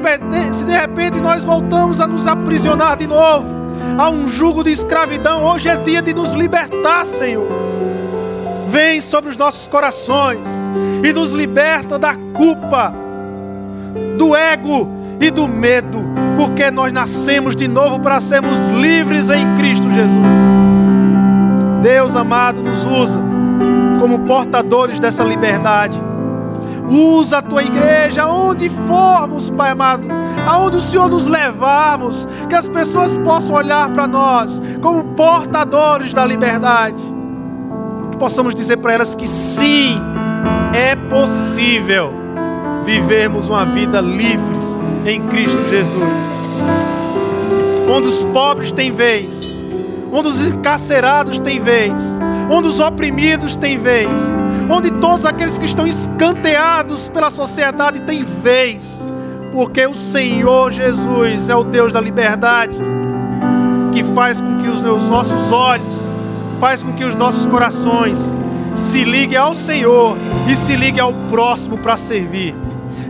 se 0.54 0.64
de 0.64 0.72
repente 0.72 1.20
nós 1.20 1.44
voltamos 1.44 2.00
a 2.00 2.08
nos 2.08 2.26
aprisionar 2.26 2.96
de 2.96 3.08
novo 3.08 3.46
a 3.98 4.10
um 4.10 4.30
jugo 4.30 4.64
de 4.64 4.72
escravidão, 4.72 5.44
hoje 5.44 5.68
é 5.68 5.76
dia 5.76 6.02
de 6.02 6.14
nos 6.14 6.32
libertar, 6.32 7.06
Senhor. 7.06 7.50
Vem 8.68 9.02
sobre 9.02 9.32
os 9.32 9.36
nossos 9.36 9.68
corações 9.68 10.48
e 11.04 11.12
nos 11.12 11.34
liberta 11.34 12.00
da 12.00 12.16
culpa, 12.16 12.96
do 14.18 14.36
ego 14.36 14.90
e 15.20 15.30
do 15.30 15.48
medo, 15.48 16.00
porque 16.36 16.70
nós 16.70 16.92
nascemos 16.92 17.56
de 17.56 17.68
novo 17.68 18.00
para 18.00 18.22
sermos 18.22 18.66
livres 18.68 19.30
em 19.30 19.56
Cristo 19.56 19.90
Jesus. 19.90 20.46
Deus 21.82 22.16
amado, 22.16 22.62
nos 22.62 22.84
usa 22.84 23.22
como 24.00 24.20
portadores 24.20 25.00
dessa 25.00 25.24
liberdade. 25.24 25.98
Usa 26.90 27.40
a 27.40 27.42
tua 27.42 27.64
igreja 27.64 28.28
onde 28.28 28.70
formos, 28.70 29.50
Pai 29.50 29.72
amado, 29.72 30.08
aonde 30.48 30.78
o 30.78 30.82
Senhor 30.82 31.10
nos 31.10 31.28
levarmos, 31.28 32.28
que 32.48 32.56
as 32.56 32.70
pessoas 32.70 33.18
possam 33.18 33.56
olhar 33.56 33.90
para 33.90 34.08
nós 34.08 34.62
como 34.82 35.04
portadores 35.04 36.14
da 36.14 36.26
liberdade. 36.26 36.96
Que 38.12 38.18
possamos 38.18 38.56
dizer 38.56 38.78
para 38.78 38.94
elas 38.94 39.16
que 39.16 39.28
sim, 39.28 40.00
é 40.74 40.96
possível 40.96 42.27
vivermos 42.88 43.50
uma 43.50 43.66
vida 43.66 44.00
livres 44.00 44.80
em 45.06 45.22
Cristo 45.28 45.60
Jesus. 45.68 46.26
Onde 47.94 48.08
os 48.08 48.24
pobres 48.24 48.72
têm 48.72 48.94
vez, 48.94 49.46
onde 50.10 50.30
os 50.30 50.48
encarcerados 50.48 51.38
têm 51.38 51.60
vez, 51.60 51.94
onde 52.50 52.70
os 52.70 52.80
oprimidos 52.80 53.58
têm 53.58 53.78
vez, 53.78 54.10
onde 54.70 54.90
todos 54.90 55.26
aqueles 55.26 55.58
que 55.58 55.66
estão 55.66 55.86
escanteados 55.86 57.10
pela 57.10 57.30
sociedade 57.30 58.00
têm 58.04 58.24
vez, 58.24 59.04
porque 59.52 59.86
o 59.86 59.96
Senhor 59.96 60.72
Jesus 60.72 61.50
é 61.50 61.56
o 61.56 61.66
Deus 61.66 61.92
da 61.92 62.00
liberdade, 62.00 62.78
que 63.92 64.02
faz 64.16 64.40
com 64.40 64.60
que 64.60 64.70
os 64.70 64.80
nossos 64.82 65.52
olhos, 65.52 66.10
faz 66.58 66.82
com 66.82 66.94
que 66.94 67.04
os 67.04 67.16
nossos 67.16 67.46
corações 67.48 68.38
se 68.76 69.04
liguem 69.04 69.38
ao 69.38 69.54
Senhor 69.54 70.16
e 70.50 70.56
se 70.56 70.74
liguem 70.78 71.02
ao 71.02 71.12
próximo 71.30 71.78
para 71.78 71.98
servir. 71.98 72.56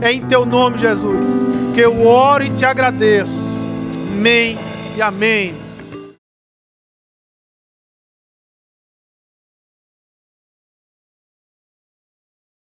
É 0.02 0.12
em 0.12 0.22
teu 0.22 0.46
nome, 0.46 0.78
Jesus, 0.78 1.46
que 1.74 1.82
eu 1.82 2.06
oro 2.06 2.44
e 2.44 2.50
te 2.50 2.66
agradeço. 2.66 3.46
Amém 4.14 4.58
e 4.96 5.02
amém. 5.02 5.67